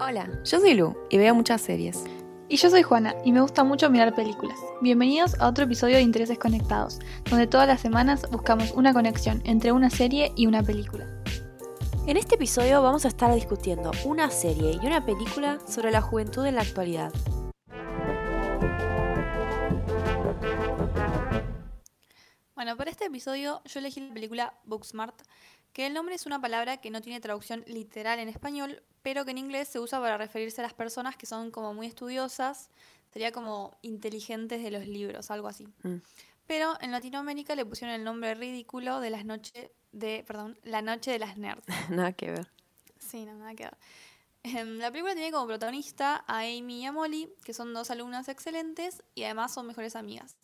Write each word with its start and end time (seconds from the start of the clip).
Hola, 0.00 0.26
yo 0.42 0.58
soy 0.58 0.72
Lu 0.72 0.96
y 1.10 1.18
veo 1.18 1.34
muchas 1.34 1.60
series. 1.60 2.04
Y 2.48 2.56
yo 2.56 2.70
soy 2.70 2.82
Juana 2.82 3.14
y 3.26 3.32
me 3.32 3.42
gusta 3.42 3.62
mucho 3.62 3.90
mirar 3.90 4.14
películas. 4.14 4.58
Bienvenidos 4.80 5.38
a 5.38 5.46
otro 5.46 5.64
episodio 5.64 5.96
de 5.96 6.02
Intereses 6.02 6.38
Conectados, 6.38 6.98
donde 7.28 7.46
todas 7.46 7.68
las 7.68 7.82
semanas 7.82 8.26
buscamos 8.30 8.72
una 8.72 8.94
conexión 8.94 9.42
entre 9.44 9.70
una 9.70 9.90
serie 9.90 10.32
y 10.34 10.46
una 10.46 10.62
película. 10.62 11.06
En 12.06 12.16
este 12.16 12.36
episodio 12.36 12.82
vamos 12.82 13.04
a 13.04 13.08
estar 13.08 13.34
discutiendo 13.34 13.90
una 14.06 14.30
serie 14.30 14.78
y 14.82 14.86
una 14.86 15.04
película 15.04 15.58
sobre 15.68 15.90
la 15.90 16.00
juventud 16.00 16.46
en 16.46 16.54
la 16.54 16.62
actualidad. 16.62 17.12
Bueno, 22.54 22.78
para 22.78 22.90
este 22.90 23.04
episodio 23.04 23.60
yo 23.66 23.80
elegí 23.80 24.00
la 24.00 24.14
película 24.14 24.54
Booksmart, 24.64 25.20
que 25.72 25.86
el 25.86 25.94
nombre 25.94 26.14
es 26.14 26.26
una 26.26 26.40
palabra 26.40 26.78
que 26.78 26.90
no 26.90 27.00
tiene 27.00 27.20
traducción 27.20 27.64
literal 27.66 28.18
en 28.18 28.28
español, 28.28 28.82
pero 29.02 29.24
que 29.24 29.30
en 29.30 29.38
inglés 29.38 29.68
se 29.68 29.80
usa 29.80 30.00
para 30.00 30.18
referirse 30.18 30.60
a 30.60 30.64
las 30.64 30.74
personas 30.74 31.16
que 31.16 31.26
son 31.26 31.50
como 31.50 31.74
muy 31.74 31.86
estudiosas, 31.86 32.70
sería 33.12 33.32
como 33.32 33.76
inteligentes 33.82 34.62
de 34.62 34.70
los 34.70 34.86
libros, 34.86 35.30
algo 35.30 35.48
así. 35.48 35.66
Mm. 35.82 35.96
Pero 36.46 36.74
en 36.80 36.90
Latinoamérica 36.90 37.54
le 37.54 37.64
pusieron 37.64 37.94
el 37.94 38.04
nombre 38.04 38.34
ridículo 38.34 39.00
de 39.00 39.10
las 39.10 39.24
noches 39.24 39.70
de, 39.92 40.24
perdón, 40.26 40.58
la 40.62 40.82
noche 40.82 41.10
de 41.10 41.18
las 41.18 41.36
nerds. 41.36 41.64
Nada 41.90 42.12
que 42.12 42.30
ver. 42.30 42.50
Sí, 42.98 43.24
no, 43.24 43.34
nada 43.34 43.54
que 43.54 43.64
ver. 43.64 43.76
Em, 44.42 44.78
La 44.78 44.90
película 44.90 45.14
tiene 45.14 45.30
como 45.30 45.46
protagonista 45.46 46.24
a 46.26 46.40
Amy 46.40 46.82
y 46.82 46.86
a 46.86 46.92
Molly, 46.92 47.32
que 47.44 47.52
son 47.52 47.74
dos 47.74 47.90
alumnas 47.90 48.28
excelentes 48.28 49.02
y 49.14 49.24
además 49.24 49.52
son 49.52 49.66
mejores 49.66 49.96
amigas. 49.96 50.36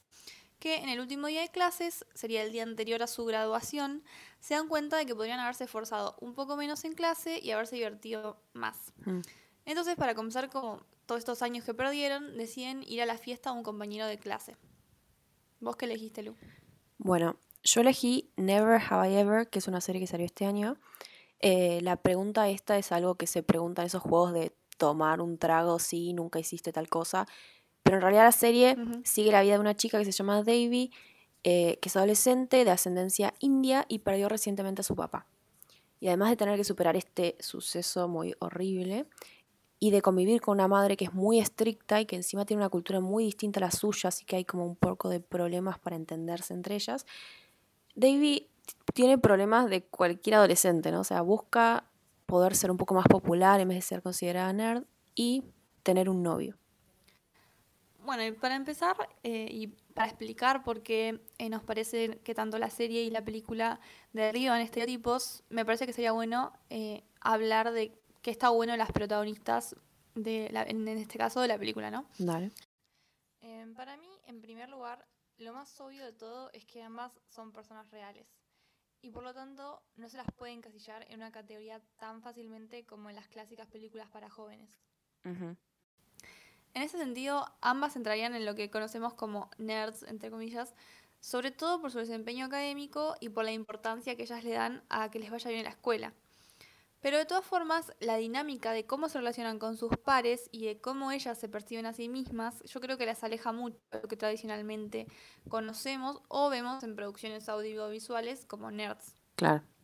Que 0.59 0.77
en 0.79 0.89
el 0.89 1.01
último 1.01 1.29
día 1.29 1.43
de 1.43 1.51
clases, 1.51 2.05
sería 2.15 2.43
el 2.43 2.51
día 2.51 2.65
anterior 2.65 3.03
a 3.03 3.07
su 3.07 3.25
graduación, 3.25 4.03
se 4.41 4.55
dan 4.55 4.69
cuenta 4.69 4.97
de 4.97 5.07
que 5.07 5.15
podrían 5.15 5.39
haberse 5.39 5.65
esforzado 5.65 6.17
un 6.21 6.34
poco 6.34 6.57
menos 6.57 6.84
en 6.84 6.95
clase 6.95 7.39
y 7.41 7.53
haberse 7.53 7.77
divertido 7.77 8.41
más. 8.53 8.93
Mm. 9.05 9.21
Entonces, 9.67 9.97
para 9.97 10.15
compensar 10.15 10.51
como 10.51 10.83
todos 11.07 11.21
estos 11.21 11.43
años 11.43 11.65
que 11.65 11.75
perdieron, 11.75 12.37
deciden 12.37 12.83
ir 12.83 13.03
a 13.03 13.07
la 13.07 13.19
fiesta 13.19 13.50
a 13.50 13.53
un 13.53 13.62
compañero 13.62 14.06
de 14.06 14.19
clase. 14.19 14.56
¿Vos 15.61 15.77
qué 15.77 15.87
elegiste, 15.87 16.23
Lu? 16.23 16.34
Bueno, 16.98 17.37
yo 17.62 17.81
elegí 17.81 18.31
Never 18.37 18.81
Have 18.89 19.11
I 19.11 19.17
Ever, 19.17 19.48
que 19.48 19.59
es 19.59 19.69
una 19.69 19.81
serie 19.81 20.00
que 20.00 20.06
salió 20.06 20.27
este 20.27 20.47
año. 20.47 20.77
Eh, 21.41 21.81
la 21.83 21.97
pregunta 21.97 22.48
esta 22.48 22.78
es 22.78 22.93
algo 22.93 23.15
que 23.15 23.27
se 23.27 23.43
pregunta 23.43 23.83
en 23.83 23.87
esos 23.87 24.03
juegos 24.03 24.33
de 24.33 24.53
tomar 24.77 25.20
un 25.20 25.39
trago, 25.39 25.78
sí, 25.78 26.12
nunca 26.12 26.39
hiciste 26.39 26.72
tal 26.72 26.89
cosa. 26.89 27.27
Pero 27.89 27.97
en 27.97 28.03
realidad 28.03 28.25
la 28.25 28.33
serie 28.33 28.77
sigue 29.03 29.33
la 29.33 29.41
vida 29.41 29.55
de 29.55 29.61
una 29.61 29.75
chica 29.75 29.97
que 29.98 30.05
se 30.05 30.12
llama 30.12 30.42
Davy, 30.42 30.91
eh, 31.42 31.78
que 31.81 31.89
es 31.89 31.97
adolescente, 31.97 32.67
de 32.67 32.70
ascendencia 32.70 33.33
india 33.39 33.86
y 33.89 34.00
perdió 34.00 34.28
recientemente 34.28 34.83
a 34.83 34.84
su 34.84 34.94
papá. 34.94 35.27
Y 35.98 36.09
además 36.09 36.28
de 36.28 36.36
tener 36.36 36.59
que 36.59 36.64
superar 36.64 36.97
este 36.97 37.36
suceso 37.41 38.06
muy 38.06 38.34
horrible 38.41 39.06
y 39.78 39.91
de 39.91 40.03
convivir 40.03 40.42
con 40.42 40.59
una 40.59 40.69
madre 40.69 40.98
que 40.98 41.06
es 41.06 41.14
muy 41.14 41.39
estricta 41.41 41.98
y 41.98 42.05
que 42.05 42.16
encima 42.16 42.44
tiene 42.44 42.61
una 42.61 42.69
cultura 42.69 43.00
muy 43.00 43.25
distinta 43.25 43.59
a 43.59 43.62
la 43.62 43.70
suya, 43.70 44.09
así 44.09 44.27
que 44.27 44.36
hay 44.36 44.44
como 44.44 44.66
un 44.66 44.77
poco 44.77 45.09
de 45.09 45.20
problemas 45.20 45.78
para 45.78 45.97
entenderse 45.97 46.53
entre 46.53 46.75
ellas, 46.75 47.06
Davy 47.94 48.50
tiene 48.92 49.16
problemas 49.16 49.70
de 49.70 49.83
cualquier 49.83 50.34
adolescente, 50.34 50.92
¿no? 50.92 51.00
O 51.00 51.05
sea, 51.05 51.22
busca 51.22 51.84
poder 52.27 52.55
ser 52.55 52.70
un 52.70 52.77
poco 52.77 52.92
más 52.92 53.06
popular 53.09 53.62
en 53.62 53.69
vez 53.69 53.78
de 53.78 53.83
ser 53.83 54.03
considerada 54.03 54.53
nerd 54.53 54.84
y 55.14 55.42
tener 55.83 56.11
un 56.11 56.22
novio. 56.22 56.59
Bueno, 58.09 58.25
y 58.25 58.33
para 58.33 58.56
empezar 58.56 58.97
eh, 59.23 59.48
y 59.51 59.67
para 59.67 60.09
explicar 60.09 60.64
por 60.64 60.83
qué 60.83 61.20
eh, 61.37 61.51
nos 61.51 61.62
parece 61.62 62.20
que 62.20 62.34
tanto 62.34 62.59
la 62.59 62.70
serie 62.70 63.03
y 63.03 63.11
la 63.11 63.23
película 63.23 63.81
derriban 64.15 64.62
estereotipos, 64.62 65.45
me 65.50 65.67
parece 65.67 65.84
que 65.84 65.92
sería 65.92 66.12
bueno 66.12 66.55
eh, 66.70 67.05
hablar 67.20 67.70
de 67.70 67.92
qué 68.23 68.31
está 68.31 68.48
bueno 68.48 68.73
en 68.73 68.78
las 68.78 68.92
protagonistas, 68.92 69.77
de 70.15 70.48
la- 70.53 70.62
en, 70.62 70.89
en 70.89 70.97
este 70.97 71.19
caso 71.19 71.42
de 71.42 71.48
la 71.48 71.59
película, 71.59 71.91
¿no? 71.91 72.06
Dale. 72.19 72.50
Eh, 73.42 73.67
para 73.77 73.98
mí, 73.98 74.09
en 74.27 74.41
primer 74.41 74.70
lugar, 74.70 75.06
lo 75.37 75.53
más 75.53 75.78
obvio 75.78 76.03
de 76.03 76.15
todo 76.15 76.50
es 76.55 76.65
que 76.65 76.83
ambas 76.83 77.12
son 77.28 77.53
personas 77.53 77.91
reales. 77.91 78.27
Y 79.03 79.11
por 79.11 79.22
lo 79.22 79.34
tanto, 79.34 79.82
no 79.97 80.09
se 80.09 80.16
las 80.16 80.32
puede 80.32 80.53
encasillar 80.53 81.05
en 81.11 81.16
una 81.16 81.31
categoría 81.31 81.82
tan 81.99 82.22
fácilmente 82.22 82.87
como 82.87 83.11
en 83.11 83.16
las 83.16 83.28
clásicas 83.28 83.66
películas 83.66 84.09
para 84.09 84.31
jóvenes. 84.31 84.71
Ujú. 85.27 85.55
En 86.75 86.83
ese 86.83 86.99
sentido, 86.99 87.47
ambas 87.61 87.97
entrarían 87.97 88.34
en 88.34 88.45
lo 88.47 88.55
que 88.55 88.71
conocemos 88.71 89.15
como 89.15 89.51
nerds, 89.59 90.03
entre 90.05 90.31
comillas, 90.31 90.75
sobre 91.21 91.51
todo 91.51 91.81
por 91.81 91.91
su 91.91 91.99
desempeño 91.99 92.47
académico 92.47 93.17
y 93.21 93.31
por 93.31 93.45
la 93.45 93.53
importancia 93.53 94.17
que 94.17 94.23
ellas 94.23 94.45
le 94.45 94.53
dan 94.53 94.84
a 94.89 95.11
que 95.11 95.19
les 95.19 95.31
vaya 95.31 95.49
bien 95.49 95.61
en 95.61 95.65
la 95.65 95.71
escuela. 95.71 96.15
Pero 97.01 97.19
de 97.19 97.27
todas 97.27 97.45
formas, 97.45 97.93
la 98.01 98.17
dinámica 98.17 98.73
de 98.73 98.87
cómo 98.87 99.09
se 99.09 99.19
relacionan 99.19 99.59
con 99.59 99.77
sus 99.77 99.97
pares 99.99 100.49
y 100.53 100.67
de 100.67 100.81
cómo 100.81 101.12
ellas 101.12 101.39
se 101.39 101.49
perciben 101.49 101.87
a 101.87 101.93
sí 101.93 102.09
mismas, 102.09 102.62
yo 102.65 102.81
creo 102.81 102.99
que 102.99 103.06
las 103.06 103.23
aleja 103.25 103.53
mucho 103.53 103.79
de 103.93 104.00
lo 104.03 104.09
que 104.09 104.17
tradicionalmente 104.17 105.06
conocemos 105.49 106.23
o 106.29 106.50
vemos 106.50 106.83
en 106.83 106.97
producciones 106.97 107.49
audiovisuales 107.49 108.47
como 108.47 108.71
nerds. 108.73 109.15
Claro. 109.37 109.78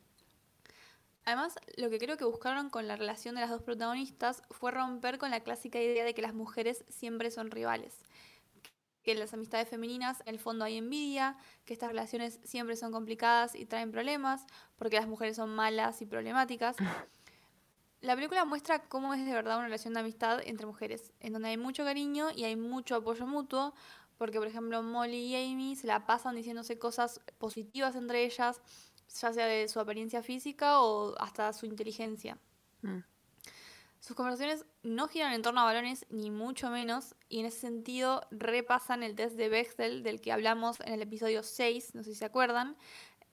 Además, 1.24 1.54
lo 1.76 1.88
que 1.88 1.98
creo 1.98 2.16
que 2.16 2.24
buscaron 2.24 2.68
con 2.68 2.86
la 2.86 2.96
relación 2.96 3.34
de 3.34 3.40
las 3.40 3.50
dos 3.50 3.62
protagonistas 3.62 4.42
fue 4.50 4.70
romper 4.70 5.18
con 5.18 5.30
la 5.30 5.40
clásica 5.40 5.80
idea 5.80 6.04
de 6.04 6.14
que 6.14 6.22
las 6.22 6.34
mujeres 6.34 6.84
siempre 6.88 7.30
son 7.30 7.50
rivales. 7.50 7.96
Que 9.02 9.12
en 9.12 9.20
las 9.20 9.32
amistades 9.32 9.68
femeninas, 9.68 10.22
en 10.26 10.34
el 10.34 10.38
fondo 10.38 10.64
hay 10.64 10.76
envidia, 10.76 11.36
que 11.64 11.72
estas 11.72 11.88
relaciones 11.88 12.40
siempre 12.44 12.76
son 12.76 12.92
complicadas 12.92 13.54
y 13.54 13.64
traen 13.64 13.90
problemas, 13.90 14.46
porque 14.76 14.96
las 14.96 15.08
mujeres 15.08 15.36
son 15.36 15.54
malas 15.54 16.02
y 16.02 16.06
problemáticas. 16.06 16.76
La 18.02 18.14
película 18.14 18.44
muestra 18.44 18.80
cómo 18.80 19.14
es 19.14 19.24
de 19.24 19.32
verdad 19.32 19.56
una 19.56 19.64
relación 19.64 19.94
de 19.94 20.00
amistad 20.00 20.40
entre 20.44 20.66
mujeres, 20.66 21.14
en 21.20 21.32
donde 21.32 21.48
hay 21.48 21.56
mucho 21.56 21.84
cariño 21.84 22.28
y 22.36 22.44
hay 22.44 22.54
mucho 22.54 22.96
apoyo 22.96 23.26
mutuo, 23.26 23.74
porque 24.18 24.38
por 24.38 24.46
ejemplo 24.46 24.82
Molly 24.82 25.34
y 25.34 25.36
Amy 25.36 25.74
se 25.74 25.86
la 25.86 26.04
pasan 26.04 26.36
diciéndose 26.36 26.78
cosas 26.78 27.20
positivas 27.38 27.96
entre 27.96 28.24
ellas, 28.24 28.60
ya 29.08 29.32
sea 29.32 29.46
de 29.46 29.68
su 29.68 29.80
apariencia 29.80 30.22
física 30.22 30.80
o 30.80 31.14
hasta 31.18 31.52
su 31.52 31.66
inteligencia. 31.66 32.38
Mm. 32.82 33.00
Sus 34.04 34.16
conversaciones 34.16 34.66
no 34.82 35.08
giran 35.08 35.32
en 35.32 35.40
torno 35.40 35.62
a 35.62 35.64
varones, 35.64 36.04
ni 36.10 36.30
mucho 36.30 36.68
menos, 36.68 37.14
y 37.30 37.40
en 37.40 37.46
ese 37.46 37.60
sentido 37.60 38.26
repasan 38.30 39.02
el 39.02 39.14
test 39.14 39.36
de 39.36 39.48
Bechtel 39.48 40.02
del 40.02 40.20
que 40.20 40.30
hablamos 40.30 40.78
en 40.80 40.92
el 40.92 41.00
episodio 41.00 41.42
6, 41.42 41.94
no 41.94 42.02
sé 42.02 42.10
si 42.12 42.18
se 42.18 42.26
acuerdan, 42.26 42.76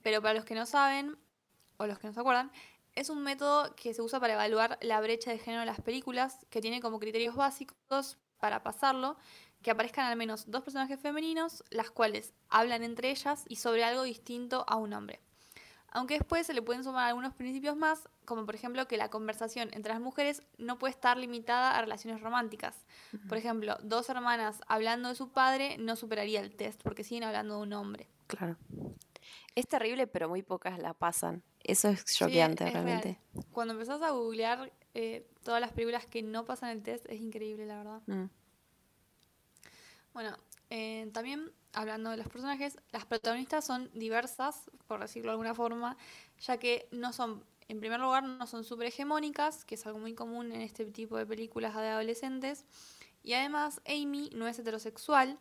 pero 0.01 0.21
para 0.21 0.33
los 0.33 0.45
que 0.45 0.55
no 0.55 0.65
saben, 0.65 1.17
o 1.75 1.87
los 1.87 1.99
que 1.99 2.07
no 2.07 2.13
se 2.13 2.21
acuerdan, 2.21 2.53
es 2.95 3.09
un 3.09 3.21
método 3.21 3.75
que 3.75 3.93
se 3.93 4.01
usa 4.01 4.21
para 4.21 4.35
evaluar 4.35 4.77
la 4.81 5.01
brecha 5.01 5.31
de 5.31 5.39
género 5.39 5.63
en 5.63 5.67
las 5.67 5.81
películas, 5.81 6.45
que 6.49 6.61
tiene 6.61 6.79
como 6.79 6.99
criterios 6.99 7.35
básicos 7.35 8.17
para 8.39 8.63
pasarlo, 8.63 9.17
que 9.61 9.71
aparezcan 9.71 10.05
al 10.05 10.17
menos 10.17 10.49
dos 10.49 10.63
personajes 10.63 10.99
femeninos, 10.99 11.63
las 11.69 11.91
cuales 11.91 12.33
hablan 12.49 12.83
entre 12.83 13.11
ellas 13.11 13.43
y 13.47 13.57
sobre 13.57 13.83
algo 13.83 14.03
distinto 14.03 14.63
a 14.67 14.77
un 14.77 14.93
hombre. 14.93 15.19
Aunque 15.93 16.13
después 16.17 16.47
se 16.47 16.53
le 16.53 16.61
pueden 16.61 16.83
sumar 16.83 17.07
algunos 17.09 17.33
principios 17.33 17.75
más, 17.75 18.07
como 18.25 18.45
por 18.45 18.55
ejemplo 18.55 18.87
que 18.87 18.95
la 18.97 19.09
conversación 19.09 19.69
entre 19.73 19.91
las 19.91 20.01
mujeres 20.01 20.41
no 20.57 20.79
puede 20.79 20.91
estar 20.91 21.17
limitada 21.17 21.77
a 21.77 21.81
relaciones 21.81 22.21
románticas. 22.21 22.85
Por 23.27 23.37
ejemplo, 23.37 23.77
dos 23.83 24.09
hermanas 24.09 24.61
hablando 24.67 25.09
de 25.09 25.15
su 25.15 25.31
padre 25.31 25.77
no 25.77 25.95
superaría 25.97 26.39
el 26.39 26.55
test 26.55 26.81
porque 26.81 27.03
siguen 27.03 27.25
hablando 27.25 27.57
de 27.57 27.61
un 27.63 27.73
hombre. 27.73 28.07
Claro. 28.27 28.57
Es 29.53 29.67
terrible, 29.67 30.07
pero 30.07 30.29
muy 30.29 30.43
pocas 30.43 30.79
la 30.79 30.93
pasan. 30.93 31.43
Eso 31.61 31.89
es 31.89 32.01
Sí, 32.05 32.19
choqueante, 32.19 32.63
real. 32.63 32.73
realmente. 32.85 33.19
Cuando 33.51 33.73
empezás 33.73 34.01
a 34.01 34.11
googlear 34.11 34.71
eh, 34.93 35.27
todas 35.43 35.59
las 35.59 35.73
películas 35.73 36.05
que 36.05 36.23
no 36.23 36.45
pasan 36.45 36.69
el 36.69 36.81
test, 36.81 37.05
es 37.09 37.19
increíble, 37.19 37.65
la 37.65 37.77
verdad. 37.77 38.01
Mm. 38.07 38.29
Bueno, 40.13 40.37
eh, 40.69 41.09
también 41.13 41.51
hablando 41.73 42.09
de 42.09 42.17
los 42.17 42.27
personajes, 42.27 42.77
las 42.91 43.05
protagonistas 43.05 43.65
son 43.65 43.89
diversas, 43.93 44.69
por 44.87 44.99
decirlo 44.99 45.29
de 45.29 45.33
alguna 45.33 45.53
forma, 45.55 45.97
ya 46.39 46.57
que 46.57 46.87
no 46.91 47.13
son, 47.13 47.43
en 47.67 47.79
primer 47.79 47.99
lugar, 47.99 48.23
no 48.23 48.45
son 48.47 48.63
súper 48.63 48.87
hegemónicas, 48.87 49.65
que 49.65 49.75
es 49.75 49.85
algo 49.85 49.99
muy 49.99 50.13
común 50.13 50.51
en 50.51 50.61
este 50.61 50.85
tipo 50.85 51.17
de 51.17 51.25
películas 51.25 51.75
de 51.75 51.87
adolescentes, 51.87 52.65
y 53.23 53.33
además 53.33 53.81
Amy 53.85 54.29
no 54.33 54.47
es 54.47 54.57
heterosexual. 54.59 55.37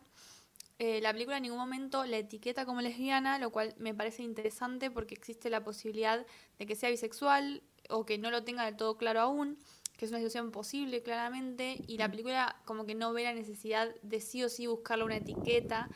Eh, 0.79 0.99
la 1.01 1.13
película 1.13 1.37
en 1.37 1.43
ningún 1.43 1.59
momento 1.59 2.05
la 2.05 2.17
etiqueta 2.17 2.65
como 2.65 2.81
lesbiana, 2.81 3.37
lo 3.37 3.51
cual 3.51 3.75
me 3.77 3.93
parece 3.93 4.23
interesante 4.23 4.89
porque 4.89 5.13
existe 5.13 5.49
la 5.49 5.63
posibilidad 5.63 6.25
de 6.57 6.65
que 6.65 6.75
sea 6.75 6.89
bisexual 6.89 7.61
o 7.89 8.05
que 8.05 8.17
no 8.17 8.31
lo 8.31 8.43
tenga 8.43 8.65
del 8.65 8.77
todo 8.77 8.97
claro 8.97 9.19
aún, 9.19 9.59
que 9.97 10.05
es 10.05 10.11
una 10.11 10.19
situación 10.19 10.51
posible 10.51 11.03
claramente, 11.03 11.79
y 11.87 11.97
la 11.97 12.09
película 12.09 12.59
como 12.65 12.85
que 12.85 12.95
no 12.95 13.13
ve 13.13 13.23
la 13.23 13.33
necesidad 13.33 13.93
de 14.01 14.21
sí 14.21 14.43
o 14.43 14.49
sí 14.49 14.65
buscarle 14.65 15.03
una 15.03 15.17
etiqueta, 15.17 15.89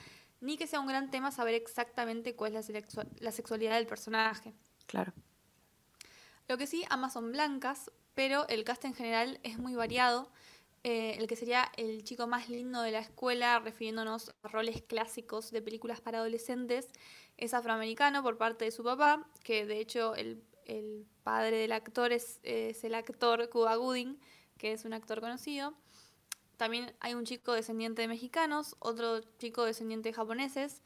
ni 0.46 0.58
que 0.58 0.68
sea 0.68 0.80
un 0.80 0.88
gran 0.88 1.10
tema 1.10 1.32
saber 1.32 1.56
exactamente 1.56 2.36
cuál 2.36 2.56
es 2.56 2.70
la, 2.70 2.80
sexua- 2.82 3.08
la 3.20 3.32
sexualidad 3.32 3.76
del 3.76 3.88
personaje. 3.88 4.54
Claro. 4.86 5.14
Lo 6.48 6.58
que 6.58 6.68
sí, 6.68 6.86
ambas 6.90 7.14
son 7.14 7.32
blancas, 7.32 7.92
pero 8.14 8.48
el 8.48 8.64
cast 8.64 8.86
en 8.86 8.94
general 8.94 9.40
es 9.44 9.58
muy 9.58 9.76
variado. 9.76 10.32
Eh, 10.84 11.16
el 11.18 11.26
que 11.26 11.36
sería 11.36 11.72
el 11.78 12.04
chico 12.04 12.28
más 12.28 12.48
lindo 12.48 12.82
de 12.84 12.92
la 12.92 13.00
escuela, 13.00 13.58
refiriéndonos 13.60 14.36
a 14.44 14.48
roles 14.50 14.84
clásicos 14.84 15.50
de 15.50 15.64
películas 15.64 16.00
para 16.00 16.20
adolescentes, 16.20 16.90
es 17.38 17.56
afroamericano 17.56 18.22
por 18.22 18.38
parte 18.38 18.66
de 18.66 18.72
su 18.72 18.84
papá, 18.84 19.28
que 19.44 19.66
de 19.66 19.80
hecho 19.80 20.14
el, 20.14 20.44
el 20.66 21.08
padre 21.24 21.58
del 21.58 21.72
actor 21.72 22.12
es, 22.12 22.40
es 22.44 22.84
el 22.84 22.94
actor 22.94 23.50
Cuba 23.50 23.76
Gooding, 23.76 24.20
que 24.60 24.74
es 24.74 24.86
un 24.86 24.94
actor 24.94 25.20
conocido. 25.22 25.74
También 26.57 26.94
hay 27.00 27.13
un 27.13 27.25
chico 27.25 27.54
descendiente 27.54 28.02
de 28.02 28.07
mexicanos, 28.07 28.75
otro 28.80 29.22
chico 29.40 29.66
descendiente 29.66 30.10
de 30.10 30.13
japoneses. 30.13 30.81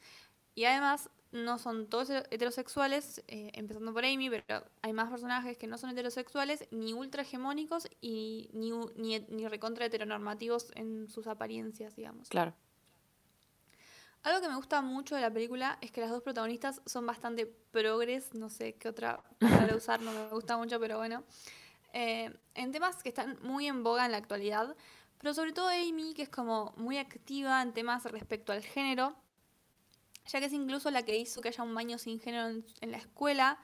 Y 0.54 0.64
además 0.64 1.10
no 1.32 1.58
son 1.58 1.86
todos 1.86 2.10
heterosexuales, 2.10 3.22
eh, 3.28 3.50
empezando 3.54 3.92
por 3.92 4.04
Amy, 4.04 4.28
pero 4.30 4.64
hay 4.82 4.92
más 4.92 5.10
personajes 5.10 5.56
que 5.56 5.66
no 5.66 5.78
son 5.78 5.90
heterosexuales, 5.90 6.66
ni 6.70 6.92
ultra 6.92 7.22
hegemónicos 7.22 7.88
y 8.00 8.50
ni, 8.52 8.72
ni, 8.96 9.20
ni 9.28 9.46
recontra 9.46 9.86
heteronormativos 9.86 10.72
en 10.74 11.08
sus 11.08 11.26
apariencias, 11.28 11.94
digamos. 11.94 12.28
Claro. 12.28 12.54
Algo 14.22 14.40
que 14.42 14.48
me 14.48 14.56
gusta 14.56 14.82
mucho 14.82 15.14
de 15.14 15.22
la 15.22 15.32
película 15.32 15.78
es 15.80 15.90
que 15.92 16.00
las 16.00 16.10
dos 16.10 16.22
protagonistas 16.22 16.82
son 16.84 17.06
bastante 17.06 17.46
progres, 17.46 18.34
no 18.34 18.50
sé 18.50 18.74
qué 18.74 18.88
otra 18.88 19.22
palabra 19.38 19.76
usar, 19.76 20.02
no 20.02 20.12
me 20.12 20.28
gusta 20.28 20.56
mucho, 20.58 20.78
pero 20.78 20.98
bueno. 20.98 21.24
Eh, 21.92 22.32
en 22.54 22.70
temas 22.70 23.02
que 23.02 23.08
están 23.08 23.38
muy 23.42 23.66
en 23.66 23.82
boga 23.82 24.04
en 24.04 24.12
la 24.12 24.18
actualidad, 24.18 24.76
pero 25.20 25.34
sobre 25.34 25.52
todo 25.52 25.68
Amy, 25.68 26.14
que 26.14 26.22
es 26.22 26.28
como 26.28 26.72
muy 26.76 26.98
activa 26.98 27.62
en 27.62 27.72
temas 27.72 28.04
respecto 28.04 28.52
al 28.52 28.62
género, 28.62 29.14
ya 30.26 30.40
que 30.40 30.46
es 30.46 30.52
incluso 30.52 30.90
la 30.90 31.02
que 31.04 31.16
hizo 31.16 31.40
que 31.40 31.48
haya 31.48 31.62
un 31.62 31.74
baño 31.74 31.98
sin 31.98 32.20
género 32.20 32.48
en, 32.80 32.90
la 32.90 32.98
escuela, 32.98 33.58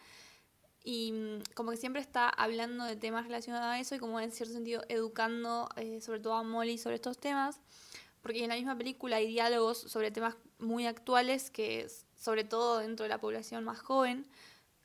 y 0.84 1.12
mm, 1.12 1.42
como 1.54 1.70
que 1.70 1.76
siempre 1.76 2.00
está 2.00 2.28
hablando 2.28 2.84
de 2.84 2.96
temas 2.96 3.24
relacionados 3.24 3.66
a 3.66 3.80
eso 3.80 3.94
y 3.94 3.98
como 3.98 4.20
en 4.20 4.30
cierto 4.30 4.54
sentido 4.54 4.82
educando 4.88 5.68
eh, 5.76 6.00
sobre 6.00 6.20
todo 6.20 6.34
a 6.34 6.42
Molly 6.44 6.78
sobre 6.78 6.94
estos 6.94 7.18
temas 7.18 7.60
porque 8.26 8.42
en 8.42 8.48
la 8.48 8.56
misma 8.56 8.76
película 8.76 9.16
hay 9.16 9.28
diálogos 9.28 9.78
sobre 9.78 10.10
temas 10.10 10.34
muy 10.58 10.84
actuales 10.84 11.48
que 11.48 11.86
sobre 12.16 12.42
todo 12.42 12.78
dentro 12.78 13.04
de 13.04 13.08
la 13.08 13.20
población 13.20 13.62
más 13.62 13.78
joven, 13.78 14.26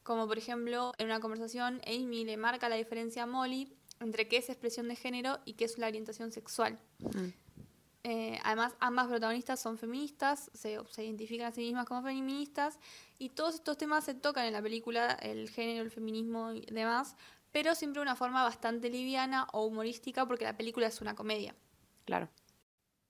como 0.04 0.28
por 0.28 0.38
ejemplo 0.38 0.94
en 1.00 1.08
una 1.08 1.20
conversación 1.20 1.82
Amy 1.88 2.24
le 2.24 2.38
marca 2.38 2.70
la 2.70 2.76
diferencia 2.76 3.24
a 3.24 3.26
Molly 3.26 3.76
entre 4.02 4.28
qué 4.28 4.38
es 4.38 4.50
expresión 4.50 4.88
de 4.88 4.96
género 4.96 5.40
y 5.46 5.54
qué 5.54 5.66
es 5.66 5.78
la 5.78 5.88
orientación 5.88 6.32
sexual. 6.32 6.80
Mm. 7.00 7.28
Eh, 8.04 8.40
además, 8.44 8.76
ambas 8.80 9.08
protagonistas 9.08 9.60
son 9.60 9.78
feministas, 9.78 10.50
se, 10.54 10.80
se, 10.90 11.06
identifican 11.06 11.48
a 11.48 11.52
sí 11.52 11.62
mismas 11.62 11.86
como 11.86 12.02
feministas, 12.02 12.80
y 13.20 13.30
todos 13.30 13.56
estos 13.56 13.78
temas 13.78 14.04
se 14.04 14.16
tocan 14.16 14.46
en 14.46 14.54
la 14.54 14.62
película, 14.62 15.12
el 15.22 15.50
género, 15.50 15.84
el 15.84 15.92
feminismo 15.92 16.52
y 16.52 16.66
demás, 16.66 17.16
pero 17.52 17.76
siempre 17.76 18.00
de 18.00 18.04
una 18.04 18.16
forma 18.16 18.44
bastante 18.44 18.90
liviana 18.90 19.48
o 19.54 19.66
humorística, 19.66 20.26
porque 20.26 20.46
la 20.46 20.58
película 20.58 20.88
es 20.88 21.00
una 21.02 21.14
comedia. 21.14 21.54
Claro. 22.06 22.30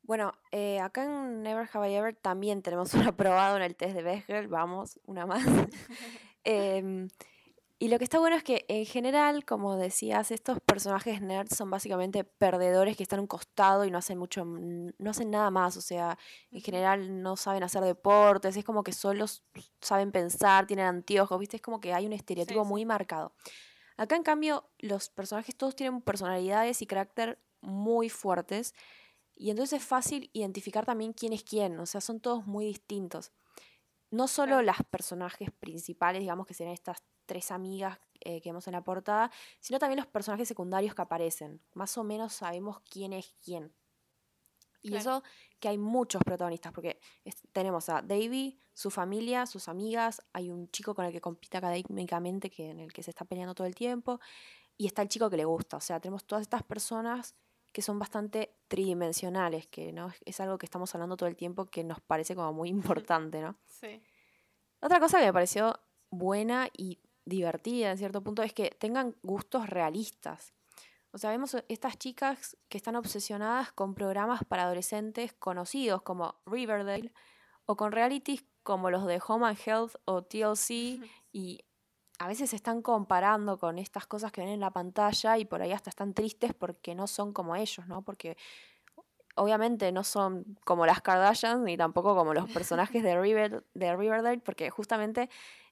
Bueno, 0.03 0.33
eh, 0.51 0.79
acá 0.79 1.05
en 1.05 1.43
Never 1.43 1.69
Have 1.71 1.89
I 1.89 1.95
Ever 1.95 2.15
también 2.15 2.61
tenemos 2.61 2.93
un 2.95 3.03
aprobado 3.03 3.55
en 3.57 3.63
el 3.63 3.75
test 3.75 3.95
de 3.95 4.03
Bechdel, 4.03 4.47
vamos, 4.47 4.99
una 5.05 5.25
más. 5.25 5.43
Em, 6.43 7.07
y 7.81 7.87
lo 7.87 7.97
que 7.97 8.03
está 8.03 8.19
bueno 8.19 8.35
es 8.35 8.43
que 8.43 8.63
en 8.67 8.85
general, 8.85 9.43
como 9.43 9.75
decías, 9.75 10.29
estos 10.29 10.59
personajes 10.59 11.19
nerds 11.19 11.57
son 11.57 11.71
básicamente 11.71 12.23
perdedores 12.23 12.95
que 12.95 13.01
están 13.01 13.17
a 13.17 13.21
un 13.23 13.27
costado 13.27 13.85
y 13.85 13.89
no 13.89 13.97
hacen 13.97 14.19
mucho, 14.19 14.45
no 14.45 15.09
hacen 15.09 15.31
nada 15.31 15.49
más, 15.49 15.77
o 15.77 15.81
sea, 15.81 16.15
en 16.51 16.61
general 16.61 17.23
no 17.23 17.35
saben 17.37 17.63
hacer 17.63 17.83
deportes, 17.83 18.55
es 18.55 18.63
como 18.63 18.83
que 18.83 18.93
solo 18.93 19.25
saben 19.79 20.11
pensar, 20.11 20.67
tienen 20.67 20.85
anteojos, 20.85 21.39
¿viste? 21.39 21.55
Es 21.55 21.63
como 21.63 21.81
que 21.81 21.91
hay 21.91 22.05
un 22.05 22.13
estereotipo 22.13 22.65
muy 22.65 22.85
marcado. 22.85 23.33
Acá 23.97 24.15
en 24.15 24.21
cambio, 24.21 24.69
los 24.77 25.09
personajes 25.09 25.55
todos 25.55 25.75
tienen 25.75 26.03
personalidades 26.03 26.83
y 26.83 26.85
carácter 26.85 27.39
muy 27.61 28.09
fuertes 28.09 28.75
y 29.33 29.49
entonces 29.49 29.81
es 29.81 29.87
fácil 29.87 30.29
identificar 30.33 30.85
también 30.85 31.13
quién 31.13 31.33
es 31.33 31.43
quién, 31.43 31.79
o 31.79 31.87
sea, 31.87 31.99
son 31.99 32.19
todos 32.19 32.45
muy 32.45 32.63
distintos. 32.63 33.31
No 34.11 34.27
solo 34.27 34.61
las 34.61 34.83
personajes 34.83 35.49
principales, 35.51 36.19
digamos 36.19 36.45
que 36.45 36.53
serían 36.53 36.73
estas 36.73 37.01
tres 37.25 37.49
amigas 37.49 37.97
eh, 38.19 38.41
que 38.41 38.49
vemos 38.49 38.67
en 38.67 38.73
la 38.73 38.83
portada, 38.83 39.31
sino 39.59 39.79
también 39.79 39.97
los 39.97 40.07
personajes 40.07 40.47
secundarios 40.47 40.93
que 40.93 41.01
aparecen. 41.01 41.61
Más 41.73 41.97
o 41.97 42.03
menos 42.03 42.33
sabemos 42.33 42.81
quién 42.81 43.13
es 43.13 43.33
quién. 43.43 43.73
Y 44.83 44.95
eso 44.95 45.23
que 45.59 45.69
hay 45.69 45.77
muchos 45.77 46.23
protagonistas, 46.23 46.73
porque 46.73 46.99
tenemos 47.51 47.87
a 47.89 48.01
Davy, 48.01 48.59
su 48.73 48.89
familia, 48.89 49.45
sus 49.45 49.67
amigas, 49.67 50.21
hay 50.33 50.49
un 50.49 50.69
chico 50.71 50.95
con 50.95 51.05
el 51.05 51.11
que 51.11 51.21
compite 51.21 51.57
académicamente, 51.57 52.49
que, 52.49 52.71
en 52.71 52.79
el 52.79 52.91
que 52.91 53.03
se 53.03 53.11
está 53.11 53.23
peleando 53.25 53.53
todo 53.53 53.67
el 53.67 53.75
tiempo, 53.75 54.19
y 54.77 54.87
está 54.87 55.03
el 55.03 55.07
chico 55.07 55.29
que 55.29 55.37
le 55.37 55.45
gusta. 55.45 55.77
O 55.77 55.81
sea, 55.81 55.99
tenemos 55.99 56.25
todas 56.25 56.41
estas 56.41 56.63
personas 56.63 57.35
que 57.71 57.81
son 57.81 57.99
bastante 57.99 58.53
tridimensionales, 58.67 59.67
que 59.67 59.91
¿no? 59.91 60.11
es 60.25 60.39
algo 60.39 60.57
que 60.57 60.65
estamos 60.65 60.93
hablando 60.93 61.17
todo 61.17 61.29
el 61.29 61.35
tiempo 61.35 61.65
que 61.65 61.83
nos 61.83 62.01
parece 62.01 62.35
como 62.35 62.53
muy 62.53 62.69
importante, 63.05 63.41
¿no? 63.41 63.55
Sí. 63.67 64.01
Otra 64.81 64.99
cosa 64.99 65.19
que 65.19 65.25
me 65.25 65.33
pareció 65.33 65.79
buena 66.09 66.67
y 66.75 66.99
divertida 67.25 67.91
en 67.91 67.97
cierto 67.97 68.21
punto 68.23 68.43
es 68.43 68.53
que 68.53 68.71
tengan 68.71 69.15
gustos 69.21 69.69
realistas. 69.69 70.53
O 71.11 71.17
sea, 71.17 71.29
vemos 71.29 71.55
estas 71.67 71.97
chicas 71.97 72.57
que 72.69 72.77
están 72.77 72.95
obsesionadas 72.95 73.71
con 73.73 73.93
programas 73.93 74.43
para 74.45 74.63
adolescentes 74.63 75.33
conocidos 75.33 76.01
como 76.01 76.35
Riverdale 76.45 77.11
o 77.65 77.75
con 77.75 77.91
realities 77.91 78.45
como 78.63 78.89
los 78.89 79.05
de 79.05 79.21
Home 79.27 79.47
and 79.47 79.59
Health 79.65 79.95
o 80.05 80.23
TLC 80.23 80.69
y 81.33 81.65
a 82.21 82.27
veces 82.27 82.51
se 82.51 82.55
están 82.55 82.83
comparando 82.83 83.57
con 83.57 83.79
estas 83.79 84.05
cosas 84.05 84.31
que 84.31 84.41
ven 84.41 84.51
en 84.51 84.59
la 84.59 84.69
pantalla 84.69 85.39
y 85.39 85.45
por 85.45 85.63
ahí 85.63 85.71
hasta 85.71 85.89
están 85.89 86.13
tristes 86.13 86.53
porque 86.53 86.93
no 86.93 87.07
son 87.07 87.33
como 87.33 87.55
ellos, 87.55 87.87
¿no? 87.87 88.03
Porque 88.03 88.37
obviamente 89.35 89.91
no 89.91 90.03
son 90.03 90.59
como 90.63 90.85
las 90.85 91.01
Kardashians 91.01 91.61
ni 91.61 91.77
tampoco 91.77 92.15
como 92.15 92.35
los 92.35 92.47
personajes 92.51 93.01
de, 93.01 93.19
River, 93.19 93.65
de 93.73 93.95
Riverdale, 93.95 94.39
porque 94.39 94.69
justamente 94.69 95.31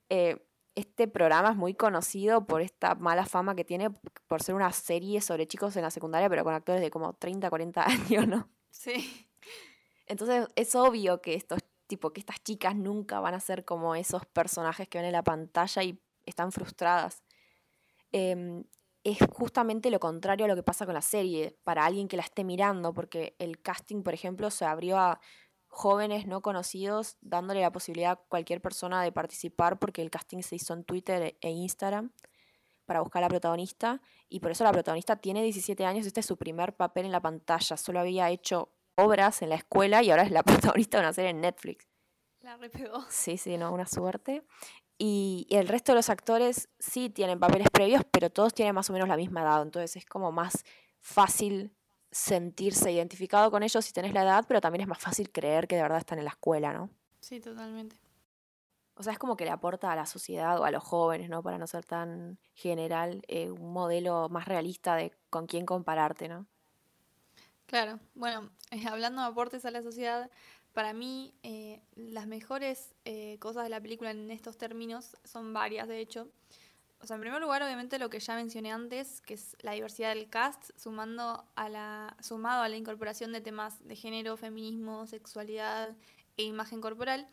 eh, 0.10 0.44
este 0.74 1.08
programa 1.08 1.52
es 1.52 1.56
muy 1.56 1.76
conocido 1.76 2.48
por 2.48 2.62
esta 2.62 2.96
mala 2.96 3.28
fama 3.28 3.54
que 3.54 3.64
tiene 3.64 3.92
por 4.28 4.42
ser 4.42 4.56
una 4.56 4.72
serie 4.72 5.22
sobre 5.22 5.48
chicos 5.48 5.76
en 5.76 5.84
la 5.84 5.92
secundaria, 5.92 6.30
pero 6.30 6.44
con 6.44 6.56
actores 6.56 6.82
de 6.82 6.90
como 6.90 7.14
30, 7.14 7.48
40 7.48 7.86
años, 7.86 8.28
¿no? 8.28 8.50
Sí. 8.72 9.28
Entonces 10.08 10.48
es 10.56 10.74
obvio 10.74 11.22
que 11.22 11.36
estos 11.36 11.60
tipo 11.86 12.12
que 12.12 12.22
estas 12.22 12.42
chicas 12.42 12.76
nunca 12.76 13.20
van 13.20 13.36
a 13.36 13.40
ser 13.40 13.66
como 13.66 13.94
esos 13.94 14.26
personajes 14.26 14.88
que 14.88 14.98
ven 14.98 15.08
en 15.08 15.14
la 15.14 15.24
pantalla 15.24 15.84
y 15.84 16.00
están 16.30 16.52
frustradas. 16.52 17.24
Em, 18.12 18.64
es 19.04 19.18
justamente 19.32 19.90
lo 19.90 20.00
contrario 20.00 20.46
a 20.46 20.48
lo 20.48 20.56
que 20.56 20.64
pasa 20.64 20.86
con 20.86 20.94
la 20.94 21.02
serie, 21.02 21.58
para 21.64 21.86
alguien 21.86 22.08
que 22.08 22.18
la 22.18 22.24
esté 22.24 22.44
mirando, 22.44 22.94
porque 22.94 23.36
el 23.40 23.62
casting, 23.62 24.04
por 24.04 24.14
ejemplo, 24.14 24.52
se 24.52 24.66
abrió 24.66 24.98
a 24.98 25.20
jóvenes 25.68 26.28
no 26.28 26.42
conocidos, 26.42 27.18
dándole 27.22 27.62
la 27.62 27.72
posibilidad 27.72 28.12
a 28.12 28.16
cualquier 28.16 28.62
persona 28.62 29.02
de 29.04 29.12
participar, 29.12 29.80
porque 29.80 30.02
el 30.02 30.10
casting 30.10 30.42
se 30.42 30.56
hizo 30.56 30.74
en 30.74 30.84
Twitter 30.84 31.38
e 31.40 31.50
Instagram 31.50 32.12
para 32.86 33.02
buscar 33.02 33.24
a 33.24 33.26
la 33.26 33.30
protagonista, 33.30 34.02
y 34.30 34.40
por 34.40 34.52
eso 34.52 34.64
la 34.64 34.72
protagonista 34.72 35.16
tiene 35.16 35.44
17 35.44 35.86
años, 35.86 36.08
este 36.08 36.22
es 36.22 36.26
su 36.26 36.38
primer 36.38 36.76
papel 36.76 37.06
en 37.06 37.12
la 37.12 37.22
pantalla, 37.22 37.78
solo 37.78 38.00
había 38.00 38.30
hecho 38.32 38.74
obras 38.96 39.42
en 39.42 39.50
la 39.50 39.56
escuela 39.56 40.04
y 40.04 40.12
ahora 40.12 40.24
es 40.24 40.32
la 40.32 40.44
protagonista 40.74 40.98
de 40.98 41.04
una 41.04 41.14
serie 41.14 41.30
en 41.32 41.42
Netflix. 41.42 41.88
La 42.42 42.58
repegó. 42.58 43.06
Sí, 43.10 43.38
sí, 43.38 43.58
no, 43.58 43.72
una 43.72 43.86
suerte. 43.86 44.44
Y, 45.02 45.48
el 45.50 45.70
resto 45.70 45.94
de 45.94 45.96
los 45.96 46.10
actores 46.10 46.68
sí 46.78 47.10
tienen 47.10 47.40
papeles 47.40 47.70
previos, 47.72 48.04
pero 48.12 48.30
todos 48.30 48.54
tienen 48.54 48.76
más 48.76 48.90
o 48.90 48.94
menos 48.94 49.08
la 49.08 49.16
misma 49.16 49.42
edad. 49.42 49.62
Entonces 49.62 49.96
es 49.96 50.06
como 50.06 50.32
más 50.34 50.66
fácil 51.00 51.74
sentirse 52.12 52.92
identificado 52.92 53.50
con 53.50 53.64
ellos 53.64 53.86
si 53.86 53.94
tenés 53.94 54.14
la 54.14 54.24
edad, 54.24 54.46
pero 54.48 54.60
también 54.60 54.82
es 54.82 54.88
más 54.88 55.00
fácil 55.00 55.32
creer 55.32 55.68
que 55.68 55.78
de 55.78 55.84
verdad 55.84 56.00
están 56.00 56.20
en 56.20 56.26
la 56.26 56.32
escuela, 56.32 56.74
¿no? 56.74 56.90
Sí, 57.22 57.40
totalmente. 57.40 57.96
O 58.96 59.04
sea, 59.04 59.14
es 59.14 59.20
como 59.20 59.38
que 59.38 59.46
le 59.46 59.52
aporta 59.52 59.94
a 59.94 59.96
la 59.96 60.06
sociedad 60.06 60.60
o 60.60 60.66
a 60.66 60.72
los 60.72 60.84
jóvenes, 60.84 61.30
¿no? 61.30 61.42
Para 61.42 61.58
no 61.58 61.68
ser 61.68 61.86
tan 61.86 62.38
general, 62.54 63.22
eh, 63.30 63.50
un 63.50 63.72
modelo 63.72 64.28
más 64.28 64.46
realista 64.46 64.96
de 64.98 65.14
con 65.30 65.48
quién 65.48 65.66
compararte, 65.66 66.28
¿no? 66.28 66.46
Claro, 67.66 68.00
bueno, 68.16 68.50
hablando 68.90 69.22
de 69.22 69.28
aportes 69.30 69.64
a 69.64 69.72
la 69.72 69.82
sociedad, 69.82 70.30
para 70.74 70.94
mí, 70.94 71.34
eh, 71.44 71.82
las 71.96 72.28
mejores 72.28 72.94
eh, 73.06 73.38
cosas 73.40 73.64
de 73.64 73.70
la 73.70 73.82
película 73.82 74.12
en 74.12 74.32
estos 74.32 74.58
términos 74.58 75.18
son 75.24 75.54
varias, 75.54 75.88
de 75.88 76.00
hecho. 76.00 76.30
O 77.02 77.08
sea, 77.08 77.16
en 77.16 77.22
primer 77.22 77.42
lugar, 77.42 77.64
obviamente 77.64 77.98
lo 77.98 78.10
que 78.10 78.20
ya 78.20 78.36
mencioné 78.36 78.72
antes, 78.72 79.22
que 79.22 79.34
es 79.36 79.56
la 79.62 79.72
diversidad 79.72 80.14
del 80.14 80.30
cast, 80.30 80.72
sumando 80.78 81.46
a 81.56 81.70
la, 81.70 82.16
sumado 82.20 82.62
a 82.62 82.70
la 82.70 82.76
incorporación 82.76 83.32
de 83.32 83.42
temas 83.42 83.88
de 83.88 83.96
género, 83.96 84.36
feminismo, 84.36 85.08
sexualidad 85.08 85.96
e 86.36 86.44
imagen 86.44 86.82
corporal. 86.82 87.28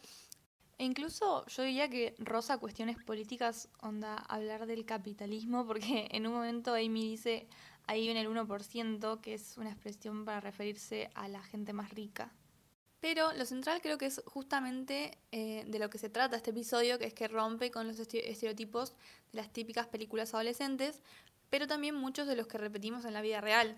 E 0.79 0.85
incluso 0.85 1.45
yo 1.47 1.63
diría 1.65 1.89
que 1.89 2.15
rosa 2.19 2.59
cuestiones 2.59 3.03
políticas, 3.03 3.69
onda, 3.81 4.17
hablar 4.17 4.67
del 4.67 4.85
capitalismo, 4.85 5.67
porque 5.67 6.07
en 6.13 6.27
un 6.27 6.35
momento 6.35 6.75
Amy 6.75 7.11
dice 7.11 7.49
ahí 7.87 8.09
en 8.09 8.17
el 8.17 8.29
1%, 8.29 9.21
que 9.21 9.35
es 9.35 9.57
una 9.57 9.71
expresión 9.71 10.25
para 10.25 10.41
referirse 10.41 11.11
a 11.15 11.29
la 11.29 11.43
gente 11.43 11.73
más 11.73 11.91
rica. 11.91 12.33
Pero 13.01 13.33
lo 13.35 13.45
central 13.45 13.81
creo 13.83 13.99
que 13.99 14.07
es 14.07 14.23
justamente 14.27 15.19
eh, 15.31 15.65
de 15.67 15.79
lo 15.79 15.91
que 15.91 15.99
se 15.99 16.09
trata 16.09 16.37
este 16.37 16.51
episodio, 16.51 16.99
que 16.99 17.07
es 17.07 17.15
que 17.15 17.29
rompe 17.29 17.71
con 17.71 17.87
los 17.87 17.99
estereotipos 17.99 18.95
de 19.33 19.37
las 19.39 19.53
típicas 19.53 19.87
películas 19.87 20.33
adolescentes, 20.35 21.03
pero 21.51 21.67
también 21.67 21.95
muchos 21.95 22.27
de 22.27 22.37
los 22.37 22.47
que 22.47 22.59
repetimos 22.59 23.05
en 23.05 23.13
la 23.13 23.21
vida 23.21 23.41
real. 23.41 23.77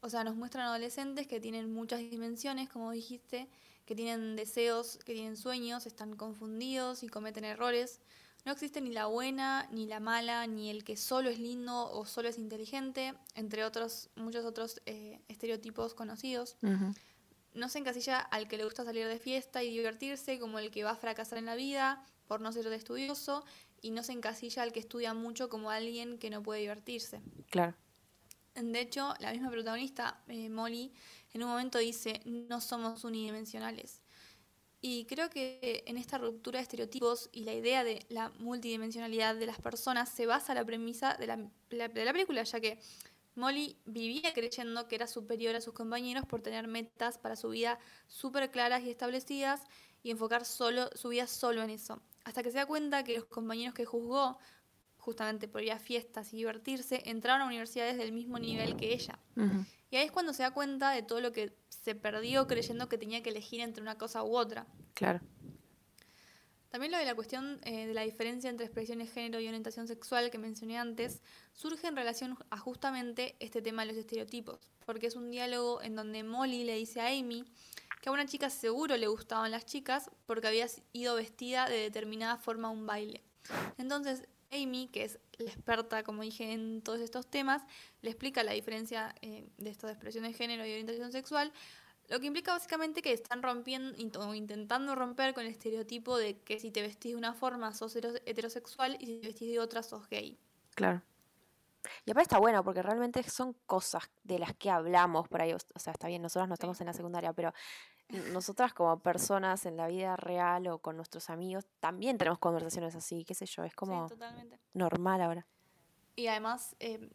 O 0.00 0.10
sea, 0.10 0.24
nos 0.24 0.34
muestran 0.34 0.66
adolescentes 0.66 1.28
que 1.28 1.40
tienen 1.40 1.72
muchas 1.72 2.00
dimensiones, 2.00 2.68
como 2.68 2.90
dijiste, 2.90 3.48
que 3.86 3.94
tienen 3.94 4.34
deseos, 4.34 4.98
que 5.04 5.14
tienen 5.14 5.36
sueños, 5.36 5.86
están 5.86 6.16
confundidos 6.16 7.04
y 7.04 7.08
cometen 7.08 7.44
errores. 7.44 8.00
No 8.44 8.50
existe 8.50 8.80
ni 8.80 8.90
la 8.90 9.06
buena, 9.06 9.68
ni 9.70 9.86
la 9.86 10.00
mala, 10.00 10.48
ni 10.48 10.70
el 10.70 10.82
que 10.82 10.96
solo 10.96 11.30
es 11.30 11.38
lindo 11.38 11.92
o 11.92 12.04
solo 12.04 12.28
es 12.28 12.38
inteligente, 12.38 13.14
entre 13.36 13.64
otros, 13.64 14.10
muchos 14.16 14.44
otros 14.44 14.82
eh, 14.86 15.20
estereotipos 15.28 15.94
conocidos. 15.94 16.56
No 17.54 17.68
se 17.68 17.78
encasilla 17.78 18.18
al 18.18 18.48
que 18.48 18.56
le 18.56 18.64
gusta 18.64 18.84
salir 18.84 19.06
de 19.06 19.18
fiesta 19.18 19.62
y 19.62 19.70
divertirse 19.70 20.38
como 20.38 20.58
el 20.58 20.70
que 20.70 20.84
va 20.84 20.92
a 20.92 20.96
fracasar 20.96 21.38
en 21.38 21.46
la 21.46 21.54
vida 21.54 22.04
por 22.26 22.40
no 22.40 22.50
ser 22.52 22.68
de 22.68 22.76
estudioso, 22.76 23.44
y 23.82 23.90
no 23.90 24.02
se 24.02 24.12
encasilla 24.12 24.62
al 24.62 24.72
que 24.72 24.80
estudia 24.80 25.12
mucho 25.12 25.48
como 25.48 25.70
alguien 25.70 26.18
que 26.18 26.30
no 26.30 26.42
puede 26.42 26.60
divertirse. 26.60 27.20
Claro. 27.50 27.74
De 28.54 28.80
hecho, 28.80 29.14
la 29.18 29.32
misma 29.32 29.50
protagonista, 29.50 30.22
eh, 30.28 30.48
Molly, 30.48 30.92
en 31.34 31.42
un 31.42 31.50
momento 31.50 31.78
dice, 31.78 32.22
no 32.24 32.60
somos 32.60 33.04
unidimensionales. 33.04 34.00
Y 34.80 35.04
creo 35.06 35.30
que 35.30 35.84
en 35.86 35.96
esta 35.96 36.18
ruptura 36.18 36.58
de 36.58 36.62
estereotipos 36.62 37.28
y 37.32 37.44
la 37.44 37.54
idea 37.54 37.84
de 37.84 38.04
la 38.08 38.30
multidimensionalidad 38.38 39.34
de 39.36 39.46
las 39.46 39.60
personas 39.60 40.08
se 40.08 40.26
basa 40.26 40.54
la 40.54 40.64
premisa 40.64 41.14
de 41.14 41.26
la, 41.26 41.36
de 41.36 42.04
la 42.04 42.12
película, 42.12 42.42
ya 42.42 42.60
que 42.60 42.80
Molly 43.34 43.78
vivía 43.84 44.32
creyendo 44.34 44.88
que 44.88 44.96
era 44.96 45.06
superior 45.06 45.56
a 45.56 45.60
sus 45.60 45.74
compañeros 45.74 46.26
por 46.26 46.42
tener 46.42 46.68
metas 46.68 47.18
para 47.18 47.36
su 47.36 47.48
vida 47.48 47.78
súper 48.06 48.50
claras 48.50 48.82
y 48.82 48.90
establecidas 48.90 49.62
y 50.02 50.10
enfocar 50.10 50.44
solo, 50.44 50.90
su 50.94 51.08
vida 51.08 51.26
solo 51.26 51.62
en 51.62 51.70
eso. 51.70 52.02
Hasta 52.24 52.42
que 52.42 52.50
se 52.50 52.58
da 52.58 52.66
cuenta 52.66 53.04
que 53.04 53.16
los 53.16 53.24
compañeros 53.24 53.74
que 53.74 53.84
juzgó, 53.84 54.38
justamente 54.96 55.48
por 55.48 55.62
ir 55.62 55.72
a 55.72 55.78
fiestas 55.78 56.32
y 56.32 56.36
divertirse, 56.36 57.02
entraron 57.06 57.42
a 57.42 57.46
universidades 57.46 57.96
del 57.96 58.12
mismo 58.12 58.38
nivel 58.38 58.76
que 58.76 58.92
ella. 58.92 59.18
Y 59.90 59.96
ahí 59.96 60.06
es 60.06 60.12
cuando 60.12 60.32
se 60.32 60.42
da 60.42 60.52
cuenta 60.52 60.90
de 60.90 61.02
todo 61.02 61.20
lo 61.20 61.32
que 61.32 61.56
se 61.68 61.94
perdió 61.94 62.46
creyendo 62.46 62.88
que 62.88 62.98
tenía 62.98 63.22
que 63.22 63.30
elegir 63.30 63.60
entre 63.60 63.82
una 63.82 63.98
cosa 63.98 64.22
u 64.22 64.36
otra. 64.36 64.66
Claro. 64.94 65.20
También 66.72 66.90
lo 66.90 66.96
de 66.96 67.04
la 67.04 67.14
cuestión 67.14 67.60
eh, 67.64 67.86
de 67.86 67.92
la 67.92 68.00
diferencia 68.00 68.48
entre 68.48 68.64
expresión 68.64 69.00
de 69.00 69.06
género 69.06 69.38
y 69.38 69.46
orientación 69.46 69.86
sexual 69.86 70.30
que 70.30 70.38
mencioné 70.38 70.78
antes 70.78 71.20
surge 71.52 71.86
en 71.86 71.96
relación 71.96 72.38
a 72.48 72.56
justamente 72.56 73.36
este 73.40 73.60
tema 73.60 73.82
de 73.82 73.88
los 73.88 73.98
estereotipos, 73.98 74.58
porque 74.86 75.08
es 75.08 75.14
un 75.14 75.30
diálogo 75.30 75.82
en 75.82 75.94
donde 75.96 76.22
Molly 76.22 76.64
le 76.64 76.76
dice 76.76 77.02
a 77.02 77.08
Amy 77.08 77.44
que 78.00 78.08
a 78.08 78.12
una 78.12 78.24
chica 78.24 78.48
seguro 78.48 78.96
le 78.96 79.06
gustaban 79.06 79.50
las 79.50 79.66
chicas 79.66 80.10
porque 80.24 80.46
había 80.46 80.66
ido 80.94 81.14
vestida 81.14 81.68
de 81.68 81.76
determinada 81.76 82.38
forma 82.38 82.68
a 82.68 82.70
un 82.70 82.86
baile. 82.86 83.22
Entonces 83.76 84.26
Amy, 84.50 84.88
que 84.90 85.04
es 85.04 85.18
la 85.36 85.50
experta, 85.50 86.02
como 86.02 86.22
dije, 86.22 86.52
en 86.52 86.80
todos 86.80 87.00
estos 87.00 87.26
temas, 87.26 87.62
le 88.00 88.08
explica 88.08 88.42
la 88.44 88.52
diferencia 88.52 89.14
eh, 89.20 89.46
de 89.58 89.68
esto 89.68 89.86
de 89.86 89.92
expresión 89.92 90.24
de 90.24 90.32
género 90.32 90.66
y 90.66 90.70
orientación 90.70 91.12
sexual, 91.12 91.52
lo 92.08 92.20
que 92.20 92.26
implica 92.26 92.52
básicamente 92.52 93.02
que 93.02 93.12
están 93.12 93.42
rompiendo 93.42 94.20
o 94.20 94.34
intentando 94.34 94.94
romper 94.94 95.34
con 95.34 95.44
el 95.44 95.50
estereotipo 95.50 96.16
de 96.16 96.38
que 96.40 96.58
si 96.58 96.70
te 96.70 96.82
vestís 96.82 97.12
de 97.12 97.18
una 97.18 97.32
forma 97.32 97.72
sos 97.72 97.96
heterosexual 97.96 98.96
y 99.00 99.06
si 99.06 99.18
te 99.18 99.26
vestís 99.28 99.50
de 99.50 99.60
otra 99.60 99.82
sos 99.82 100.08
gay. 100.08 100.38
Claro. 100.74 101.02
Y 102.04 102.10
aparte 102.10 102.22
está 102.24 102.38
bueno 102.38 102.62
porque 102.62 102.82
realmente 102.82 103.22
son 103.24 103.54
cosas 103.66 104.04
de 104.22 104.38
las 104.38 104.54
que 104.54 104.70
hablamos 104.70 105.28
por 105.28 105.42
ahí. 105.42 105.52
O 105.52 105.78
sea, 105.78 105.92
está 105.92 106.08
bien, 106.08 106.22
nosotros 106.22 106.48
no 106.48 106.54
estamos 106.54 106.80
en 106.80 106.86
la 106.86 106.92
secundaria, 106.92 107.32
pero 107.32 107.52
nosotras 108.32 108.74
como 108.74 108.98
personas 108.98 109.64
en 109.66 109.76
la 109.76 109.88
vida 109.88 110.16
real 110.16 110.66
o 110.68 110.78
con 110.78 110.96
nuestros 110.96 111.30
amigos 111.30 111.66
también 111.80 112.18
tenemos 112.18 112.38
conversaciones 112.38 112.94
así, 112.94 113.24
qué 113.24 113.34
sé 113.34 113.46
yo, 113.46 113.64
es 113.64 113.74
como 113.74 114.06
normal 114.74 115.22
ahora. 115.22 115.46
Y 116.14 116.26
además, 116.26 116.76
eh, 116.78 117.10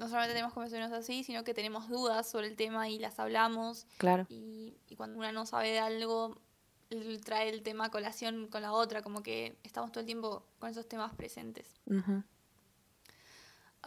no 0.00 0.08
solamente 0.08 0.32
tenemos 0.32 0.54
conversaciones 0.54 0.92
así, 0.92 1.22
sino 1.24 1.44
que 1.44 1.52
tenemos 1.52 1.90
dudas 1.90 2.28
sobre 2.28 2.46
el 2.46 2.56
tema 2.56 2.88
y 2.88 2.98
las 2.98 3.20
hablamos. 3.20 3.86
Claro. 3.98 4.24
Y, 4.30 4.78
cuando 4.96 5.18
una 5.18 5.30
no 5.30 5.44
sabe 5.44 5.72
de 5.72 5.78
algo, 5.78 6.40
trae 7.22 7.50
el 7.50 7.62
tema 7.62 7.84
a 7.86 7.90
colación 7.90 8.48
con 8.48 8.62
la 8.62 8.72
otra, 8.72 9.02
como 9.02 9.22
que 9.22 9.58
estamos 9.62 9.92
todo 9.92 10.00
el 10.00 10.06
tiempo 10.06 10.46
con 10.58 10.70
esos 10.70 10.88
temas 10.88 11.14
presentes. 11.14 11.78
Algo 11.86 12.24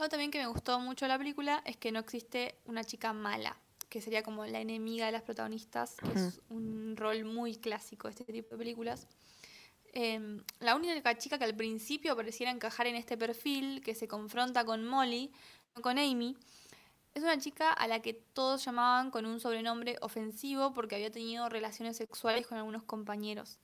también 0.10 0.30
que 0.30 0.38
me 0.38 0.46
gustó 0.46 0.80
mucho 0.80 1.06
de 1.06 1.10
la 1.10 1.18
película 1.18 1.64
es 1.66 1.78
que 1.78 1.92
no 1.92 1.98
existe 2.00 2.60
una 2.66 2.84
chica 2.84 3.12
mala, 3.14 3.58
que 3.90 4.00
sería 4.00 4.22
como 4.22 4.46
la 4.46 4.62
enemiga 4.62 5.08
de 5.08 5.14
las 5.14 5.24
protagonistas, 5.24 5.96
que 5.96 6.14
es 6.14 6.42
un 6.50 6.96
rol 6.96 7.26
muy 7.26 7.56
clásico 7.56 8.08
de 8.08 8.12
este 8.12 8.32
tipo 8.32 8.52
de 8.52 8.58
películas. 8.58 9.08
Em, 9.96 10.44
la 10.60 10.76
única 10.76 11.16
chica 11.20 11.38
que 11.38 11.44
al 11.44 11.56
principio 11.56 12.16
pareciera 12.16 12.52
encajar 12.52 12.88
en 12.88 12.96
este 12.96 13.16
perfil, 13.16 13.82
que 13.82 13.94
se 13.94 14.08
confronta 14.08 14.66
con 14.66 14.84
Molly, 14.86 15.32
con 15.82 16.00
Amy, 16.00 16.36
es 17.14 17.22
una 17.22 17.38
chica 17.38 17.72
a 17.72 17.88
la 17.88 18.02
que 18.02 18.14
todos 18.14 18.66
llamaban 18.66 19.12
con 19.12 19.28
un 19.28 19.40
sobrenombre 19.40 19.98
ofensivo 20.02 20.74
porque 20.74 20.96
había 20.96 21.12
tenido 21.12 21.48
relaciones 21.48 21.98
sexuales 21.98 22.48
con 22.48 22.58
algunos 22.58 22.82
compañeros. 22.84 23.60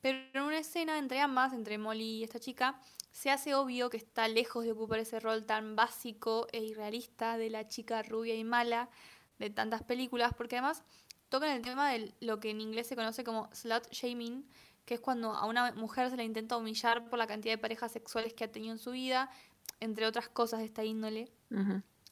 Pero 0.00 0.18
en 0.34 0.42
una 0.42 0.58
escena 0.58 0.98
entre 0.98 1.20
ambas, 1.20 1.52
entre 1.52 1.78
Molly 1.78 2.18
y 2.18 2.24
esta 2.24 2.38
chica, 2.38 2.80
se 3.10 3.30
hace 3.30 3.56
obvio 3.56 3.90
que 3.90 3.96
está 3.96 4.28
lejos 4.28 4.64
de 4.64 4.70
ocupar 4.70 5.00
ese 5.00 5.18
rol 5.18 5.46
tan 5.46 5.74
básico 5.74 6.46
e 6.52 6.62
irrealista 6.62 7.38
de 7.38 7.50
la 7.50 7.66
chica 7.66 8.04
rubia 8.04 8.36
y 8.36 8.44
mala 8.44 8.88
de 9.40 9.50
tantas 9.50 9.82
películas, 9.82 10.32
porque 10.36 10.56
además 10.56 10.84
tocan 11.28 11.50
el 11.50 11.62
tema 11.62 11.90
de 11.90 12.14
lo 12.20 12.38
que 12.38 12.50
en 12.50 12.60
inglés 12.60 12.86
se 12.86 12.94
conoce 12.94 13.24
como 13.24 13.48
slut 13.52 13.90
shaming, 13.90 14.44
que 14.86 14.94
es 14.94 15.00
cuando 15.00 15.32
a 15.32 15.44
una 15.44 15.72
mujer 15.72 16.08
se 16.08 16.16
la 16.16 16.24
intenta 16.24 16.56
humillar 16.56 17.10
por 17.10 17.18
la 17.18 17.26
cantidad 17.26 17.52
de 17.52 17.58
parejas 17.58 17.92
sexuales 17.92 18.32
que 18.32 18.44
ha 18.44 18.50
tenido 18.50 18.72
en 18.72 18.78
su 18.78 18.92
vida 18.92 19.30
entre 19.80 20.06
otras 20.06 20.28
cosas 20.28 20.60
de 20.60 20.66
esta 20.66 20.84
índole. 20.84 21.30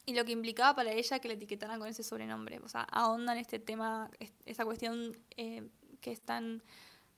Y 0.07 0.15
lo 0.15 0.25
que 0.27 0.33
implicaba 0.33 0.75
para 0.75 0.93
ella 0.93 1.19
que 1.19 1.29
la 1.29 1.35
etiquetaran 1.35 1.79
con 1.79 1.89
ese 1.89 2.03
sobrenombre. 2.03 2.59
O 2.63 2.69
sea, 2.69 2.83
ahondan 2.83 3.39
este 3.39 3.59
tema, 3.59 4.11
esa 4.45 4.65
cuestión 4.65 5.17
eh, 5.37 5.67
que 6.03 6.13
es 6.13 6.21
tan 6.21 6.63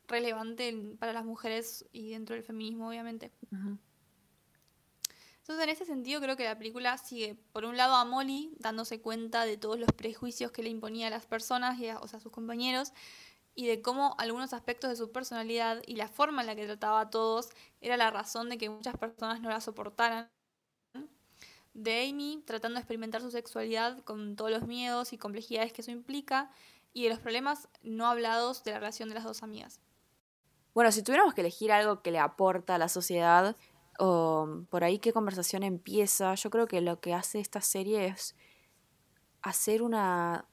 relevante 0.06 0.94
para 1.00 1.12
las 1.12 1.24
mujeres 1.24 1.84
y 1.90 2.10
dentro 2.10 2.36
del 2.36 2.44
feminismo, 2.44 2.88
obviamente. 2.88 3.32
Entonces, 5.38 5.64
en 5.64 5.70
ese 5.70 5.84
sentido, 5.84 6.20
creo 6.20 6.36
que 6.36 6.44
la 6.44 6.58
película 6.58 6.96
sigue, 6.98 7.36
por 7.52 7.64
un 7.64 7.76
lado, 7.76 7.94
a 7.96 8.04
Molly 8.04 8.52
dándose 8.58 9.00
cuenta 9.00 9.44
de 9.44 9.56
todos 9.56 9.78
los 9.78 9.90
prejuicios 9.92 10.52
que 10.52 10.62
le 10.62 10.70
imponía 10.70 11.08
a 11.08 11.10
las 11.10 11.26
personas, 11.26 11.78
y 11.80 11.88
a, 11.88 11.98
o 11.98 12.06
sea, 12.06 12.18
a 12.18 12.20
sus 12.20 12.32
compañeros, 12.32 12.92
y 13.56 13.66
de 13.66 13.82
cómo 13.82 14.14
algunos 14.18 14.52
aspectos 14.52 14.90
de 14.90 14.96
su 14.96 15.10
personalidad 15.10 15.82
y 15.86 15.96
la 15.96 16.06
forma 16.06 16.42
en 16.42 16.46
la 16.46 16.54
que 16.54 16.66
trataba 16.66 17.00
a 17.00 17.10
todos 17.10 17.48
era 17.80 17.96
la 17.96 18.10
razón 18.10 18.50
de 18.50 18.58
que 18.58 18.70
muchas 18.70 18.96
personas 18.96 19.40
no 19.40 19.48
la 19.48 19.60
soportaran 19.60 20.30
de 21.72 22.08
Amy 22.08 22.42
tratando 22.46 22.76
de 22.76 22.80
experimentar 22.80 23.22
su 23.22 23.30
sexualidad 23.30 23.98
con 24.04 24.36
todos 24.36 24.50
los 24.50 24.66
miedos 24.66 25.12
y 25.12 25.18
complejidades 25.18 25.72
que 25.72 25.80
eso 25.80 25.90
implica 25.90 26.50
y 26.92 27.04
de 27.04 27.10
los 27.10 27.18
problemas 27.18 27.68
no 27.82 28.06
hablados 28.06 28.62
de 28.62 28.72
la 28.72 28.78
relación 28.78 29.08
de 29.08 29.16
las 29.16 29.24
dos 29.24 29.42
amigas. 29.42 29.80
Bueno, 30.74 30.92
si 30.92 31.02
tuviéramos 31.02 31.34
que 31.34 31.40
elegir 31.40 31.72
algo 31.72 32.02
que 32.02 32.10
le 32.10 32.18
aporta 32.18 32.74
a 32.74 32.78
la 32.78 32.88
sociedad, 32.88 33.56
o 33.98 34.64
por 34.70 34.84
ahí 34.84 34.98
qué 34.98 35.12
conversación 35.12 35.62
empieza, 35.62 36.34
yo 36.34 36.50
creo 36.50 36.66
que 36.66 36.82
lo 36.82 37.00
que 37.00 37.14
hace 37.14 37.40
esta 37.40 37.62
serie 37.62 38.06
es 38.06 38.34
hacer 39.42 39.82
una 39.82 40.46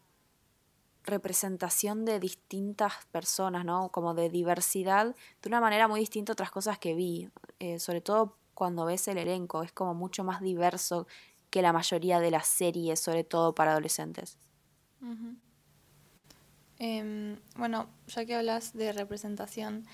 representación 1.06 2.06
de 2.06 2.20
distintas 2.20 2.94
personas, 3.12 3.66
¿no? 3.66 3.90
Como 3.90 4.14
de 4.14 4.30
diversidad, 4.30 5.16
de 5.42 5.50
una 5.50 5.62
manera 5.62 5.88
muy 5.88 6.00
distinta 6.00 6.32
a 6.32 6.34
otras 6.34 6.52
cosas 6.52 6.80
que 6.80 6.94
vi, 6.94 7.30
eh, 7.60 7.80
sobre 7.80 8.02
todo 8.02 8.38
cuando 8.54 8.86
ves 8.86 9.08
el 9.08 9.18
elenco, 9.18 9.64
es 9.64 9.72
como 9.72 9.94
mucho 9.94 10.24
más 10.24 10.42
diverso 10.42 11.08
que 11.50 11.62
la 11.62 11.74
mayoría 11.74 12.20
de 12.20 12.32
las 12.32 12.48
series, 12.48 13.00
sobre 13.00 13.24
todo 13.24 13.54
para 13.54 13.72
adolescentes. 13.72 14.38
Em, 16.80 17.38
bueno, 17.56 17.90
ya 18.08 18.26
que 18.26 18.36
hablas 18.36 18.74
de 18.74 18.94
representación, 18.94 19.86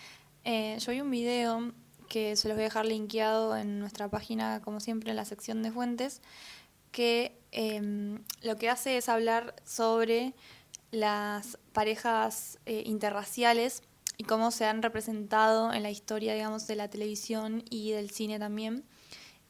eh, 0.43 0.77
yo 0.79 0.91
vi 0.91 1.01
un 1.01 1.11
video 1.11 1.73
que 2.07 2.35
se 2.35 2.47
los 2.47 2.55
voy 2.55 2.63
a 2.63 2.65
dejar 2.65 2.85
linkeado 2.85 3.55
en 3.57 3.79
nuestra 3.79 4.09
página, 4.09 4.61
como 4.61 4.79
siempre, 4.79 5.11
en 5.11 5.15
la 5.15 5.25
sección 5.25 5.61
de 5.63 5.71
fuentes, 5.71 6.21
que 6.91 7.39
em, 7.51 8.23
lo 8.41 8.55
que 8.57 8.69
hace 8.69 8.97
es 8.97 9.09
hablar 9.09 9.55
sobre 9.63 10.33
las 10.91 11.58
parejas 11.74 12.60
eh, 12.65 12.84
interraciales 12.86 13.84
y 14.17 14.24
cómo 14.24 14.51
se 14.51 14.65
han 14.65 14.81
representado 14.81 15.74
en 15.74 15.84
la 15.84 15.91
historia, 15.91 16.34
digamos, 16.34 16.67
de 16.67 16.75
la 16.75 16.89
televisión 16.89 17.63
y 17.69 17.91
del 17.91 18.10
cine 18.10 18.39
también. 18.39 18.84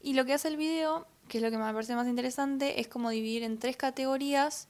Y 0.00 0.14
lo 0.14 0.24
que 0.24 0.34
hace 0.34 0.48
el 0.48 0.56
video, 0.56 1.06
que 1.28 1.38
es 1.38 1.42
lo 1.42 1.50
que 1.50 1.58
me 1.58 1.72
parece 1.72 1.94
más 1.96 2.06
interesante, 2.06 2.80
es 2.80 2.88
como 2.88 3.10
dividir 3.10 3.42
en 3.42 3.58
tres 3.58 3.76
categorías 3.76 4.68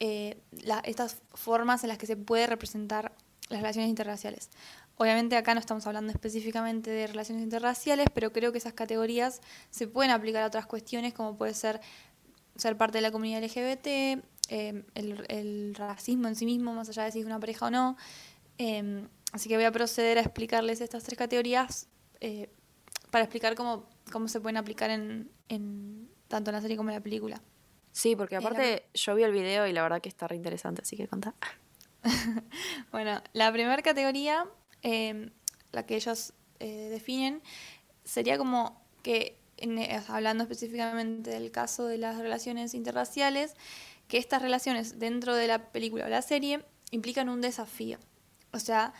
eh, 0.00 0.38
estas 0.84 1.22
formas 1.34 1.82
en 1.84 1.88
las 1.88 1.98
que 1.98 2.06
se 2.06 2.16
puede 2.16 2.46
representar 2.46 3.12
las 3.48 3.60
relaciones 3.60 3.90
interraciales. 3.90 4.50
Obviamente 4.96 5.36
acá 5.36 5.54
no 5.54 5.60
estamos 5.60 5.86
hablando 5.86 6.12
específicamente 6.12 6.90
de 6.90 7.06
relaciones 7.06 7.42
interraciales, 7.42 8.06
pero 8.14 8.32
creo 8.32 8.52
que 8.52 8.58
esas 8.58 8.74
categorías 8.74 9.40
se 9.70 9.88
pueden 9.88 10.12
aplicar 10.12 10.42
a 10.42 10.46
otras 10.46 10.66
cuestiones 10.66 11.14
como 11.14 11.36
puede 11.36 11.54
ser 11.54 11.80
ser 12.56 12.76
parte 12.76 12.98
de 12.98 13.02
la 13.02 13.10
comunidad 13.10 13.42
LGBT, 13.42 14.22
eh, 14.48 14.84
el, 14.94 15.74
racismo 15.74 16.28
en 16.28 16.36
sí 16.36 16.44
mismo, 16.44 16.72
más 16.72 16.88
allá 16.88 17.04
de 17.04 17.12
si 17.12 17.20
es 17.20 17.26
una 17.26 17.40
pareja 17.40 17.66
o 17.66 17.70
no, 17.70 17.96
eh, 18.58 19.06
Así 19.32 19.48
que 19.48 19.56
voy 19.56 19.64
a 19.64 19.72
proceder 19.72 20.18
a 20.18 20.20
explicarles 20.20 20.80
estas 20.82 21.04
tres 21.04 21.18
categorías 21.18 21.88
eh, 22.20 22.50
para 23.10 23.24
explicar 23.24 23.54
cómo, 23.54 23.88
cómo 24.12 24.28
se 24.28 24.40
pueden 24.40 24.58
aplicar 24.58 24.90
en, 24.90 25.30
en, 25.48 26.10
tanto 26.28 26.50
en 26.50 26.56
la 26.56 26.60
serie 26.60 26.76
como 26.76 26.90
en 26.90 26.96
la 26.96 27.02
película. 27.02 27.42
Sí, 27.92 28.14
porque 28.14 28.36
aparte 28.36 28.84
yo 28.94 29.14
vi 29.14 29.22
el 29.22 29.32
video 29.32 29.66
y 29.66 29.72
la 29.72 29.82
verdad 29.82 30.02
que 30.02 30.10
está 30.10 30.28
re 30.28 30.36
interesante, 30.36 30.82
así 30.82 30.96
que 30.96 31.08
contá. 31.08 31.34
bueno, 32.92 33.22
la 33.32 33.50
primera 33.52 33.80
categoría, 33.80 34.46
em, 34.82 35.30
la 35.72 35.86
que 35.86 35.96
ellos 35.96 36.34
eh, 36.60 36.88
definen, 36.90 37.42
sería 38.04 38.36
como 38.36 38.82
que, 39.02 39.38
hablando 40.08 40.44
específicamente 40.44 41.30
del 41.30 41.50
caso 41.50 41.86
de 41.86 41.96
las 41.96 42.18
relaciones 42.18 42.74
interraciales, 42.74 43.54
que 44.08 44.18
estas 44.18 44.42
relaciones 44.42 44.98
dentro 44.98 45.34
de 45.34 45.46
la 45.46 45.72
película 45.72 46.06
o 46.06 46.08
la 46.08 46.22
serie 46.22 46.64
implican 46.90 47.28
un 47.28 47.40
desafío. 47.40 47.98
O 48.52 48.58
sea, 48.58 48.92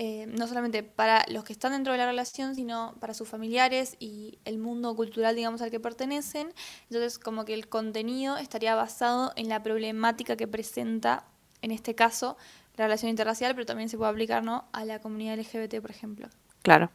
eh, 0.00 0.26
no 0.28 0.46
solamente 0.46 0.84
para 0.84 1.24
los 1.28 1.42
que 1.42 1.52
están 1.52 1.72
dentro 1.72 1.92
de 1.92 1.98
la 1.98 2.06
relación, 2.06 2.54
sino 2.54 2.94
para 3.00 3.14
sus 3.14 3.28
familiares 3.28 3.96
y 3.98 4.38
el 4.44 4.58
mundo 4.58 4.94
cultural, 4.94 5.34
digamos, 5.34 5.60
al 5.60 5.72
que 5.72 5.80
pertenecen. 5.80 6.54
Entonces, 6.84 7.18
como 7.18 7.44
que 7.44 7.52
el 7.52 7.68
contenido 7.68 8.36
estaría 8.36 8.76
basado 8.76 9.32
en 9.34 9.48
la 9.48 9.62
problemática 9.62 10.36
que 10.36 10.46
presenta, 10.46 11.24
en 11.62 11.72
este 11.72 11.96
caso, 11.96 12.36
la 12.76 12.84
relación 12.84 13.10
interracial, 13.10 13.56
pero 13.56 13.66
también 13.66 13.88
se 13.88 13.96
puede 13.96 14.12
aplicar 14.12 14.44
¿no? 14.44 14.68
a 14.72 14.84
la 14.84 15.00
comunidad 15.00 15.36
LGBT, 15.36 15.80
por 15.80 15.90
ejemplo. 15.90 16.28
Claro. 16.62 16.92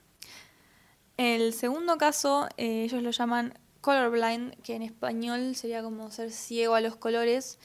El 1.18 1.54
segundo 1.54 1.98
caso, 1.98 2.48
eh, 2.56 2.84
ellos 2.84 3.04
lo 3.04 3.12
llaman 3.12 3.54
colorblind, 3.84 4.56
que 4.64 4.76
en 4.76 4.82
español 4.82 5.56
sería 5.56 5.84
como 5.84 6.10
ser 6.10 6.32
ciego 6.32 6.74
a 6.74 6.82
los 6.82 6.96
colores, 6.96 7.60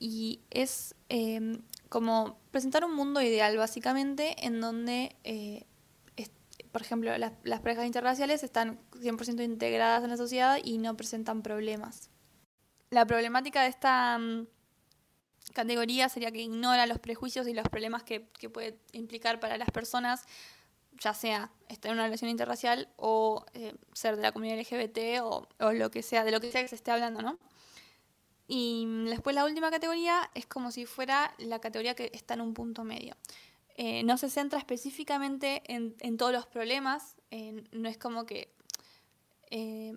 y 0.00 0.40
es 0.50 0.94
eh, 1.10 1.60
como 1.88 2.38
presentar 2.50 2.84
un 2.84 2.94
mundo 2.94 3.20
ideal, 3.20 3.56
básicamente, 3.56 4.46
en 4.46 4.60
donde, 4.60 5.14
eh, 5.24 5.66
por 6.72 6.82
ejemplo, 6.82 7.16
las, 7.18 7.32
parejas 7.60 7.86
interraciales 7.86 8.42
están 8.42 8.78
100% 8.92 9.44
integradas 9.44 10.04
en 10.04 10.10
la 10.10 10.16
sociedad 10.16 10.58
y 10.62 10.78
no 10.78 10.96
presentan 10.96 11.42
problemas. 11.42 12.10
La 12.90 13.06
problemática 13.06 13.62
de 13.62 13.68
esta 13.68 14.18
mm, 14.18 14.46
categoría 15.52 16.08
sería 16.08 16.30
que 16.30 16.42
ignora 16.42 16.86
los 16.86 16.98
prejuicios 16.98 17.46
y 17.46 17.54
los 17.54 17.68
problemas 17.68 18.02
que, 18.02 18.20
puede 18.20 18.78
implicar 18.92 19.40
para 19.40 19.56
las 19.58 19.70
personas, 19.70 20.24
ya 20.98 21.14
sea 21.14 21.50
estar 21.68 21.90
en 21.90 21.96
una 21.96 22.04
relación 22.04 22.30
interracial 22.30 22.88
o 22.96 23.44
eh, 23.54 23.74
ser 23.92 24.16
de 24.16 24.22
la 24.22 24.32
comunidad 24.32 24.58
LGBT 24.58 25.22
o, 25.22 25.48
o 25.60 25.72
lo 25.72 25.90
que 25.90 26.02
sea, 26.02 26.24
de 26.24 26.30
lo 26.30 26.40
que 26.40 26.50
sea 26.50 26.62
que 26.62 26.68
se 26.68 26.74
esté 26.74 26.90
hablando, 26.90 27.22
¿no? 27.22 27.38
Y 28.48 28.86
después 29.04 29.36
la 29.36 29.44
última 29.44 29.70
categoría 29.70 30.30
es 30.34 30.46
como 30.46 30.70
si 30.70 30.86
fuera 30.86 31.34
la 31.36 31.60
categoría 31.60 31.94
que 31.94 32.10
está 32.14 32.32
en 32.34 32.40
un 32.40 32.54
punto 32.54 32.82
medio. 32.82 33.14
Eh, 33.76 34.02
no 34.02 34.16
se 34.16 34.30
centra 34.30 34.58
específicamente 34.58 35.62
en, 35.66 36.16
todos 36.16 36.32
los 36.32 36.46
problemas, 36.46 37.14
no 37.72 37.88
es 37.88 37.96
como 37.96 38.26
que... 38.26 38.50
Eh, 39.50 39.94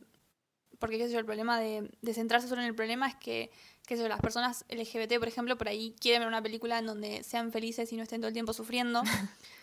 porque 0.78 0.98
qué 0.98 1.08
sé 1.08 1.14
yo, 1.14 1.20
el 1.20 1.26
problema 1.26 1.60
de, 1.60 1.90
centrarse 2.14 2.48
solo 2.48 2.62
en 2.62 2.68
el 2.68 2.76
problema 2.76 3.08
es 3.08 3.16
que, 3.16 3.52
qué 3.88 3.96
sé 3.96 4.04
yo, 4.04 4.10
las 4.10 4.20
personas 4.20 4.66
LGBT, 4.70 5.18
por 5.18 5.28
ejemplo, 5.28 5.58
por 5.58 5.68
ahí 5.68 5.96
quieren 6.00 6.22
ver 6.22 6.28
una 6.28 6.44
película 6.44 6.80
en 6.80 6.86
donde 6.86 7.24
sean 7.24 7.52
felices 7.52 7.92
y 7.94 7.98
no 7.98 8.04
estén 8.04 8.20
todo 8.20 8.28
el 8.28 8.34
tiempo 8.34 8.54
sufriendo, 8.54 9.02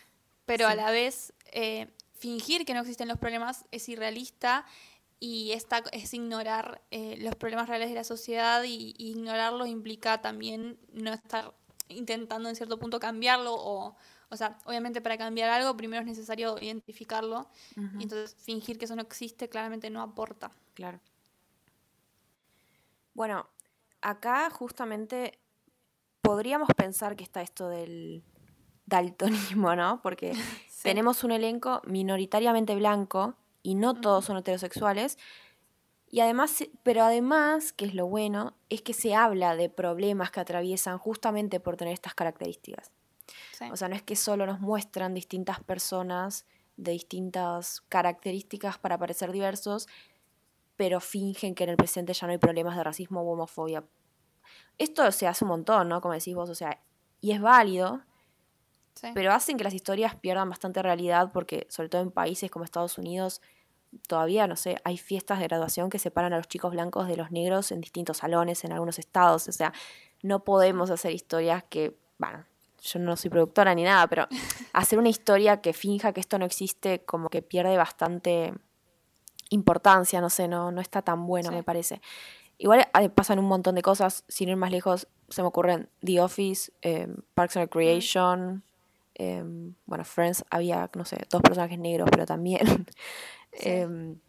pero 0.48 0.66
a 0.66 0.74
la 0.74 0.90
vez 0.90 1.34
eh, 1.52 1.88
fingir 2.14 2.64
que 2.64 2.72
no 2.72 2.80
existen 2.80 3.06
los 3.06 3.18
problemas 3.18 3.66
es 3.70 3.86
irrealista 3.88 4.64
y 5.20 5.52
esta 5.52 5.82
es 5.92 6.14
ignorar 6.14 6.80
eh, 6.90 7.18
los 7.20 7.36
problemas 7.36 7.68
reales 7.68 7.90
de 7.90 7.94
la 7.94 8.04
sociedad 8.04 8.64
y, 8.64 8.94
ignorarlos 8.96 9.68
implica 9.68 10.22
también 10.22 10.78
no 10.94 11.12
estar 11.12 11.52
intentando 11.88 12.48
en 12.48 12.56
cierto 12.56 12.78
punto 12.78 12.98
cambiarlo 12.98 13.54
o, 13.54 13.94
o 14.30 14.36
sea, 14.36 14.58
obviamente 14.64 15.02
para 15.02 15.18
cambiar 15.18 15.50
algo 15.50 15.76
primero 15.76 16.00
es 16.00 16.06
necesario 16.06 16.56
identificarlo 16.60 17.50
y 17.98 18.04
entonces 18.04 18.34
fingir 18.42 18.78
que 18.78 18.86
eso 18.86 18.96
no 18.96 19.02
existe 19.02 19.50
claramente 19.50 19.90
no 19.90 20.00
aporta. 20.00 20.50
Claro. 20.72 20.98
Bueno, 23.12 23.46
acá 24.00 24.48
justamente 24.48 25.38
podríamos 26.22 26.68
pensar 26.74 27.16
que 27.16 27.24
está 27.24 27.42
esto 27.42 27.68
del 27.68 28.22
daltonismo, 28.88 29.76
¿no? 29.76 30.00
Porque 30.02 30.32
tenemos 30.82 31.24
un 31.24 31.32
elenco 31.32 31.82
minoritariamente 31.84 32.74
blanco 32.74 33.34
y 33.62 33.74
no 33.74 33.94
todos 33.94 34.24
son 34.24 34.38
heterosexuales. 34.38 35.18
Y 36.10 36.20
además, 36.20 36.64
pero 36.82 37.04
además, 37.04 37.72
que 37.72 37.84
es 37.84 37.94
lo 37.94 38.06
bueno, 38.06 38.54
es 38.70 38.80
que 38.80 38.94
se 38.94 39.14
habla 39.14 39.56
de 39.56 39.68
problemas 39.68 40.30
que 40.30 40.40
atraviesan 40.40 40.96
justamente 40.96 41.60
por 41.60 41.76
tener 41.76 41.92
estas 41.92 42.14
características. 42.14 42.90
O 43.70 43.76
sea, 43.76 43.88
no 43.88 43.96
es 43.96 44.02
que 44.02 44.16
solo 44.16 44.46
nos 44.46 44.60
muestran 44.60 45.12
distintas 45.12 45.60
personas 45.60 46.46
de 46.78 46.92
distintas 46.92 47.82
características 47.88 48.78
para 48.78 48.96
parecer 48.96 49.32
diversos, 49.32 49.86
pero 50.76 51.00
fingen 51.00 51.54
que 51.54 51.64
en 51.64 51.70
el 51.70 51.76
presente 51.76 52.14
ya 52.14 52.26
no 52.26 52.32
hay 52.32 52.38
problemas 52.38 52.76
de 52.76 52.84
racismo 52.84 53.20
o 53.20 53.32
homofobia. 53.32 53.84
Esto 54.78 55.10
se 55.12 55.26
hace 55.26 55.44
un 55.44 55.48
montón, 55.48 55.88
¿no? 55.88 56.00
Como 56.00 56.14
decís 56.14 56.34
vos, 56.34 56.48
o 56.48 56.54
sea, 56.54 56.80
y 57.20 57.32
es 57.32 57.40
válido, 57.40 58.00
pero 59.14 59.32
hacen 59.32 59.56
que 59.56 59.64
las 59.64 59.74
historias 59.74 60.14
pierdan 60.16 60.48
bastante 60.48 60.82
realidad 60.82 61.30
porque, 61.32 61.66
sobre 61.70 61.88
todo 61.88 62.02
en 62.02 62.10
países 62.10 62.50
como 62.50 62.64
Estados 62.64 62.98
Unidos, 62.98 63.40
todavía, 64.06 64.46
no 64.46 64.56
sé, 64.56 64.76
hay 64.84 64.98
fiestas 64.98 65.38
de 65.38 65.46
graduación 65.46 65.90
que 65.90 65.98
separan 65.98 66.32
a 66.32 66.36
los 66.36 66.48
chicos 66.48 66.72
blancos 66.72 67.08
de 67.08 67.16
los 67.16 67.30
negros 67.30 67.72
en 67.72 67.80
distintos 67.80 68.18
salones, 68.18 68.64
en 68.64 68.72
algunos 68.72 68.98
estados. 68.98 69.48
O 69.48 69.52
sea, 69.52 69.72
no 70.22 70.44
podemos 70.44 70.90
hacer 70.90 71.12
historias 71.12 71.64
que, 71.68 71.96
bueno, 72.18 72.44
yo 72.82 72.98
no 72.98 73.16
soy 73.16 73.30
productora 73.30 73.74
ni 73.74 73.84
nada, 73.84 74.06
pero 74.06 74.26
hacer 74.72 74.98
una 74.98 75.08
historia 75.08 75.60
que 75.60 75.72
finja 75.72 76.12
que 76.12 76.20
esto 76.20 76.38
no 76.38 76.44
existe 76.44 77.04
como 77.04 77.28
que 77.28 77.42
pierde 77.42 77.76
bastante 77.76 78.52
importancia, 79.50 80.20
no 80.20 80.30
sé, 80.30 80.48
no, 80.48 80.70
no 80.70 80.80
está 80.80 81.02
tan 81.02 81.26
bueno, 81.26 81.50
me 81.50 81.62
parece. 81.62 82.00
Igual 82.58 82.88
eh, 83.00 83.08
pasan 83.08 83.38
un 83.38 83.46
montón 83.46 83.76
de 83.76 83.82
cosas, 83.82 84.24
sin 84.28 84.48
ir 84.48 84.56
más 84.56 84.70
lejos, 84.70 85.08
se 85.28 85.42
me 85.42 85.48
ocurren 85.48 85.88
The 86.04 86.20
Office, 86.20 86.72
eh, 86.82 87.08
Parks 87.34 87.56
and 87.56 87.66
Recreation, 87.66 88.64
Em, 89.18 89.74
bueno, 89.84 90.04
Friends 90.04 90.44
había, 90.50 90.90
no 90.94 91.04
sé, 91.04 91.18
dos 91.30 91.42
personajes 91.42 91.78
negros, 91.78 92.08
pero 92.10 92.24
también. 92.26 92.60
Em, 93.52 94.20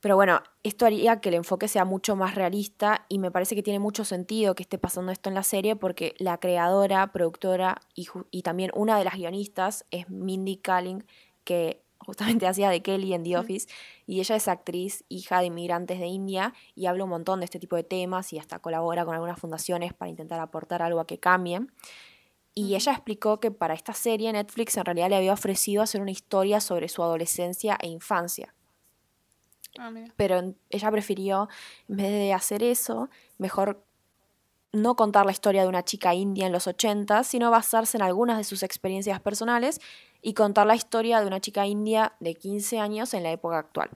pero 0.00 0.16
bueno, 0.16 0.42
esto 0.62 0.84
haría 0.84 1.20
que 1.20 1.30
el 1.30 1.36
enfoque 1.36 1.66
sea 1.66 1.84
mucho 1.84 2.14
más 2.14 2.34
realista 2.34 3.06
y 3.08 3.18
me 3.18 3.30
parece 3.30 3.54
que 3.54 3.62
tiene 3.62 3.78
mucho 3.78 4.04
sentido 4.04 4.54
que 4.54 4.64
esté 4.64 4.76
pasando 4.76 5.12
esto 5.12 5.28
en 5.28 5.34
la 5.34 5.42
serie 5.42 5.76
porque 5.76 6.14
la 6.18 6.38
creadora, 6.38 7.10
productora 7.10 7.80
y, 7.94 8.06
y 8.30 8.42
también 8.42 8.70
una 8.74 8.98
de 8.98 9.04
las 9.04 9.14
guionistas 9.14 9.86
es 9.90 10.10
Mindy 10.10 10.56
Kaling, 10.56 11.04
que 11.44 11.82
justamente 11.98 12.46
hacía 12.48 12.70
de 12.70 12.82
Kelly 12.82 13.14
en 13.14 13.22
The 13.22 13.36
Office, 13.36 13.68
y 14.06 14.20
ella 14.20 14.36
es 14.36 14.48
actriz, 14.48 15.04
hija 15.08 15.40
de 15.40 15.46
inmigrantes 15.46 15.98
de 15.98 16.06
India, 16.06 16.52
y 16.74 16.86
habla 16.86 17.04
un 17.04 17.10
montón 17.10 17.40
de 17.40 17.44
este 17.44 17.58
tipo 17.58 17.76
de 17.76 17.84
temas 17.84 18.32
y 18.32 18.38
hasta 18.38 18.58
colabora 18.58 19.04
con 19.04 19.14
algunas 19.14 19.38
fundaciones 19.38 19.92
para 19.94 20.08
intentar 20.10 20.40
aportar 20.40 20.82
algo 20.82 21.00
a 21.00 21.06
que 21.06 21.18
cambien. 21.18 21.72
Y 22.54 22.74
ella 22.74 22.92
explicó 22.92 23.40
que 23.40 23.50
para 23.50 23.74
esta 23.74 23.94
serie 23.94 24.32
Netflix 24.32 24.76
en 24.76 24.84
realidad 24.84 25.08
le 25.08 25.16
había 25.16 25.32
ofrecido 25.32 25.82
hacer 25.82 26.02
una 26.02 26.10
historia 26.10 26.60
sobre 26.60 26.88
su 26.88 27.02
adolescencia 27.02 27.78
e 27.80 27.88
infancia. 27.88 28.54
Ah, 29.78 29.90
Pero 30.16 30.54
ella 30.68 30.90
prefirió, 30.90 31.48
en 31.88 31.96
vez 31.96 32.10
de 32.10 32.32
hacer 32.34 32.62
eso, 32.62 33.08
mejor 33.38 33.82
no 34.72 34.96
contar 34.96 35.26
la 35.26 35.32
historia 35.32 35.62
de 35.62 35.68
una 35.68 35.84
chica 35.84 36.14
india 36.14 36.46
en 36.46 36.52
los 36.52 36.66
80, 36.66 37.24
sino 37.24 37.50
basarse 37.50 37.96
en 37.96 38.02
algunas 38.02 38.38
de 38.38 38.44
sus 38.44 38.62
experiencias 38.62 39.20
personales 39.20 39.80
y 40.22 40.34
contar 40.34 40.66
la 40.66 40.74
historia 40.74 41.20
de 41.20 41.26
una 41.26 41.40
chica 41.40 41.66
india 41.66 42.14
de 42.20 42.34
15 42.34 42.78
años 42.78 43.12
en 43.14 43.22
la 43.22 43.32
época 43.32 43.58
actual. 43.58 43.90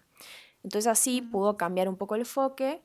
Entonces 0.63 0.87
así 0.87 1.23
pudo 1.23 1.57
cambiar 1.57 1.89
un 1.89 1.97
poco 1.97 2.15
el 2.15 2.23
enfoque 2.23 2.83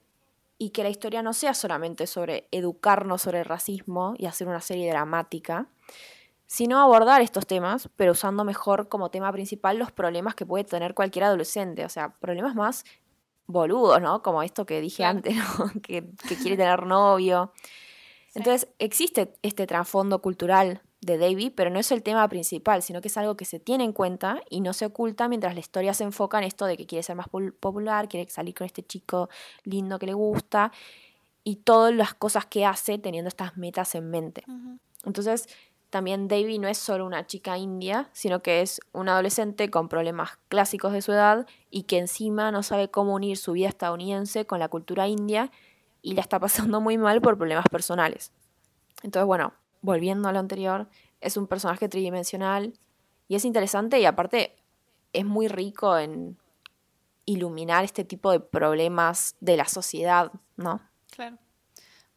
y 0.62 0.69
que 0.69 0.84
la 0.84 0.89
historia 0.89 1.24
no 1.24 1.34
sea 1.34 1.56
solamente 1.56 2.06
sobre 2.06 2.47
educarnos 2.52 3.24
sobre 3.24 3.39
el 3.39 3.45
racismo 3.45 4.13
y 4.19 4.28
hacer 4.28 4.47
una 4.47 4.62
serie 4.62 4.88
dramática, 4.91 5.67
sino 6.45 6.80
abordar 6.80 7.19
estos 7.21 7.47
temas, 7.47 7.89
pero 7.95 8.12
usando 8.12 8.43
mejor 8.43 8.88
como 8.88 9.10
tema 9.10 9.32
principal 9.32 9.80
los 9.80 9.91
problemas 9.91 10.36
que 10.36 10.45
puede 10.45 10.63
tener 10.63 10.93
cualquier 10.93 11.26
adolescente, 11.26 11.84
o 11.84 11.89
sea, 11.89 12.13
problemas 12.19 12.54
más 12.54 12.86
boludos, 13.47 14.04
¿no? 14.04 14.21
Como 14.21 14.43
esto 14.43 14.67
que 14.67 14.82
dije 14.82 15.04
antes, 15.04 15.36
¿no? 15.36 15.71
que, 15.82 16.08
que 16.30 16.36
quiere 16.36 16.58
tener 16.58 16.86
novio. 16.86 17.54
Entonces, 18.36 18.67
existe 18.78 19.34
este 19.41 19.65
trasfondo 19.65 20.21
cultural 20.21 20.84
de 21.02 21.18
David, 21.18 21.54
pero 21.56 21.70
no 21.72 21.80
es 21.80 21.92
el 21.92 22.04
tema 22.04 22.28
principal, 22.30 22.84
sino 22.84 23.02
que 23.02 23.08
es 23.08 23.18
algo 23.18 23.36
que 23.36 23.46
se 23.46 23.60
tiene 23.60 23.84
en 23.84 23.92
cuenta 23.92 24.42
y 24.50 24.62
no 24.62 24.72
se 24.74 24.86
oculta 24.86 25.28
mientras 25.28 25.56
la 25.56 25.60
historia 25.60 25.94
se 25.94 26.04
enfoca 26.04 26.38
en 26.38 26.44
esto 26.44 26.66
de 26.66 26.78
que 26.78 26.86
quiere 26.86 27.02
ser 27.02 27.16
más 27.16 27.28
popular, 27.28 28.08
quiere 28.08 28.30
salir 28.30 28.54
con 28.54 28.66
este 28.66 28.84
chico 28.84 29.30
lindo 29.64 29.98
que 29.98 30.06
le 30.06 30.14
gusta 30.14 30.72
y 31.44 31.58
todas 31.58 31.94
las 31.94 32.14
cosas 32.14 32.46
que 32.46 32.66
hace 32.66 33.00
teniendo 33.00 33.30
estas 33.30 33.58
metas 33.58 33.96
en 33.96 34.12
mente. 34.12 34.44
Entonces, 35.04 35.48
también 35.90 36.28
David 36.28 36.60
no 36.60 36.68
es 36.68 36.78
solo 36.78 37.06
una 37.06 37.26
chica 37.26 37.58
india, 37.58 38.10
sino 38.14 38.42
que 38.42 38.62
es 38.62 38.80
un 38.94 39.10
adolescente 39.10 39.70
con 39.70 39.90
problemas 39.90 40.38
clásicos 40.50 40.94
de 40.94 41.02
su 41.02 41.12
edad 41.12 41.48
y 41.72 41.84
que 41.84 41.98
encima 41.98 42.52
no 42.52 42.62
sabe 42.62 42.90
cómo 42.90 43.16
unir 43.16 43.38
su 43.38 43.54
vida 43.54 43.68
estadounidense 43.68 44.46
con 44.46 44.60
la 44.60 44.70
cultura 44.70 45.08
india 45.08 45.52
y 46.04 46.14
la 46.14 46.22
está 46.22 46.40
pasando 46.40 46.80
muy 46.80 46.98
mal 46.98 47.22
por 47.22 47.38
problemas 47.38 47.66
personales. 47.70 48.32
Entonces, 49.04 49.26
bueno, 49.26 49.54
volviendo 49.82 50.30
a 50.30 50.34
lo 50.34 50.39
anterior, 50.39 50.89
es 51.20 51.38
un 51.38 51.48
personaje 51.48 51.89
tridimensional 51.89 52.74
y 53.28 53.36
es 53.36 53.46
interesante 53.46 54.00
y 54.00 54.06
aparte 54.06 54.56
es 55.13 55.26
muy 55.26 55.48
rico 55.48 55.98
en 55.98 56.38
iluminar 57.26 57.84
este 57.84 58.04
tipo 58.04 58.32
de 58.32 58.39
problemas 58.39 59.36
de 59.39 59.58
la 59.58 59.65
sociedad, 59.65 60.32
¿no? 60.58 60.82
Claro. 61.12 61.38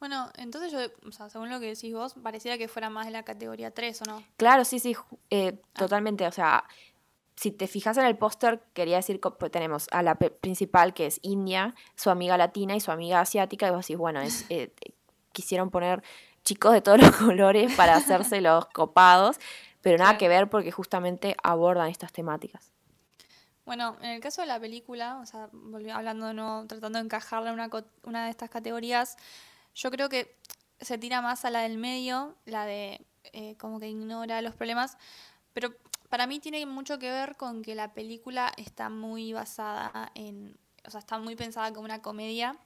Bueno, 0.01 0.31
entonces 0.37 0.73
yo, 0.73 0.79
o 1.09 1.13
sea, 1.13 1.29
según 1.31 1.51
lo 1.51 1.61
que 1.61 1.67
decís 1.67 1.95
vos, 1.95 2.15
pareciera 2.23 2.59
que 2.59 2.69
fuera 2.69 2.91
más 2.91 3.07
de 3.07 3.13
la 3.13 3.23
categoría 3.23 3.71
3, 3.71 4.03
¿o 4.03 4.05
no? 4.05 4.23
Claro, 4.37 4.65
sí, 4.65 4.79
sí, 4.79 4.97
eh, 5.31 5.59
ah. 5.63 5.79
totalmente. 5.79 6.27
O 6.27 6.33
sea, 6.33 6.65
si 7.37 7.51
te 7.51 7.67
fijas 7.67 7.97
en 7.97 8.05
el 8.05 8.17
póster, 8.17 8.63
quería 8.75 8.97
decir 8.97 9.21
que 9.21 9.31
pues, 9.31 9.51
tenemos 9.51 9.89
a 9.93 10.03
la 10.03 10.17
principal 10.17 10.95
que 10.95 11.07
es 11.07 11.21
India, 11.23 11.75
su 11.95 12.11
amiga 12.11 12.37
latina 12.37 12.77
y 12.77 12.81
su 12.81 12.91
amiga 12.91 13.21
asiática, 13.21 13.69
y 13.69 13.71
vos 13.71 13.87
decís, 13.87 13.97
bueno, 13.97 14.21
es, 14.21 14.45
eh, 14.51 14.73
quisieron 15.33 15.71
poner 15.71 16.03
chicos 16.45 16.73
de 16.73 16.81
todos 16.81 17.01
los 17.03 17.17
colores 17.17 17.75
para 17.75 17.97
hacerse 17.97 18.41
los 18.41 18.67
copados, 18.67 19.39
pero 19.81 19.99
nada 19.99 20.19
que 20.19 20.29
ver 20.29 20.49
porque 20.49 20.71
justamente 20.71 21.37
abordan 21.43 21.89
estas 21.89 22.13
temáticas. 22.13 22.71
Bueno, 23.65 23.97
en 24.03 24.11
el 24.11 24.21
caso 24.21 24.43
de 24.43 24.47
la 24.47 24.61
película, 24.61 25.19
o 25.23 25.27
sea, 25.27 25.49
hablando 25.95 26.35
no, 26.35 26.67
tratando 26.67 26.99
de 26.99 27.05
encajarla 27.07 27.49
en 27.51 27.55
una, 27.55 27.71
una 28.03 28.25
de 28.25 28.31
estas 28.31 28.51
categorías, 28.51 29.17
yo 29.75 29.91
creo 29.91 30.09
que 30.09 30.37
se 30.81 30.99
tira 30.99 31.23
más 31.23 31.45
a 31.45 31.51
la 31.51 31.61
del 31.61 31.79
medio, 31.79 32.37
la 32.45 32.67
de 32.67 33.01
eh, 33.33 33.57
como 33.57 33.81
que 33.81 33.89
ignora 33.89 34.43
los 34.43 34.55
problemas, 34.55 34.99
pero 35.55 35.75
para 36.11 36.27
mí 36.27 36.41
tiene 36.41 36.65
mucho 36.67 36.99
que 36.99 37.11
ver 37.11 37.37
con 37.37 37.63
que 37.63 37.75
la 37.75 37.95
película 37.95 38.53
está 38.59 38.91
muy 38.91 39.33
basada 39.33 40.13
en, 40.15 40.57
o 40.85 40.91
sea, 40.91 41.01
está 41.01 41.19
muy 41.19 41.35
pensada 41.35 41.73
como 41.73 41.87
una 41.87 42.03
comedia. 42.03 42.57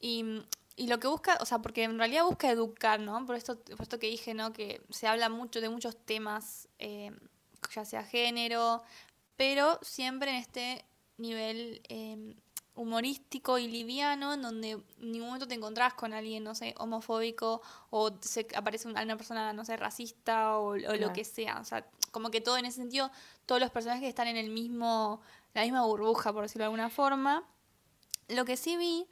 y, 0.00 0.42
y, 0.78 0.86
lo 0.86 1.00
que 1.00 1.08
busca, 1.08 1.38
o 1.40 1.44
sea, 1.44 1.58
porque 1.58 1.84
en 1.84 1.98
realidad 1.98 2.24
busca 2.24 2.50
educar, 2.50 3.00
¿no? 3.00 3.26
Por 3.26 3.36
esto, 3.36 3.58
por 3.58 3.82
esto 3.82 3.98
que 3.98 4.08
dije, 4.08 4.34
¿no? 4.34 4.52
Que 4.52 4.80
se 4.90 5.06
habla 5.06 5.28
mucho 5.28 5.60
de 5.60 5.68
muchos 5.68 5.96
temas, 5.96 6.68
eh, 6.78 7.10
ya 7.74 7.84
sea 7.84 8.04
género, 8.04 8.82
pero 9.36 9.78
siempre 9.82 10.30
en 10.30 10.36
este 10.36 10.84
nivel 11.16 11.82
eh, 11.88 12.36
humorístico 12.78 13.58
y 13.58 13.66
liviano, 13.66 14.34
en 14.34 14.42
donde 14.42 14.70
en 14.70 14.84
ningún 14.98 15.28
momento 15.28 15.48
te 15.48 15.54
encontrás 15.54 15.94
con 15.94 16.12
alguien, 16.12 16.44
no 16.44 16.54
sé, 16.54 16.74
homofóbico 16.78 17.60
o 17.90 18.12
se 18.20 18.46
aparece 18.54 18.86
una 18.88 19.16
persona, 19.16 19.52
no 19.52 19.64
sé, 19.64 19.76
racista 19.76 20.58
o, 20.58 20.76
lo 20.76 21.12
que 21.12 21.24
sea. 21.24 21.58
O 21.60 21.64
sea, 21.64 21.84
como 22.12 22.30
que 22.30 22.40
todo 22.40 22.56
en 22.56 22.66
ese 22.66 22.76
sentido, 22.76 23.10
todos 23.46 23.60
los 23.60 23.70
personajes 23.70 24.08
están 24.08 24.28
en 24.28 24.36
el 24.36 24.50
mismo, 24.50 25.20
la 25.54 25.62
misma 25.62 25.84
burbuja, 25.84 26.32
por 26.32 26.42
decirlo 26.42 26.62
de 26.62 26.66
alguna 26.66 26.88
forma. 26.88 27.44
Lo 28.28 28.44
que 28.44 28.56
sí 28.56 28.76
vi, 28.76 29.08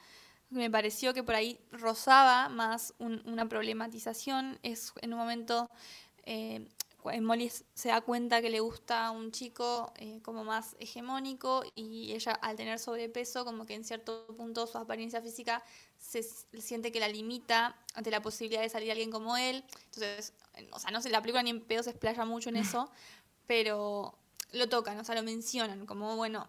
me 0.50 0.70
pareció 0.70 1.12
que 1.12 1.22
por 1.22 1.34
ahí 1.34 1.58
rozaba 1.72 2.48
más 2.48 2.94
una 2.98 3.48
problematización, 3.48 4.58
es 4.62 4.92
en 5.02 5.12
un 5.12 5.18
momento 5.18 5.68
eh, 6.24 6.66
Molly 7.20 7.50
se 7.74 7.88
da 7.88 8.00
cuenta 8.00 8.42
que 8.42 8.50
le 8.50 8.60
gusta 8.60 9.06
a 9.06 9.10
un 9.10 9.30
chico 9.30 9.92
eh, 9.96 10.20
como 10.22 10.44
más 10.44 10.76
hegemónico 10.80 11.62
y 11.74 12.12
ella 12.12 12.32
al 12.32 12.56
tener 12.56 12.78
sobrepeso 12.78 13.44
como 13.44 13.66
que 13.66 13.74
en 13.74 13.84
cierto 13.84 14.26
punto 14.36 14.66
su 14.66 14.78
apariencia 14.78 15.22
física 15.22 15.62
se 15.98 16.22
siente 16.58 16.90
que 16.90 17.00
la 17.00 17.08
limita 17.08 17.76
ante 17.94 18.10
la 18.10 18.20
posibilidad 18.20 18.62
de 18.62 18.68
salir 18.68 18.90
alguien 18.90 19.10
como 19.10 19.36
él. 19.36 19.64
Entonces, 19.86 20.32
o 20.72 20.78
sea, 20.78 20.90
no 20.90 21.00
sé, 21.00 21.10
la 21.10 21.20
película 21.20 21.42
ni 21.42 21.50
en 21.50 21.60
pedo 21.60 21.82
se 21.82 21.90
explaya 21.90 22.24
mucho 22.24 22.48
en 22.48 22.56
eso, 22.56 22.90
pero 23.46 24.18
lo 24.52 24.68
tocan, 24.68 24.98
o 24.98 25.04
sea, 25.04 25.14
lo 25.14 25.22
mencionan 25.22 25.86
como, 25.86 26.16
bueno, 26.16 26.48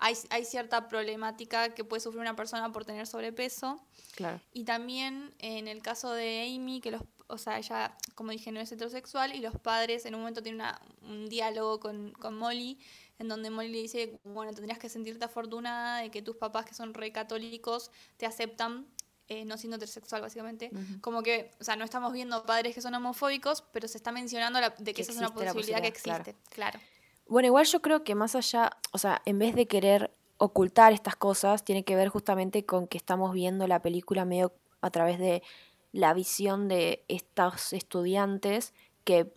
hay, 0.00 0.16
hay, 0.30 0.44
cierta 0.44 0.88
problemática 0.88 1.74
que 1.74 1.84
puede 1.84 2.00
sufrir 2.00 2.20
una 2.20 2.34
persona 2.34 2.72
por 2.72 2.84
tener 2.84 3.06
sobrepeso. 3.06 3.80
Claro. 4.16 4.40
Y 4.52 4.64
también 4.64 5.34
en 5.38 5.68
el 5.68 5.82
caso 5.82 6.12
de 6.12 6.52
Amy, 6.54 6.80
que 6.80 6.90
los 6.90 7.02
o 7.30 7.38
sea, 7.38 7.58
ella, 7.58 7.96
como 8.14 8.32
dije, 8.32 8.52
no 8.52 8.60
es 8.60 8.70
heterosexual 8.72 9.34
y 9.34 9.40
los 9.40 9.56
padres 9.58 10.04
en 10.04 10.14
un 10.14 10.20
momento 10.20 10.42
tienen 10.42 10.66
un 11.02 11.28
diálogo 11.28 11.80
con, 11.80 12.12
Molly 12.32 12.78
en 13.18 13.28
donde 13.28 13.50
Molly 13.50 13.68
le 13.68 13.82
dice, 13.82 14.20
bueno, 14.24 14.52
tendrías 14.52 14.78
que 14.78 14.88
sentirte 14.88 15.24
afortunada 15.24 15.98
de 15.98 16.10
que 16.10 16.22
tus 16.22 16.36
papás, 16.36 16.64
que 16.64 16.74
son 16.74 16.94
re 16.94 17.12
católicos, 17.12 17.90
te 18.16 18.26
aceptan, 18.26 18.86
eh, 19.28 19.44
no 19.44 19.58
siendo 19.58 19.76
heterosexual, 19.76 20.22
básicamente. 20.22 20.70
Como 21.02 21.22
que, 21.22 21.50
o 21.60 21.64
sea, 21.64 21.76
no 21.76 21.84
estamos 21.84 22.14
viendo 22.14 22.44
padres 22.46 22.74
que 22.74 22.80
son 22.80 22.94
homofóbicos, 22.94 23.62
pero 23.72 23.88
se 23.88 23.98
está 23.98 24.10
mencionando 24.10 24.58
de 24.78 24.94
que, 24.94 25.02
esa 25.02 25.12
es 25.12 25.18
una 25.18 25.34
posibilidad, 25.34 25.82
que 25.82 25.88
existe, 25.88 26.34
claro. 26.48 26.80
Bueno, 27.30 27.46
igual 27.46 27.64
yo 27.64 27.80
creo 27.80 28.02
que 28.02 28.16
más 28.16 28.34
allá, 28.34 28.72
o 28.90 28.98
sea, 28.98 29.22
en 29.24 29.38
vez 29.38 29.54
de 29.54 29.68
querer 29.68 30.12
ocultar 30.36 30.92
estas 30.92 31.14
cosas, 31.14 31.64
tiene 31.64 31.84
que 31.84 31.94
ver 31.94 32.08
justamente 32.08 32.66
con 32.66 32.88
que 32.88 32.98
estamos 32.98 33.32
viendo 33.32 33.68
la 33.68 33.80
película 33.80 34.24
medio 34.24 34.52
a 34.80 34.90
través 34.90 35.20
de 35.20 35.44
la 35.92 36.12
visión 36.12 36.66
de 36.66 37.04
estos 37.06 37.72
estudiantes 37.72 38.74
que 39.04 39.32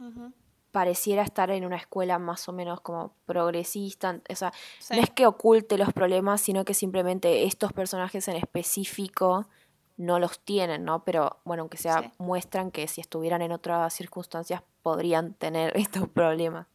pareciera 0.72 1.22
estar 1.22 1.52
en 1.52 1.66
una 1.66 1.76
escuela 1.76 2.18
más 2.18 2.50
o 2.50 2.52
menos 2.52 2.82
como 2.82 3.14
progresista. 3.28 4.20
O 4.28 4.36
sea, 4.36 4.52
no 4.90 4.98
es 4.98 5.12
que 5.12 5.28
oculte 5.28 5.78
los 5.78 5.94
problemas, 5.94 6.42
sino 6.42 6.66
que 6.66 6.74
simplemente 6.74 7.44
estos 7.44 7.74
personajes 7.74 8.28
en 8.28 8.38
específico 8.38 9.48
no 9.98 10.18
los 10.18 10.40
tienen, 10.40 10.84
¿no? 10.84 11.04
Pero 11.04 11.42
bueno, 11.46 11.62
aunque 11.62 11.78
sea, 11.78 12.12
muestran 12.18 12.72
que 12.72 12.88
si 12.88 13.02
estuvieran 13.02 13.44
en 13.44 13.52
otras 13.52 13.94
circunstancias 13.94 14.64
podrían 14.82 15.36
tener 15.36 15.78
estos 15.78 16.10
problemas. 16.10 16.66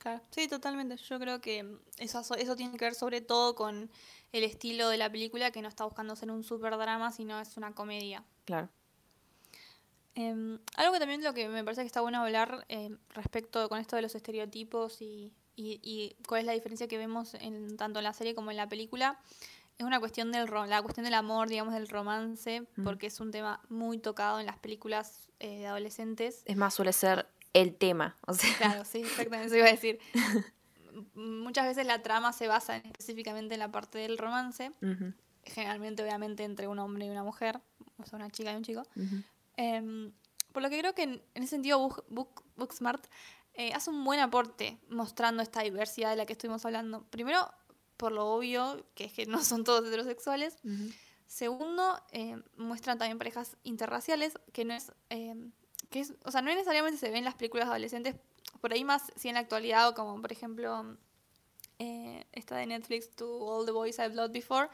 Claro, 0.00 0.22
sí, 0.30 0.48
totalmente. 0.48 0.96
Yo 0.96 1.20
creo 1.20 1.40
que 1.42 1.76
eso, 1.98 2.20
eso 2.34 2.56
tiene 2.56 2.76
que 2.78 2.84
ver 2.86 2.94
sobre 2.94 3.20
todo 3.20 3.54
con 3.54 3.90
el 4.32 4.44
estilo 4.44 4.88
de 4.88 4.96
la 4.96 5.12
película, 5.12 5.50
que 5.50 5.60
no 5.60 5.68
está 5.68 5.84
buscando 5.84 6.16
ser 6.16 6.30
un 6.30 6.42
super 6.42 6.76
drama, 6.78 7.12
sino 7.12 7.38
es 7.38 7.56
una 7.58 7.74
comedia. 7.74 8.24
Claro. 8.46 8.70
Em, 10.14 10.58
algo 10.76 10.94
que 10.94 10.98
también 10.98 11.22
lo 11.22 11.34
que 11.34 11.48
me 11.48 11.62
parece 11.62 11.82
que 11.82 11.86
está 11.86 12.00
bueno 12.00 12.22
hablar 12.22 12.64
eh, 12.68 12.96
respecto 13.10 13.68
con 13.68 13.78
esto 13.78 13.94
de 13.96 14.02
los 14.02 14.14
estereotipos 14.14 15.02
y, 15.02 15.34
y, 15.54 16.16
cuál 16.26 16.40
es 16.40 16.46
la 16.46 16.52
diferencia 16.52 16.88
que 16.88 16.96
vemos 16.96 17.34
en 17.34 17.76
tanto 17.76 18.00
en 18.00 18.04
la 18.04 18.14
serie 18.14 18.34
como 18.34 18.50
en 18.50 18.56
la 18.56 18.68
película 18.68 19.20
es 19.80 19.86
una 19.86 19.98
cuestión 19.98 20.30
del 20.30 20.48
la 20.68 20.82
cuestión 20.82 21.04
del 21.04 21.14
amor, 21.14 21.48
digamos, 21.48 21.72
del 21.72 21.88
romance, 21.88 22.66
porque 22.84 23.06
es 23.06 23.18
un 23.18 23.30
tema 23.30 23.62
muy 23.70 23.96
tocado 23.96 24.38
en 24.38 24.44
las 24.44 24.58
películas 24.58 25.30
eh, 25.38 25.60
de 25.60 25.66
adolescentes. 25.68 26.42
Es 26.44 26.56
más, 26.58 26.74
suele 26.74 26.92
ser 26.92 27.26
el 27.52 27.74
tema. 27.74 28.16
O 28.26 28.34
sea. 28.34 28.56
Claro, 28.58 28.84
sí, 28.84 28.98
exactamente 28.98 29.46
eso 29.46 29.56
iba 29.56 29.66
a 29.66 29.70
decir. 29.70 29.98
Muchas 31.14 31.66
veces 31.66 31.86
la 31.86 32.02
trama 32.02 32.32
se 32.32 32.48
basa 32.48 32.76
específicamente 32.76 33.54
en 33.54 33.60
la 33.60 33.70
parte 33.70 33.98
del 33.98 34.18
romance, 34.18 34.72
generalmente 35.44 36.02
obviamente 36.02 36.44
entre 36.44 36.68
un 36.68 36.78
hombre 36.78 37.06
y 37.06 37.10
una 37.10 37.22
mujer, 37.22 37.60
o 37.98 38.06
sea, 38.06 38.16
una 38.18 38.30
chica 38.30 38.52
y 38.52 38.56
un 38.56 38.62
chico. 38.64 38.82
Em, 39.56 40.12
por 40.52 40.62
lo 40.62 40.70
que 40.70 40.78
creo 40.78 40.94
que 40.94 41.02
en, 41.02 41.22
ese 41.34 41.48
sentido 41.48 41.78
Book, 41.78 42.04
Book, 42.08 42.42
Booksmart 42.56 43.06
eh, 43.54 43.72
hace 43.72 43.90
un 43.90 44.04
buen 44.04 44.20
aporte 44.20 44.78
mostrando 44.88 45.42
esta 45.42 45.62
diversidad 45.62 46.10
de 46.10 46.16
la 46.16 46.26
que 46.26 46.32
estuvimos 46.32 46.64
hablando. 46.64 47.04
Primero, 47.10 47.50
por 47.96 48.12
lo 48.12 48.26
obvio, 48.26 48.86
que 48.94 49.04
es 49.04 49.12
que 49.12 49.26
no 49.26 49.44
son 49.44 49.64
todos 49.64 49.86
heterosexuales. 49.86 50.56
Segundo, 51.26 52.00
eh, 52.10 52.42
muestran 52.56 52.98
también 52.98 53.18
parejas 53.18 53.56
interraciales, 53.62 54.34
que 54.52 54.64
no 54.64 54.74
es, 54.74 54.90
em, 55.10 55.52
que 55.90 56.00
es, 56.00 56.14
o 56.24 56.30
sea, 56.30 56.40
no 56.40 56.50
necesariamente 56.50 56.98
se 56.98 57.08
ven 57.08 57.18
en 57.18 57.24
las 57.24 57.34
películas 57.34 57.68
adolescentes, 57.68 58.14
por 58.60 58.72
ahí 58.72 58.84
más 58.84 59.12
si 59.16 59.28
en 59.28 59.34
la 59.34 59.40
actualidad, 59.40 59.94
como 59.94 60.20
por 60.20 60.32
ejemplo 60.32 60.96
eh, 61.78 62.24
esta 62.32 62.56
de 62.56 62.66
Netflix, 62.66 63.10
To 63.16 63.26
All 63.26 63.66
the 63.66 63.72
Boys 63.72 63.98
I've 63.98 64.14
Loved 64.14 64.32
Before, 64.32 64.68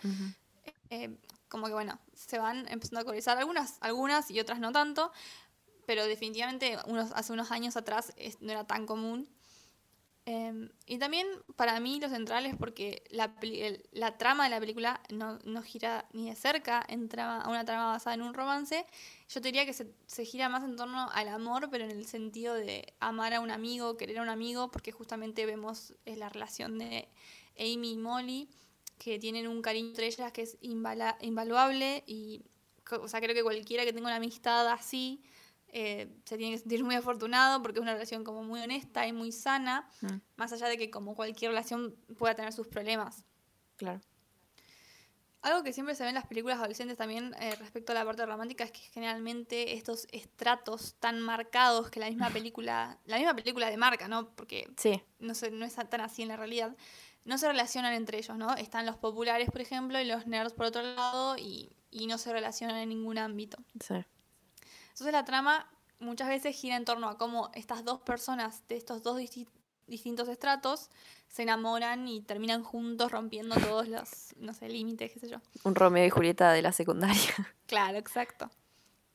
como 1.48 1.66
que 1.66 1.72
bueno, 1.72 1.98
se 2.14 2.38
van 2.38 2.68
empezando 2.68 2.98
a 2.98 3.00
actualizar 3.00 3.38
algunas, 3.38 3.78
algunas 3.80 4.30
y 4.30 4.40
otras 4.40 4.58
no 4.58 4.72
tanto, 4.72 5.12
pero 5.86 6.04
definitivamente 6.06 6.76
unos, 6.86 7.12
hace 7.12 7.32
unos 7.32 7.50
años 7.50 7.76
atrás 7.76 8.12
no 8.40 8.52
era 8.52 8.66
tan 8.66 8.86
común. 8.86 9.28
Em, 10.28 10.70
y 10.86 10.98
también 10.98 11.28
para 11.54 11.78
mí 11.78 12.00
lo 12.00 12.08
central 12.08 12.46
es 12.46 12.56
porque 12.56 13.04
la, 13.10 13.32
la 13.92 14.18
trama 14.18 14.42
de 14.44 14.50
la 14.50 14.58
película 14.58 15.00
no, 15.08 15.38
no, 15.44 15.62
gira 15.62 16.08
ni 16.12 16.28
de 16.28 16.34
cerca 16.34 16.84
en 16.88 17.08
a 17.20 17.48
una 17.48 17.64
trama 17.64 17.92
basada 17.92 18.14
en 18.14 18.22
un 18.22 18.34
romance. 18.34 18.84
Yo 19.28 19.40
te 19.40 19.48
diría 19.48 19.64
que 19.64 19.72
se, 19.72 19.86
se, 20.06 20.24
gira 20.24 20.48
más 20.48 20.64
en 20.64 20.74
torno 20.74 21.08
al 21.12 21.28
amor, 21.28 21.68
pero 21.70 21.84
en 21.84 21.92
el 21.92 22.06
sentido 22.06 22.54
de 22.54 22.92
amar 22.98 23.34
a 23.34 23.40
un 23.40 23.52
amigo, 23.52 23.96
querer 23.96 24.18
a 24.18 24.22
un 24.22 24.28
amigo, 24.28 24.68
porque 24.72 24.90
justamente 24.90 25.46
vemos 25.46 25.94
la 26.04 26.28
relación 26.28 26.76
de 26.78 27.08
Amy 27.56 27.92
y 27.92 27.96
Molly 27.96 28.48
que 28.98 29.20
tienen 29.20 29.46
un 29.46 29.62
cariño 29.62 29.90
entre 29.90 30.06
ellas 30.06 30.32
que 30.32 30.42
es 30.42 30.58
invaluable 30.60 32.02
y, 32.06 32.42
o 33.00 33.06
sea, 33.06 33.20
creo 33.20 33.34
que 33.34 33.42
cualquiera 33.44 33.84
que 33.84 33.92
tenga 33.92 34.08
una 34.08 34.16
amistad 34.16 34.66
así 34.68 35.22
eh, 35.78 36.08
se 36.24 36.38
tiene 36.38 36.52
que 36.52 36.58
sentir 36.58 36.82
muy 36.82 36.94
afortunado 36.94 37.60
porque 37.60 37.78
es 37.78 37.82
una 37.82 37.92
relación 37.92 38.24
como 38.24 38.42
muy 38.42 38.60
honesta 38.60 39.06
y 39.06 39.12
muy 39.12 39.30
sana, 39.30 39.90
mm. 40.00 40.14
más 40.36 40.50
allá 40.52 40.68
de 40.68 40.78
que 40.78 40.90
como 40.90 41.14
cualquier 41.14 41.50
relación 41.50 41.94
pueda 42.18 42.34
tener 42.34 42.54
sus 42.54 42.66
problemas. 42.66 43.24
Claro. 43.76 44.00
Algo 45.42 45.62
que 45.62 45.74
siempre 45.74 45.94
se 45.94 46.02
ve 46.02 46.08
en 46.08 46.14
las 46.14 46.26
películas 46.26 46.58
adolescentes 46.58 46.96
también 46.96 47.34
eh, 47.38 47.54
respecto 47.56 47.92
a 47.92 47.94
la 47.94 48.06
parte 48.06 48.24
romántica 48.24 48.64
es 48.64 48.72
que 48.72 48.80
generalmente 48.80 49.74
estos 49.74 50.08
estratos 50.10 50.94
tan 50.98 51.20
marcados 51.20 51.90
que 51.90 52.00
la 52.00 52.08
misma 52.08 52.30
película, 52.30 52.98
la 53.04 53.18
misma 53.18 53.36
película 53.36 53.68
de 53.68 53.76
marca, 53.76 54.08
¿no? 54.08 54.34
Porque 54.34 54.72
sí. 54.78 55.02
no, 55.18 55.34
se, 55.34 55.50
no 55.50 55.66
es 55.66 55.74
tan 55.74 56.00
así 56.00 56.22
en 56.22 56.28
la 56.28 56.36
realidad 56.36 56.74
no 57.26 57.38
se 57.38 57.48
relacionan 57.48 57.92
entre 57.92 58.18
ellos, 58.18 58.38
¿no? 58.38 58.54
Están 58.54 58.86
los 58.86 58.96
populares, 58.96 59.50
por 59.50 59.60
ejemplo, 59.60 60.00
y 60.00 60.04
los 60.04 60.26
nerds 60.26 60.54
por 60.54 60.66
otro 60.66 60.82
lado, 60.82 61.36
y, 61.36 61.76
no 62.06 62.18
se 62.18 62.32
relacionan 62.32 62.76
en 62.76 62.90
ningún 62.90 63.18
ámbito. 63.18 63.58
Sí. 63.80 63.94
Entonces 64.96 65.12
la 65.12 65.26
trama 65.26 65.70
muchas 65.98 66.26
veces 66.26 66.56
gira 66.56 66.74
en 66.74 66.86
torno 66.86 67.10
a 67.10 67.18
cómo 67.18 67.50
estas 67.52 67.84
dos 67.84 68.00
personas 68.00 68.66
de 68.66 68.78
estos 68.78 69.02
dos 69.02 69.20
distintos 69.86 70.26
estratos 70.28 70.88
se 71.28 71.42
enamoran 71.42 72.08
y 72.08 72.22
terminan 72.22 72.64
juntos 72.64 73.12
rompiendo 73.12 73.56
todos 73.60 73.88
los, 73.88 74.34
no 74.38 74.54
sé, 74.54 74.70
límites, 74.70 75.12
qué 75.12 75.20
sé 75.20 75.28
yo. 75.28 75.36
Un 75.64 75.74
Romeo 75.74 76.06
y 76.06 76.08
Julieta 76.08 76.50
de 76.52 76.62
la 76.62 76.72
secundaria. 76.72 77.34
Claro, 77.66 77.98
exacto. 77.98 78.48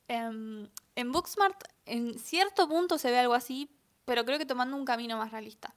Em, 0.08 0.70
en 0.96 1.12
Booksmart, 1.12 1.64
en 1.86 2.20
cierto 2.20 2.68
punto 2.68 3.00
se 3.00 3.10
ve 3.10 3.18
algo 3.18 3.34
así, 3.34 3.68
pero 4.06 4.24
creo 4.24 4.38
que 4.38 4.46
tomando 4.46 4.78
un 4.78 4.86
camino 4.86 5.18
más 5.18 5.32
realista. 5.32 5.74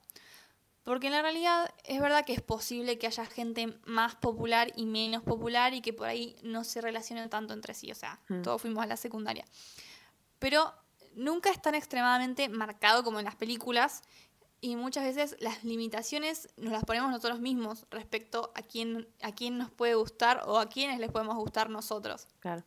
Porque 0.83 1.07
en 1.07 1.13
la 1.13 1.23
realidad 1.23 1.73
es 1.85 1.99
verdad 1.99 2.25
que 2.25 2.33
es 2.33 2.41
posible 2.43 2.99
que 2.99 3.07
haya 3.07 3.25
gente 3.25 3.79
más 3.85 4.13
popular 4.13 4.71
y 4.75 4.85
menos 4.85 5.23
popular 5.23 5.73
y 5.73 5.81
que 5.81 5.93
por 5.93 6.07
ahí 6.07 6.35
no 6.43 6.63
se 6.63 6.79
relacionen 6.79 7.27
tanto 7.27 7.55
entre 7.55 7.73
sí. 7.73 7.91
O 7.91 7.95
sea, 7.95 8.19
Mm. 8.29 8.43
todos 8.43 8.61
fuimos 8.61 8.83
a 8.83 8.87
la 8.87 8.97
secundaria. 8.97 9.45
Pero 10.39 10.73
nunca 11.15 11.49
es 11.49 11.61
tan 11.61 11.75
extremadamente 11.75 12.49
marcado 12.49 13.03
como 13.03 13.19
en 13.19 13.25
las 13.25 13.35
películas. 13.35 14.03
Y 14.61 14.75
muchas 14.75 15.03
veces 15.03 15.35
las 15.39 15.63
limitaciones 15.63 16.49
nos 16.57 16.71
las 16.71 16.83
ponemos 16.85 17.11
nosotros 17.11 17.39
mismos 17.39 17.85
respecto 17.91 18.51
a 18.55 18.61
quién, 18.61 19.07
a 19.21 19.31
quién 19.33 19.57
nos 19.57 19.69
puede 19.69 19.95
gustar 19.95 20.43
o 20.47 20.57
a 20.59 20.67
quiénes 20.67 20.99
les 20.99 21.11
podemos 21.11 21.35
gustar 21.35 21.69
nosotros. 21.69 22.27
Claro. 22.39 22.63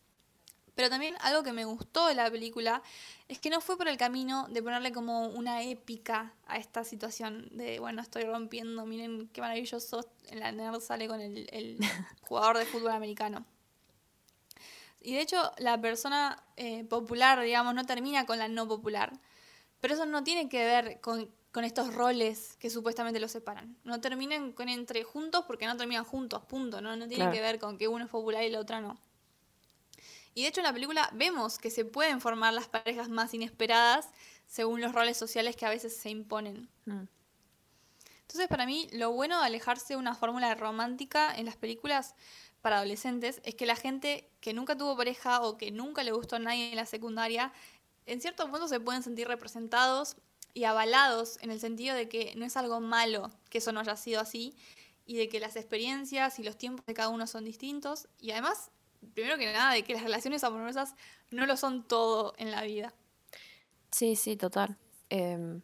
Pero 0.79 0.91
también 0.91 1.17
algo 1.23 1.43
que 1.43 1.53
me 1.53 1.65
gustó 1.65 2.07
de 2.07 2.15
la 2.15 2.31
película 2.31 2.85
es 3.27 3.41
que 3.41 3.51
no 3.51 3.61
fue 3.61 3.77
por 3.77 3.89
el 3.89 3.97
camino 3.97 4.47
de 4.49 4.63
ponerle 4.63 4.93
como 4.93 5.27
una 5.27 5.65
épica 5.65 6.33
a 6.47 6.57
esta 6.57 6.85
situación 6.85 7.49
de, 7.51 7.81
bueno, 7.81 8.01
estoy 8.01 8.23
rompiendo, 8.23 8.87
miren 8.87 9.29
qué 9.33 9.41
maravilloso, 9.41 10.09
en 10.29 10.39
la 10.39 10.53
nerd 10.53 10.81
sale 10.81 11.09
con 11.09 11.21
el, 11.21 11.49
el 11.51 11.79
jugador 12.29 12.59
de 12.59 12.65
fútbol 12.65 12.93
americano. 12.93 13.45
Y 15.01 15.15
de 15.15 15.21
hecho, 15.21 15.53
la 15.59 15.81
persona 15.81 16.43
eh, 16.57 16.85
popular, 16.85 17.41
digamos, 17.41 17.75
no 17.75 17.87
termina 17.87 18.27
con 18.27 18.39
la 18.39 18.49
no 18.49 18.67
popular. 18.67 19.13
Pero 19.81 19.95
eso 19.95 20.07
no 20.07 20.25
tiene 20.25 20.49
que 20.49 20.65
ver 20.65 21.01
con, 21.01 21.31
con 21.53 21.65
estos 21.65 21.95
roles 21.95 22.57
que 22.59 22.69
supuestamente 22.69 23.21
los 23.21 23.31
separan. 23.31 23.77
No 23.85 24.01
terminan 24.01 24.53
con 24.53 24.69
entre 24.69 25.05
juntos 25.05 25.45
porque 25.47 25.67
no 25.67 25.77
terminan 25.77 26.05
juntos, 26.05 26.45
punto. 26.47 26.81
No, 26.81 26.97
no 26.97 27.07
tiene 27.07 27.25
Claro. 27.25 27.33
que 27.33 27.41
ver 27.41 27.59
con 27.61 27.79
que 27.79 27.87
uno 27.89 28.05
es 28.05 28.11
popular 28.11 28.43
y 28.43 28.51
la 28.51 28.59
otra 28.59 28.81
no. 28.81 28.99
Y 30.35 30.43
de 30.43 30.49
hecho 30.49 30.61
en 30.61 30.65
la 30.67 30.73
película 30.73 31.09
vemos 31.15 31.59
que 31.59 31.71
se 31.71 31.85
pueden 31.85 32.21
formar 32.21 32.53
las 32.55 32.69
parejas 32.69 33.09
más 33.09 33.35
inesperadas 33.35 34.09
según 34.47 34.81
los 34.81 34.93
roles 34.93 35.17
sociales 35.17 35.57
que 35.57 35.67
a 35.67 35.71
veces 35.71 35.97
se 35.97 36.11
imponen. 36.11 36.69
Mm. 36.87 37.05
Entonces 38.23 38.47
para 38.49 38.67
mí 38.67 38.89
lo 38.93 39.11
bueno 39.13 39.41
de 39.41 39.47
alejarse 39.47 39.95
de 39.95 39.97
una 39.97 40.15
fórmula 40.15 40.55
romántica 40.55 41.35
en 41.35 41.47
las 41.47 41.57
películas 41.57 42.15
para 42.69 42.81
adolescentes 42.81 43.41
es 43.45 43.55
que 43.55 43.65
la 43.65 43.77
gente 43.77 44.29
que 44.43 44.53
nunca 44.53 44.77
tuvo 44.77 44.95
pareja 44.95 45.41
o 45.41 45.57
que 45.57 45.71
nunca 45.71 46.03
le 46.03 46.13
gustó 46.13 46.37
a 46.37 46.39
nadie 46.39 46.69
en 46.69 46.77
la 46.77 46.85
secundaria, 46.85 47.51
en 48.05 48.21
cierto 48.21 48.47
punto 48.51 48.69
se 48.69 48.79
pueden 48.79 49.03
sentir 49.03 49.27
representados 49.27 50.17
y 50.53 50.65
avalados 50.65 51.39
en 51.41 51.51
el 51.51 51.61
sentido 51.61 51.97
de 51.97 52.11
que 52.11 52.35
no 52.37 52.45
es 52.45 52.59
algo 52.59 52.83
malo 52.83 53.31
que 53.49 53.57
eso 53.57 53.73
no 53.73 53.81
haya 53.81 53.97
sido 53.97 54.21
así 54.21 54.55
y 55.07 55.17
de 55.17 55.31
que 55.31 55.41
las 55.41 55.57
experiencias 55.57 56.39
y 56.39 56.43
los 56.43 56.59
tiempos 56.59 56.85
de 56.85 56.93
cada 56.93 57.09
uno 57.09 57.27
son 57.27 57.47
distintos 57.47 58.07
y 58.21 58.33
además, 58.33 58.71
primero 59.15 59.39
que 59.39 59.51
nada, 59.51 59.73
de 59.73 59.83
que 59.83 59.95
las 59.95 60.03
relaciones 60.03 60.45
amorosas 60.45 60.95
no 61.31 61.47
lo 61.47 61.57
son 61.57 61.89
todo 61.89 62.35
en 62.37 62.51
la 62.51 62.65
vida. 62.65 62.93
Sí, 63.91 64.15
sí, 64.15 64.37
total. 64.37 64.77
Em, 65.09 65.63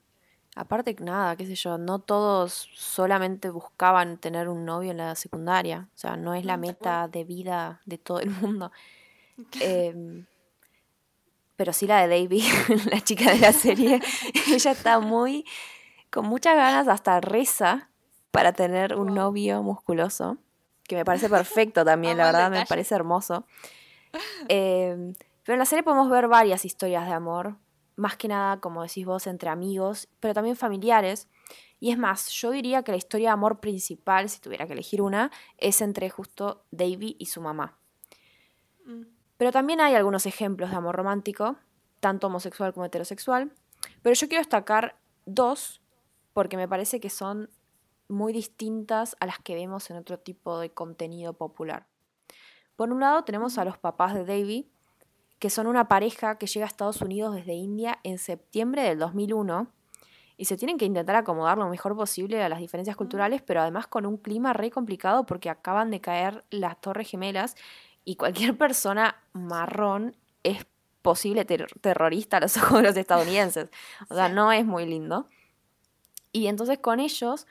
aparte, 0.54 0.94
nada, 1.00 1.36
qué 1.36 1.46
sé 1.46 1.54
yo, 1.54 1.78
no 1.78 1.98
todos 1.98 2.68
solamente 2.74 3.50
buscaban 3.50 4.18
tener 4.18 4.48
un 4.48 4.64
novio 4.64 4.90
en 4.92 4.98
la 4.98 5.14
secundaria. 5.14 5.88
O 5.94 5.98
sea, 5.98 6.16
no 6.16 6.34
es 6.34 6.44
la 6.44 6.56
Mm, 6.56 6.60
meta 6.60 7.08
de 7.08 7.24
vida 7.24 7.80
de 7.86 7.98
todo 7.98 8.20
el 8.20 8.30
mundo. 8.30 8.70
Em, 9.60 10.26
pero 11.56 11.72
sí 11.72 11.86
la 11.86 12.04
de 12.06 12.08
Davy, 12.22 12.42
la 12.90 13.00
chica 13.00 13.32
de 13.32 13.38
la 13.38 13.52
serie, 13.52 14.00
ella 14.48 14.70
está 14.70 15.00
muy, 15.00 15.44
con 16.10 16.26
muchas 16.26 16.56
ganas, 16.56 16.88
hasta 16.88 17.20
reza 17.20 17.90
para 18.30 18.52
tener 18.52 18.96
un 18.96 19.14
novio 19.14 19.62
musculoso, 19.62 20.38
que 20.84 20.96
me 20.96 21.04
parece 21.04 21.28
perfecto 21.28 21.84
también, 21.84 22.16
la 22.18 22.26
verdad 22.26 22.50
me 22.50 22.66
parece 22.66 22.94
hermoso. 22.94 23.46
Em, 24.48 25.14
pero 25.44 25.54
en 25.54 25.58
la 25.58 25.66
serie 25.66 25.82
podemos 25.82 26.08
ver 26.10 26.28
varias 26.28 26.64
historias 26.64 27.06
de 27.06 27.12
amor, 27.12 27.56
más 27.96 28.16
que 28.16 28.28
nada, 28.28 28.60
como 28.60 28.82
decís 28.82 29.06
vos, 29.06 29.26
entre 29.26 29.50
amigos, 29.50 30.08
pero 30.20 30.34
también 30.34 30.56
familiares. 30.56 31.28
Y 31.80 31.90
es 31.90 31.98
más, 31.98 32.30
yo 32.30 32.50
diría 32.50 32.82
que 32.82 32.92
la 32.92 32.98
historia 32.98 33.28
de 33.28 33.34
amor 33.34 33.60
principal, 33.60 34.28
si 34.28 34.40
tuviera 34.40 34.66
que 34.66 34.72
elegir 34.72 35.02
una, 35.02 35.30
es 35.58 35.80
entre 35.80 36.10
justo 36.10 36.64
Davy 36.70 37.16
y 37.18 37.26
su 37.26 37.40
mamá. 37.40 37.78
Mm, 38.86 39.02
Pero 39.36 39.52
también 39.52 39.80
hay 39.80 39.94
algunos 39.94 40.26
ejemplos 40.26 40.70
de 40.70 40.76
amor 40.76 40.96
romántico, 40.96 41.56
tanto 42.00 42.28
homosexual 42.28 42.72
como 42.72 42.86
heterosexual. 42.86 43.52
Pero 44.02 44.14
yo 44.14 44.28
quiero 44.28 44.40
destacar 44.40 44.98
dos, 45.26 45.82
porque 46.32 46.56
me 46.56 46.68
parece 46.68 47.00
que 47.00 47.10
son 47.10 47.50
muy 48.08 48.32
distintas 48.32 49.16
a 49.20 49.26
las 49.26 49.38
que 49.38 49.54
vemos 49.54 49.90
en 49.90 49.96
otro 49.96 50.18
tipo 50.18 50.58
de 50.58 50.72
contenido 50.72 51.34
popular. 51.34 51.86
Por 52.76 52.90
un 52.92 53.00
lado 53.00 53.24
tenemos 53.24 53.56
a 53.58 53.64
los 53.64 53.78
papás 53.78 54.14
de 54.14 54.24
Davy, 54.24 54.70
que 55.38 55.50
son 55.50 55.66
una 55.66 55.88
pareja 55.88 56.38
que 56.38 56.46
llega 56.46 56.66
a 56.66 56.68
Estados 56.68 57.00
Unidos 57.02 57.34
desde 57.34 57.54
India 57.54 57.98
en 58.02 58.18
septiembre 58.18 58.82
del 58.82 58.98
2001 58.98 59.68
y 60.36 60.46
se 60.46 60.56
tienen 60.56 60.78
que 60.78 60.84
intentar 60.84 61.16
acomodar 61.16 61.58
lo 61.58 61.68
mejor 61.68 61.94
posible 61.96 62.42
a 62.42 62.48
las 62.48 62.58
diferencias 62.58 62.96
culturales, 62.96 63.42
pero 63.42 63.60
además 63.60 63.86
con 63.86 64.06
un 64.06 64.16
clima 64.16 64.52
re 64.52 64.70
complicado 64.70 65.26
porque 65.26 65.50
acaban 65.50 65.90
de 65.90 66.00
caer 66.00 66.44
las 66.50 66.80
Torres 66.80 67.08
Gemelas 67.10 67.56
y 68.04 68.16
cualquier 68.16 68.56
persona 68.58 69.16
marrón 69.32 70.16
es 70.42 70.66
posible 71.02 71.44
ter- 71.44 71.66
terrorista 71.80 72.38
a 72.38 72.40
los 72.40 72.56
ojos 72.58 72.78
de 72.78 72.88
los 72.88 72.96
estadounidenses. 72.96 73.68
O 74.08 74.14
sea, 74.14 74.28
Sí. 74.28 74.34
no 74.34 74.50
es 74.52 74.64
muy 74.64 74.86
lindo. 74.86 75.28
Y 76.32 76.46
entonces 76.48 76.78
con 76.78 76.98
ellos 77.00 77.46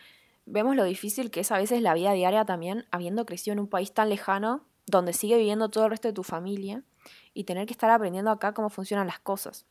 vemos 0.45 0.75
lo 0.75 0.83
difícil 0.83 1.31
que 1.31 1.39
es 1.41 1.51
a 1.51 1.57
veces 1.57 1.81
la 1.81 1.93
vida 1.93 2.11
diaria 2.13 2.43
también, 2.43 2.85
habiendo 2.91 3.25
crecido 3.25 3.53
en 3.53 3.59
un 3.59 3.67
país 3.67 3.93
tan 3.93 4.09
lejano, 4.09 4.65
donde 4.87 5.13
sigue 5.13 5.37
viviendo 5.37 5.69
todo 5.69 5.85
el 5.85 5.91
resto 5.91 6.09
de 6.09 6.13
tu 6.13 6.23
familia, 6.23 6.83
y 7.33 7.43
tener 7.43 7.65
que 7.65 7.73
estar 7.73 7.89
aprendiendo 7.89 8.31
acá 8.31 8.53
cómo 8.53 8.69
funcionan 8.69 9.07
las 9.07 9.19
cosas. 9.19 9.65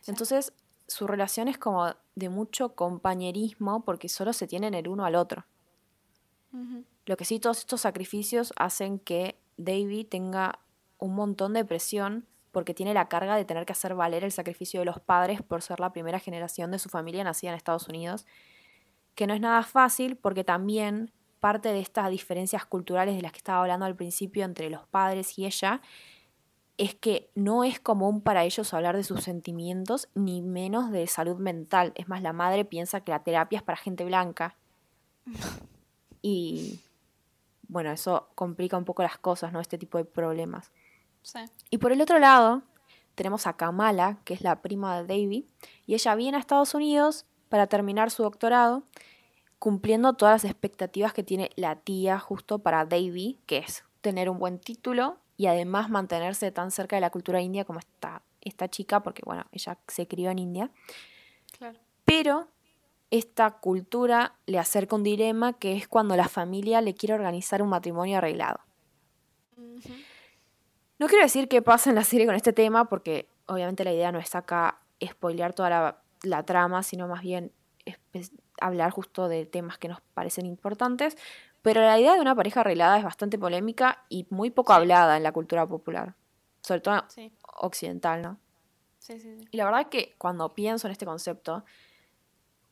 Sí. 0.00 0.10
Entonces, 0.10 0.52
su 0.88 1.06
relación 1.06 1.48
es 1.48 1.58
como 1.58 1.94
de 2.14 2.28
mucho 2.30 2.74
compañerismo 2.74 3.84
porque 3.84 4.08
solo 4.08 4.32
se 4.32 4.46
tienen 4.46 4.74
el 4.74 4.88
uno 4.88 5.04
al 5.04 5.14
otro. 5.14 5.44
Lo 7.04 7.16
que 7.16 7.26
sí, 7.26 7.38
todos 7.38 7.58
estos 7.58 7.82
sacrificios 7.82 8.54
hacen 8.56 8.98
que 8.98 9.38
Davy 9.58 10.04
tenga 10.04 10.60
un 10.98 11.14
montón 11.14 11.52
de 11.52 11.64
presión 11.64 12.26
porque 12.52 12.72
tiene 12.72 12.94
la 12.94 13.08
carga 13.08 13.36
de 13.36 13.44
tener 13.44 13.66
que 13.66 13.72
hacer 13.72 13.94
valer 13.94 14.24
el 14.24 14.32
sacrificio 14.32 14.80
de 14.80 14.86
los 14.86 14.98
padres 14.98 15.42
por 15.42 15.60
ser 15.60 15.78
la 15.78 15.92
primera 15.92 16.18
generación 16.18 16.70
de 16.70 16.78
su 16.78 16.88
familia 16.88 17.22
nacida 17.22 17.50
en 17.50 17.56
Estados 17.56 17.86
Unidos, 17.86 18.26
que 19.14 19.26
no 19.26 19.34
es 19.34 19.40
nada 19.40 19.62
fácil 19.62 20.16
porque 20.16 20.42
también 20.42 21.12
parte 21.38 21.68
de 21.68 21.80
estas 21.80 22.10
diferencias 22.10 22.64
culturales 22.64 23.14
de 23.14 23.22
las 23.22 23.32
que 23.32 23.38
estaba 23.38 23.60
hablando 23.60 23.84
al 23.84 23.94
principio 23.94 24.44
entre 24.44 24.70
los 24.70 24.86
padres 24.86 25.38
y 25.38 25.44
ella 25.44 25.82
es 26.78 26.94
que 26.94 27.30
no 27.34 27.64
es 27.64 27.80
común 27.80 28.20
para 28.20 28.44
ellos 28.44 28.72
hablar 28.72 28.96
de 28.96 29.02
sus 29.02 29.24
sentimientos 29.24 30.08
ni 30.14 30.42
menos 30.42 30.92
de 30.92 31.06
salud 31.08 31.36
mental. 31.36 31.92
Es 31.96 32.08
más, 32.08 32.22
la 32.22 32.32
madre 32.32 32.64
piensa 32.64 33.00
que 33.00 33.10
la 33.10 33.24
terapia 33.24 33.58
es 33.58 33.62
para 33.62 33.76
gente 33.76 34.04
blanca. 34.04 34.56
Y 36.20 36.80
bueno, 37.68 37.92
eso 37.92 38.28
complica 38.34 38.76
un 38.76 38.84
poco 38.84 39.04
las 39.04 39.18
cosas, 39.18 39.52
¿no? 39.52 39.60
Este 39.60 39.78
tipo 39.78 39.96
de 39.98 40.04
problemas. 40.04 40.72
Sí. 41.22 41.38
Y 41.70 41.78
por 41.78 41.92
el 41.92 42.00
otro 42.00 42.18
lado, 42.18 42.62
tenemos 43.14 43.46
a 43.46 43.52
Kamala, 43.52 44.18
que 44.24 44.34
es 44.34 44.40
la 44.40 44.60
prima 44.60 45.00
de 45.00 45.06
Davy, 45.06 45.46
y 45.86 45.94
ella 45.94 46.16
viene 46.16 46.36
a 46.36 46.40
Estados 46.40 46.74
Unidos 46.74 47.24
para 47.48 47.68
terminar 47.68 48.10
su 48.10 48.24
doctorado, 48.24 48.82
cumpliendo 49.60 50.14
todas 50.14 50.42
las 50.42 50.50
expectativas 50.50 51.12
que 51.12 51.22
tiene 51.22 51.50
la 51.54 51.76
tía 51.76 52.18
justo 52.18 52.58
para 52.58 52.84
Davy, 52.84 53.38
que 53.46 53.58
es 53.58 53.84
tener 54.00 54.28
un 54.28 54.40
buen 54.40 54.58
título 54.58 55.18
y 55.38 55.46
además 55.46 55.88
mantenerse 55.88 56.50
tan 56.50 56.70
cerca 56.70 56.96
de 56.96 57.00
la 57.00 57.10
cultura 57.10 57.40
india 57.40 57.64
como 57.64 57.78
esta, 57.78 58.22
esta 58.42 58.68
chica, 58.68 59.02
porque 59.02 59.22
bueno, 59.24 59.46
ella 59.52 59.78
se 59.86 60.06
crió 60.06 60.30
en 60.30 60.40
India. 60.40 60.70
Claro. 61.56 61.78
Pero 62.04 62.48
esta 63.10 63.52
cultura 63.52 64.34
le 64.46 64.58
acerca 64.58 64.96
un 64.96 65.04
dilema 65.04 65.54
que 65.54 65.76
es 65.76 65.86
cuando 65.86 66.16
la 66.16 66.28
familia 66.28 66.80
le 66.80 66.94
quiere 66.94 67.14
organizar 67.14 67.62
un 67.62 67.68
matrimonio 67.68 68.18
arreglado. 68.18 68.60
No 70.98 71.06
quiero 71.06 71.22
decir 71.22 71.48
qué 71.48 71.62
pasa 71.62 71.90
en 71.90 71.96
la 71.96 72.04
serie 72.04 72.26
con 72.26 72.34
este 72.34 72.52
tema, 72.52 72.88
porque 72.88 73.30
obviamente 73.46 73.84
la 73.84 73.92
idea 73.92 74.10
no 74.10 74.18
es 74.18 74.34
acá 74.34 74.80
spoilear 75.02 75.54
toda 75.54 75.70
la, 75.70 76.02
la 76.24 76.42
trama, 76.42 76.82
sino 76.82 77.06
más 77.06 77.22
bien 77.22 77.52
hablar 78.60 78.90
justo 78.90 79.28
de 79.28 79.46
temas 79.46 79.78
que 79.78 79.86
nos 79.86 80.00
parecen 80.14 80.46
importantes. 80.46 81.16
Pero 81.68 81.82
la 81.82 82.00
idea 82.00 82.14
de 82.14 82.20
una 82.22 82.34
pareja 82.34 82.60
arreglada 82.60 82.96
es 82.96 83.04
bastante 83.04 83.38
polémica 83.38 84.04
y 84.08 84.26
muy 84.30 84.48
poco 84.50 84.72
hablada 84.72 85.18
en 85.18 85.22
la 85.22 85.32
cultura 85.32 85.66
popular, 85.66 86.14
sobre 86.62 86.80
todo 86.80 87.04
Sí, 87.08 87.30
occidental, 87.58 88.22
¿no? 88.22 88.38
sí, 88.98 89.20
sí. 89.20 89.36
sí. 89.38 89.48
Y 89.50 89.56
la 89.58 89.66
verdad 89.66 89.88
que 89.90 90.14
cuando 90.16 90.54
pienso 90.54 90.86
en 90.86 90.92
este 90.92 91.04
concepto, 91.04 91.64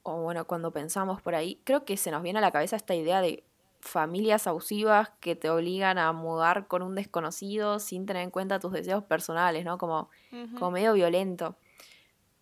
o 0.03 0.23
bueno, 0.23 0.47
cuando 0.47 0.71
pensamos 0.73 1.21
por 1.21 1.35
ahí, 1.35 1.61
creo 1.65 1.85
que 1.85 1.99
se 1.99 2.11
nos 2.11 2.23
viene 2.23 2.39
a 2.39 2.43
la 2.43 2.53
cabeza 2.53 2.75
esta 2.77 2.95
idea 2.95 3.21
de 3.21 3.45
familias 3.81 4.47
abusivas 4.47 5.11
que 5.21 5.37
te 5.37 5.51
obligan 5.51 5.99
a 5.99 6.11
mudar 6.13 6.67
con 6.67 6.81
un 6.83 6.95
desconocido 6.95 7.79
sin 7.81 8.07
tener 8.07 8.23
en 8.23 8.31
cuenta 8.31 8.59
tus 8.61 8.73
deseos 8.73 9.05
personales, 9.05 9.67
¿no? 9.67 9.77
Como, 9.77 10.09
como 10.59 10.71
medio 10.71 10.95
violento. 10.95 11.57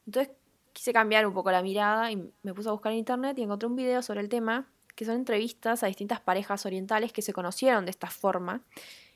Entonces 0.06 0.32
quise 0.72 0.92
cambiar 0.92 1.26
un 1.26 1.34
poco 1.34 1.50
la 1.50 1.62
mirada 1.62 2.12
y 2.12 2.32
me 2.42 2.54
puse 2.54 2.68
a 2.68 2.72
buscar 2.72 2.92
en 2.92 2.98
internet 2.98 3.36
y 3.38 3.42
encontré 3.42 3.66
un 3.66 3.74
video 3.74 4.02
sobre 4.02 4.20
el 4.20 4.28
tema, 4.28 4.68
que 4.94 5.04
son 5.04 5.16
entrevistas 5.16 5.82
a 5.82 5.86
distintas 5.86 6.20
parejas 6.20 6.66
orientales 6.66 7.12
que 7.12 7.22
se 7.22 7.32
conocieron 7.32 7.84
de 7.84 7.90
esta 7.90 8.08
forma, 8.08 8.62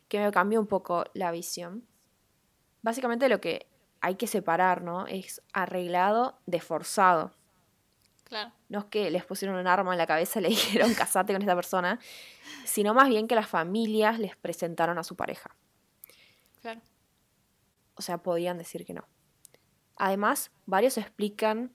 que 0.08 0.18
me 0.20 0.30
cambió 0.30 0.60
un 0.60 0.66
poco 0.66 1.04
la 1.14 1.30
visión. 1.30 1.86
Básicamente 2.82 3.28
lo 3.28 3.40
que 3.40 3.66
hay 4.00 4.14
que 4.14 4.26
separar, 4.26 4.82
¿no? 4.82 5.06
Es 5.06 5.42
arreglado 5.52 6.38
de 6.46 6.60
forzado. 6.60 7.32
Claro. 8.24 8.52
No 8.68 8.80
es 8.80 8.84
que 8.86 9.10
les 9.10 9.24
pusieron 9.24 9.56
un 9.56 9.66
arma 9.66 9.92
en 9.92 9.98
la 9.98 10.06
cabeza 10.06 10.38
y 10.38 10.42
le 10.42 10.48
dijeron 10.50 10.94
casate 10.94 11.32
con 11.32 11.42
esta 11.42 11.54
persona, 11.54 11.98
sino 12.64 12.94
más 12.94 13.08
bien 13.08 13.26
que 13.26 13.34
las 13.34 13.48
familias 13.48 14.18
les 14.18 14.36
presentaron 14.36 14.98
a 14.98 15.04
su 15.04 15.16
pareja. 15.16 15.54
Claro. 16.60 16.80
O 17.94 18.02
sea, 18.02 18.18
podían 18.18 18.58
decir 18.58 18.84
que 18.84 18.94
no. 18.94 19.04
Además, 19.96 20.52
varios 20.66 20.98
explican 20.98 21.72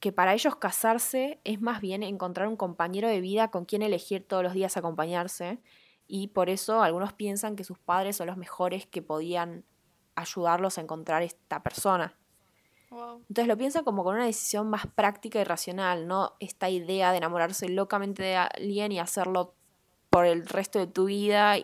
que 0.00 0.12
para 0.12 0.32
ellos 0.32 0.56
casarse 0.56 1.40
es 1.44 1.60
más 1.60 1.80
bien 1.80 2.02
encontrar 2.02 2.48
un 2.48 2.56
compañero 2.56 3.08
de 3.08 3.20
vida 3.20 3.50
con 3.50 3.66
quien 3.66 3.82
elegir 3.82 4.26
todos 4.26 4.42
los 4.42 4.54
días 4.54 4.76
acompañarse 4.76 5.60
y 6.08 6.28
por 6.28 6.48
eso 6.48 6.82
algunos 6.82 7.12
piensan 7.12 7.54
que 7.54 7.64
sus 7.64 7.78
padres 7.78 8.16
son 8.16 8.26
los 8.26 8.36
mejores 8.36 8.86
que 8.86 9.02
podían 9.02 9.64
ayudarlos 10.16 10.78
a 10.78 10.80
encontrar 10.80 11.22
esta 11.22 11.62
persona. 11.62 12.16
Entonces 12.90 13.46
lo 13.46 13.56
piensan 13.56 13.84
como 13.84 14.02
con 14.02 14.16
una 14.16 14.24
decisión 14.24 14.68
más 14.68 14.86
práctica 14.86 15.40
y 15.40 15.44
racional, 15.44 16.08
no 16.08 16.34
esta 16.40 16.68
idea 16.68 17.12
de 17.12 17.18
enamorarse 17.18 17.68
locamente 17.68 18.24
de 18.24 18.36
alguien 18.36 18.90
y 18.90 18.98
hacerlo 18.98 19.54
por 20.08 20.26
el 20.26 20.46
resto 20.46 20.80
de 20.80 20.88
tu 20.88 21.04
vida 21.04 21.56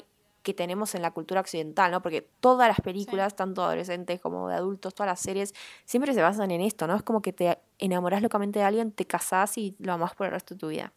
que 0.47 0.55
tenemos 0.55 0.95
en 0.95 1.03
la 1.03 1.11
cultura 1.11 1.41
occidental, 1.41 1.91
¿no? 1.91 2.03
Porque 2.03 2.23
todas 2.39 2.69
las 2.69 2.81
películas, 2.81 3.35
tanto 3.35 3.65
adolescentes 3.65 4.21
como 4.21 4.49
de 4.49 4.55
adultos, 4.55 4.95
todas 4.95 5.11
las 5.11 5.19
series, 5.19 5.53
siempre 5.85 6.15
se 6.15 6.23
basan 6.23 6.53
en 6.53 6.61
esto, 6.61 6.87
¿no? 6.87 6.95
Es 6.95 7.03
como 7.03 7.21
que 7.21 7.33
te 7.33 7.59
enamoras 7.81 8.23
locamente 8.23 8.61
de 8.61 8.65
alguien, 8.65 8.93
te 8.93 9.09
casás 9.09 9.59
y 9.59 9.75
lo 9.81 9.93
amás 9.93 10.15
por 10.15 10.29
el 10.29 10.33
resto 10.35 10.55
de 10.55 10.61
tu 10.61 10.69
vida. 10.69 10.93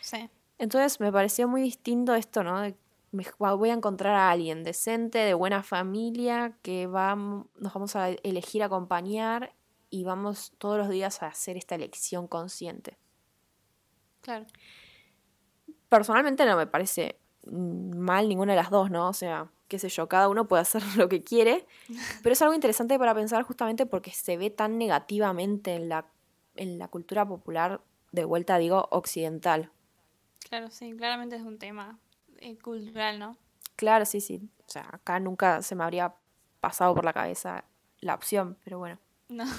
Sí. 0.00 0.28
Entonces 0.58 0.98
me 0.98 1.12
pareció 1.12 1.46
muy 1.46 1.62
distinto 1.62 2.16
esto, 2.16 2.42
¿no? 2.42 2.60
me, 3.12 3.24
voy 3.38 3.70
a 3.70 3.74
encontrar 3.74 4.16
a 4.16 4.30
alguien 4.32 4.64
decente, 4.64 5.18
de 5.18 5.34
buena 5.34 5.62
familia, 5.62 6.58
que 6.62 6.88
va, 6.88 7.14
nos 7.14 7.72
vamos 7.72 7.94
a 7.94 8.08
elegir 8.08 8.64
acompañar 8.64 9.54
y 9.90 10.02
vamos 10.02 10.54
todos 10.58 10.76
los 10.76 10.88
días 10.88 11.22
a 11.22 11.28
hacer 11.28 11.56
esta 11.56 11.76
elección 11.76 12.26
consciente. 12.26 12.98
Claro. 14.22 14.46
Personalmente 15.88 16.44
no 16.46 16.56
me 16.56 16.66
parece 16.66 17.21
mal 17.50 18.28
ninguna 18.28 18.52
de 18.52 18.56
las 18.56 18.70
dos, 18.70 18.90
¿no? 18.90 19.08
O 19.08 19.12
sea, 19.12 19.50
qué 19.68 19.78
sé 19.78 19.88
yo, 19.88 20.08
cada 20.08 20.28
uno 20.28 20.46
puede 20.46 20.62
hacer 20.62 20.82
lo 20.96 21.08
que 21.08 21.22
quiere, 21.22 21.66
pero 22.22 22.32
es 22.32 22.42
algo 22.42 22.54
interesante 22.54 22.98
para 22.98 23.14
pensar 23.14 23.42
justamente 23.42 23.86
porque 23.86 24.10
se 24.10 24.36
ve 24.36 24.50
tan 24.50 24.78
negativamente 24.78 25.74
en 25.74 25.88
la, 25.88 26.06
en 26.56 26.78
la 26.78 26.88
cultura 26.88 27.26
popular, 27.26 27.80
de 28.12 28.24
vuelta 28.24 28.58
digo, 28.58 28.88
occidental. 28.90 29.70
Claro, 30.48 30.70
sí, 30.70 30.92
claramente 30.92 31.36
es 31.36 31.42
un 31.42 31.58
tema 31.58 31.98
eh, 32.38 32.58
cultural, 32.58 33.18
¿no? 33.18 33.36
Claro, 33.76 34.04
sí, 34.04 34.20
sí. 34.20 34.50
O 34.66 34.70
sea, 34.70 34.88
acá 34.92 35.18
nunca 35.18 35.62
se 35.62 35.74
me 35.74 35.84
habría 35.84 36.14
pasado 36.60 36.94
por 36.94 37.04
la 37.04 37.12
cabeza 37.12 37.64
la 38.00 38.14
opción, 38.14 38.58
pero 38.64 38.78
bueno. 38.78 38.98
No. 39.28 39.44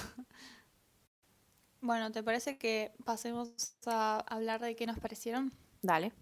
Bueno, 1.80 2.10
¿te 2.12 2.22
parece 2.22 2.56
que 2.56 2.94
pasemos 3.04 3.76
a 3.84 4.24
hablar 4.26 4.62
de 4.62 4.74
qué 4.74 4.86
nos 4.86 4.98
parecieron? 4.98 5.52
Dale. 5.82 6.14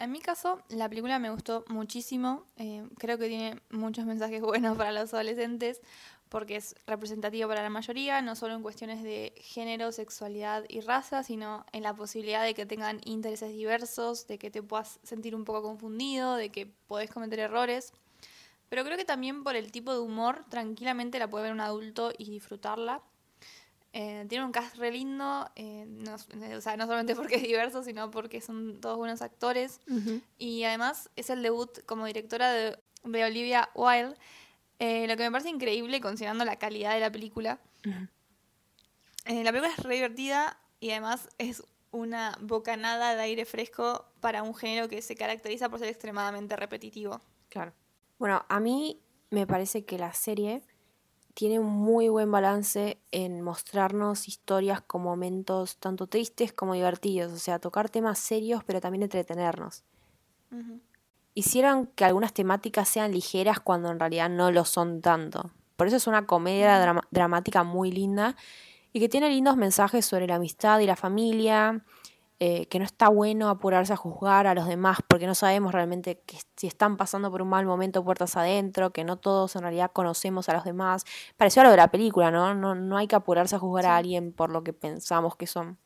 En 0.00 0.10
mi 0.12 0.20
caso, 0.20 0.62
la 0.70 0.88
película 0.88 1.18
me 1.18 1.28
gustó 1.28 1.62
muchísimo. 1.68 2.46
Eh, 2.56 2.88
creo 2.98 3.18
que 3.18 3.28
tiene 3.28 3.60
muchos 3.68 4.06
mensajes 4.06 4.40
buenos 4.40 4.76
para 4.76 4.92
los 4.92 5.12
adolescentes 5.12 5.82
porque 6.30 6.56
es 6.56 6.76
representativo 6.86 7.48
para 7.48 7.62
la 7.62 7.70
mayoría, 7.70 8.22
no 8.22 8.34
solo 8.36 8.54
en 8.54 8.62
cuestiones 8.62 9.02
de 9.02 9.34
género, 9.36 9.92
sexualidad 9.92 10.64
y 10.68 10.80
raza, 10.80 11.22
sino 11.24 11.66
en 11.72 11.82
la 11.82 11.92
posibilidad 11.92 12.44
de 12.44 12.54
que 12.54 12.64
tengan 12.64 13.00
intereses 13.04 13.52
diversos, 13.52 14.26
de 14.28 14.38
que 14.38 14.50
te 14.50 14.62
puedas 14.62 15.00
sentir 15.02 15.34
un 15.34 15.44
poco 15.44 15.62
confundido, 15.62 16.36
de 16.36 16.50
que 16.50 16.66
podés 16.86 17.10
cometer 17.10 17.40
errores. 17.40 17.92
Pero 18.68 18.84
creo 18.84 18.96
que 18.96 19.04
también 19.04 19.42
por 19.42 19.56
el 19.56 19.72
tipo 19.72 19.92
de 19.92 19.98
humor, 19.98 20.44
tranquilamente 20.48 21.18
la 21.18 21.28
puede 21.28 21.44
ver 21.44 21.52
un 21.52 21.60
adulto 21.60 22.12
y 22.16 22.30
disfrutarla. 22.30 23.02
Eh, 23.92 24.24
tiene 24.28 24.44
un 24.44 24.52
cast 24.52 24.76
re 24.76 24.92
lindo, 24.92 25.50
eh, 25.56 25.84
no, 25.86 26.14
o 26.14 26.60
sea, 26.60 26.76
no 26.76 26.84
solamente 26.84 27.14
porque 27.16 27.36
es 27.36 27.42
diverso, 27.42 27.82
sino 27.82 28.10
porque 28.10 28.40
son 28.40 28.80
todos 28.80 28.96
buenos 28.96 29.22
actores. 29.22 29.80
Y 30.38 30.64
además 30.64 31.10
es 31.16 31.30
el 31.30 31.42
debut 31.42 31.84
como 31.86 32.06
directora 32.06 32.52
de, 32.52 32.78
de 33.04 33.24
Olivia 33.24 33.70
Wilde, 33.74 34.16
eh, 34.80 35.06
lo 35.06 35.16
que 35.16 35.24
me 35.24 35.30
parece 35.30 35.50
increíble 35.50 36.00
considerando 36.00 36.44
la 36.44 36.56
calidad 36.56 36.94
de 36.94 37.00
la 37.00 37.12
película. 37.12 37.60
Eh, 39.26 39.44
la 39.44 39.52
película 39.52 39.72
es 39.76 39.82
re 39.82 39.94
divertida 39.96 40.58
y 40.80 40.90
además 40.90 41.28
es 41.36 41.62
una 41.90 42.36
bocanada 42.40 43.14
de 43.14 43.22
aire 43.22 43.44
fresco 43.44 44.06
para 44.20 44.42
un 44.42 44.54
género 44.54 44.88
que 44.88 45.02
se 45.02 45.16
caracteriza 45.16 45.68
por 45.68 45.80
ser 45.80 45.88
extremadamente 45.88 46.56
repetitivo. 46.56 47.20
Claro. 47.50 47.74
Bueno, 48.18 48.44
a 48.48 48.58
mí 48.58 49.02
me 49.28 49.46
parece 49.46 49.84
que 49.84 49.98
la 49.98 50.14
serie 50.14 50.62
tiene 51.40 51.58
un 51.58 51.72
muy 51.72 52.10
buen 52.10 52.30
balance 52.30 52.98
en 53.12 53.40
mostrarnos 53.40 54.28
historias 54.28 54.82
con 54.82 55.00
momentos 55.00 55.78
tanto 55.78 56.06
tristes 56.06 56.52
como 56.52 56.74
divertidos, 56.74 57.32
o 57.32 57.38
sea, 57.38 57.58
tocar 57.58 57.88
temas 57.88 58.18
serios 58.18 58.62
pero 58.62 58.78
también 58.78 59.04
entretenernos. 59.04 59.82
Hicieron 61.32 61.86
que 61.86 62.04
algunas 62.04 62.34
temáticas 62.34 62.90
sean 62.90 63.12
ligeras 63.12 63.58
cuando 63.58 63.90
en 63.90 63.98
realidad 63.98 64.28
no 64.28 64.52
lo 64.52 64.66
son 64.66 65.00
tanto. 65.00 65.50
Por 65.76 65.86
eso 65.86 65.96
es 65.96 66.06
una 66.06 66.26
comedia 66.26 66.78
dramática 67.10 67.64
muy 67.64 67.90
linda 67.90 68.36
y 68.92 69.00
que 69.00 69.08
tiene 69.08 69.30
lindos 69.30 69.56
mensajes 69.56 70.04
sobre 70.04 70.26
la 70.26 70.34
amistad 70.34 70.78
y 70.80 70.86
la 70.86 70.96
familia, 70.96 71.82
eh, 72.42 72.64
que 72.68 72.78
no 72.78 72.86
está 72.86 73.10
bueno 73.10 73.50
apurarse 73.50 73.92
a 73.92 73.96
juzgar 73.96 74.46
a 74.46 74.54
los 74.54 74.66
demás 74.66 75.00
porque 75.06 75.26
no 75.26 75.34
sabemos 75.34 75.72
realmente 75.72 76.22
que 76.24 76.38
si 76.56 76.66
están 76.66 76.96
pasando 76.96 77.30
por 77.30 77.42
un 77.42 77.50
mal 77.50 77.66
momento 77.66 78.02
puertas 78.02 78.34
adentro, 78.34 78.94
que 78.94 79.04
no 79.04 79.18
todos 79.18 79.56
en 79.56 79.62
realidad 79.62 79.90
conocemos 79.92 80.48
a 80.48 80.54
los 80.54 80.64
demás. 80.64 81.04
Pareció 81.36 81.60
a 81.60 81.66
lo 81.66 81.70
de 81.70 81.76
la 81.76 81.90
película, 81.90 82.30
¿no? 82.30 82.54
No, 82.54 82.74
no 82.74 82.96
hay 82.96 83.08
que 83.08 83.14
apurarse 83.14 83.56
a 83.56 83.58
juzgar 83.58 83.84
a 83.84 83.98
alguien 83.98 84.32
por 84.32 84.50
lo 84.50 84.64
que 84.64 84.72
pensamos 84.72 85.36
que 85.36 85.46
son. 85.46 85.76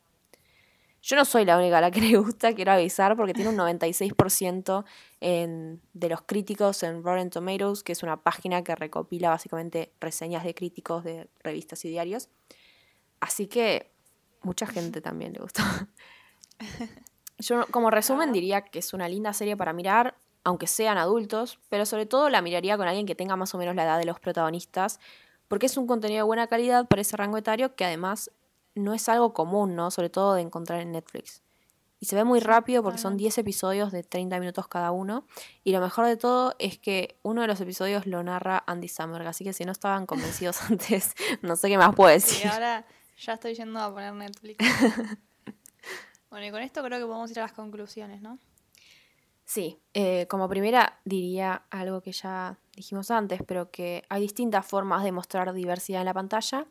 Yo 1.01 1.17
no 1.17 1.25
soy 1.25 1.43
la 1.43 1.57
única 1.57 1.79
a 1.79 1.81
la 1.81 1.91
que 1.91 1.99
le 2.01 2.17
gusta, 2.17 2.55
quiero 2.55 2.71
avisar, 2.71 3.17
porque 3.17 3.33
tiene 3.33 3.49
un 3.49 3.57
96% 3.57 4.85
en, 5.19 5.81
de 5.91 6.07
los 6.09 6.21
críticos 6.21 6.83
en 6.83 7.03
Rotten 7.03 7.31
Tomatoes, 7.31 7.83
que 7.83 7.91
es 7.91 8.01
una 8.01 8.23
página 8.23 8.63
que 8.63 8.75
recopila 8.75 9.29
básicamente 9.29 9.91
reseñas 9.99 10.45
de 10.45 10.55
críticos 10.55 11.03
de 11.03 11.27
revistas 11.43 11.83
y 11.83 11.89
diarios. 11.89 12.29
Así 13.19 13.47
que 13.47 13.91
mucha 14.41 14.65
gente 14.65 15.01
también 15.01 15.33
le 15.33 15.41
gustó. 15.41 15.61
Yo 17.37 17.65
como 17.67 17.91
resumen 17.91 18.31
diría 18.31 18.61
que 18.61 18.79
es 18.79 18.93
una 18.93 19.09
linda 19.09 19.33
serie 19.33 19.57
para 19.57 19.73
mirar, 19.73 20.15
aunque 20.43 20.67
sean 20.67 20.97
adultos, 20.97 21.59
pero 21.69 21.85
sobre 21.85 22.05
todo 22.05 22.29
la 22.29 22.41
miraría 22.41 22.77
con 22.77 22.87
alguien 22.87 23.05
que 23.05 23.15
tenga 23.15 23.35
más 23.35 23.53
o 23.53 23.57
menos 23.57 23.75
la 23.75 23.83
edad 23.83 23.99
de 23.99 24.05
los 24.05 24.19
protagonistas, 24.19 24.99
porque 25.47 25.65
es 25.65 25.77
un 25.77 25.87
contenido 25.87 26.19
de 26.19 26.23
buena 26.23 26.47
calidad 26.47 26.87
para 26.87 27.01
ese 27.01 27.17
rango 27.17 27.37
etario 27.37 27.75
que 27.75 27.85
además 27.85 28.31
no 28.73 28.93
es 28.93 29.09
algo 29.09 29.33
común, 29.33 29.75
¿no? 29.75 29.91
Sobre 29.91 30.09
todo 30.09 30.35
de 30.35 30.41
encontrar 30.41 30.81
en 30.81 30.91
Netflix. 30.91 31.41
Y 31.99 32.07
se 32.07 32.15
ve 32.15 32.23
muy 32.23 32.39
rápido 32.39 32.83
porque 32.83 32.99
son 32.99 33.17
10 33.17 33.37
episodios 33.39 33.91
de 33.91 34.03
30 34.03 34.39
minutos 34.39 34.67
cada 34.67 34.91
uno. 34.91 35.25
Y 35.63 35.71
lo 35.71 35.79
mejor 35.79 36.05
de 36.05 36.17
todo 36.17 36.53
es 36.59 36.77
que 36.77 37.17
uno 37.23 37.41
de 37.41 37.47
los 37.47 37.59
episodios 37.61 38.05
lo 38.05 38.21
narra 38.21 38.63
Andy 38.67 38.89
Samberg. 38.89 39.25
Así 39.25 39.43
que 39.43 39.53
si 39.53 39.63
no 39.63 39.71
estaban 39.71 40.05
convencidos 40.05 40.61
antes, 40.69 41.15
no 41.41 41.55
sé 41.55 41.69
qué 41.69 41.77
más 41.77 41.95
puedo 41.95 42.11
decir. 42.11 42.45
Y 42.45 42.49
ahora 42.49 42.85
ya 43.17 43.33
estoy 43.33 43.55
yendo 43.55 43.79
a 43.79 43.91
poner 43.93 44.13
Netflix. 44.13 44.57
bueno, 46.35 46.47
y 46.47 46.51
con 46.51 46.61
esto 46.61 46.83
creo 46.83 46.99
que 46.99 47.05
podemos 47.05 47.31
ir 47.31 47.39
a 47.39 47.43
las 47.43 47.53
conclusiones, 47.53 48.21
¿no? 48.21 48.37
Sí, 49.45 49.79
eh, 49.93 50.27
como 50.27 50.49
primera 50.49 50.99
diría 51.05 51.63
algo 51.69 52.01
que 52.01 52.11
ya 52.11 52.59
dijimos 52.75 53.09
antes, 53.09 53.39
pero 53.47 53.71
que 53.71 54.03
hay 54.09 54.23
distintas 54.23 54.65
formas 54.65 55.05
de 55.05 55.13
mostrar 55.13 55.53
diversidad 55.53 56.01
en 56.01 56.07
la 56.07 56.13
pantalla 56.13 56.67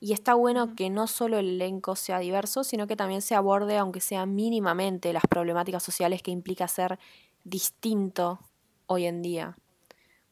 y 0.00 0.12
está 0.12 0.34
bueno 0.34 0.74
que 0.74 0.90
no 0.90 1.06
solo 1.06 1.38
el 1.38 1.50
elenco 1.50 1.94
sea 1.94 2.18
diverso, 2.18 2.64
sino 2.64 2.88
que 2.88 2.96
también 2.96 3.22
se 3.22 3.36
aborde, 3.36 3.78
aunque 3.78 4.00
sea 4.00 4.26
mínimamente, 4.26 5.12
las 5.12 5.22
problemáticas 5.30 5.84
sociales 5.84 6.20
que 6.20 6.32
implica 6.32 6.66
ser 6.66 6.98
distinto 7.44 8.40
hoy 8.86 9.06
en 9.06 9.22
día. 9.22 9.56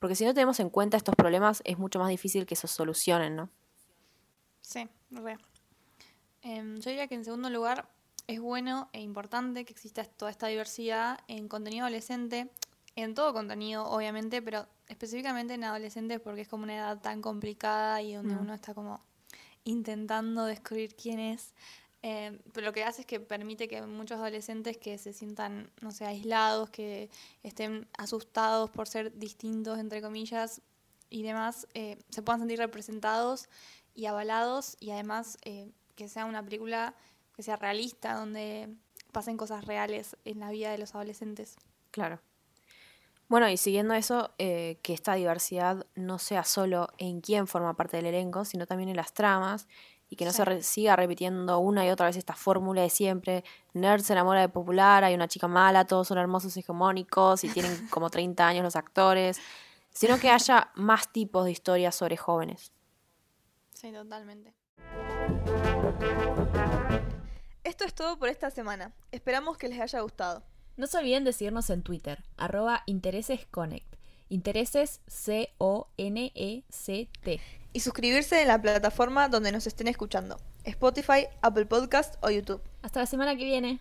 Porque 0.01 0.17
si 0.17 0.25
no 0.25 0.35
tenemos 0.35 0.59
en 0.59 0.69
cuenta 0.69 0.97
estos 0.97 1.15
problemas, 1.15 1.63
es 1.65 1.79
mucho 1.79 2.01
más 2.01 2.09
difícil 2.09 2.45
que 2.45 2.57
se 2.57 2.67
solucionen, 2.67 3.37
¿no? 3.37 3.51
Sí, 4.63 4.89
re. 5.13 5.39
Em, 6.43 6.81
yo 6.81 6.91
diría 6.91 7.07
que 7.07 7.15
en 7.15 7.25
segundo 7.25 7.49
lugar 7.51 7.94
es 8.27 8.41
bueno 8.41 8.89
e 8.93 9.01
importante 9.01 9.65
que 9.65 9.73
exista 9.73 10.05
toda 10.05 10.31
esta 10.31 10.47
diversidad 10.47 11.19
en 11.29 11.49
contenido 11.49 11.85
adolescente, 11.85 12.51
en 12.97 13.15
todo 13.15 13.33
contenido, 13.33 13.85
obviamente, 13.87 14.41
pero 14.41 14.67
específicamente 14.89 15.55
en 15.55 15.65
adolescentes 15.65 16.21
porque 16.21 16.43
es 16.43 16.49
como 16.49 16.65
una 16.65 16.77
edad 16.77 17.01
tan 17.01 17.23
complicada 17.23 18.03
y 18.03 18.15
donde 18.15 18.35
mm. 18.35 18.41
uno 18.41 18.55
está 18.55 18.75
como 18.75 19.01
intentando 19.65 20.45
descubrir 20.45 20.95
quién 20.95 21.19
es. 21.19 21.55
Eh, 22.03 22.39
pero 22.53 22.67
lo 22.67 22.73
que 22.75 22.85
hace 22.85 23.01
es 23.01 23.07
que 23.07 23.19
permite 23.19 23.67
que 23.67 23.81
muchos 23.83 24.19
adolescentes 24.19 24.77
que 24.77 24.99
se 24.99 25.15
sientan, 25.15 25.71
no 25.81 25.91
sé, 25.91 26.05
aislados, 26.05 26.69
que 26.69 27.09
estén 27.43 27.89
asustados 27.97 28.71
por 28.71 28.87
ser 28.87 29.19
distintos, 29.19 29.79
entre 29.79 30.03
comillas, 30.03 30.61
y 31.09 31.23
demás, 31.23 31.67
eh, 31.75 31.99
se 32.11 32.23
puedan 32.23 32.41
sentir 32.41 32.59
representados 32.59 33.49
y 33.95 34.07
avalados 34.07 34.77
y 34.81 34.91
además 34.91 35.39
eh, 35.43 35.71
que 35.95 36.09
sea 36.09 36.27
una 36.27 36.43
película 36.43 36.95
que 37.35 37.43
sea 37.43 37.57
realista, 37.57 38.15
donde 38.15 38.69
pasen 39.13 39.37
cosas 39.37 39.65
reales 39.65 40.17
en 40.25 40.41
la 40.41 40.51
vida 40.51 40.71
de 40.71 40.79
los 40.79 40.95
adolescentes. 40.95 41.57
Claro. 41.91 42.21
Bueno, 43.29 43.49
y 43.49 43.57
siguiendo 43.57 43.95
eso, 43.95 44.33
eh, 44.39 44.79
que 44.83 44.93
esta 44.93 45.15
diversidad 45.15 45.87
no 45.95 46.19
sea 46.19 46.45
solo 46.45 46.89
en 46.99 47.21
quién 47.21 47.47
forma 47.47 47.75
parte 47.75 47.97
del 47.97 48.07
elenco, 48.07 48.45
sino 48.45 48.67
también 48.67 48.91
en 48.91 48.97
las 48.97 49.15
tramas 49.15 49.67
y 50.11 50.17
que 50.17 50.25
no 50.27 50.31
Sí. 50.31 50.37
se 50.37 50.45
re- 50.45 50.63
siga 50.63 50.95
repitiendo 50.95 51.59
una 51.59 51.87
y 51.87 51.91
otra 51.91 52.07
vez 52.07 52.17
esta 52.17 52.35
fórmula 52.35 52.83
de 52.83 52.91
siempre. 52.91 53.43
Nerd 53.73 54.03
se 54.03 54.13
enamora 54.13 54.43
de 54.43 54.49
popular, 54.51 55.05
hay 55.05 55.15
una 55.15 55.27
chica 55.27 55.49
mala, 55.49 55.87
todos 55.87 56.07
son 56.09 56.19
hermosos 56.19 56.55
hegemónicos 56.57 57.45
y 57.45 57.49
tienen 57.49 57.73
como 57.91 58.11
30 58.11 58.47
años 58.47 58.63
los 58.63 58.77
actores. 58.77 59.41
Sino 59.91 60.19
que 60.19 60.29
haya 60.29 60.71
más 60.75 61.11
tipos 61.13 61.45
de 61.47 61.53
historias 61.53 61.95
sobre 61.95 62.17
jóvenes. 62.17 62.73
Sí, 63.73 63.91
totalmente. 63.93 64.53
Esto 67.65 67.85
es 67.87 67.95
todo 67.95 68.19
por 68.19 68.29
esta 68.29 68.51
semana. 68.51 68.93
Esperamos 69.11 69.57
que 69.57 69.69
les 69.69 69.81
haya 69.81 70.01
gustado. 70.01 70.43
No 70.77 70.87
se 70.87 70.99
olviden 70.99 71.25
de 71.25 71.33
seguirnos 71.33 71.71
en 71.71 71.83
Twitter, 71.83 72.23
arroba 72.37 72.83
interesesconnect. 72.85 73.87
Intereses 74.29 75.01
C-O-N-E-C-T. 75.07 75.81
Y 77.73 77.81
suscribirse 77.81 78.43
en 78.43 78.49
la 78.49 78.61
plataforma 78.61 79.29
donde 79.29 79.51
nos 79.51 79.67
estén 79.67 79.89
escuchando. 79.89 80.37
Spotify, 80.65 81.27
Apple 81.41 81.65
Podcast 81.65 82.17
o 82.23 82.29
YouTube. 82.29 82.61
Hasta 82.83 83.01
la 83.01 83.07
semana 83.07 83.35
que 83.35 83.45
viene. 83.45 83.81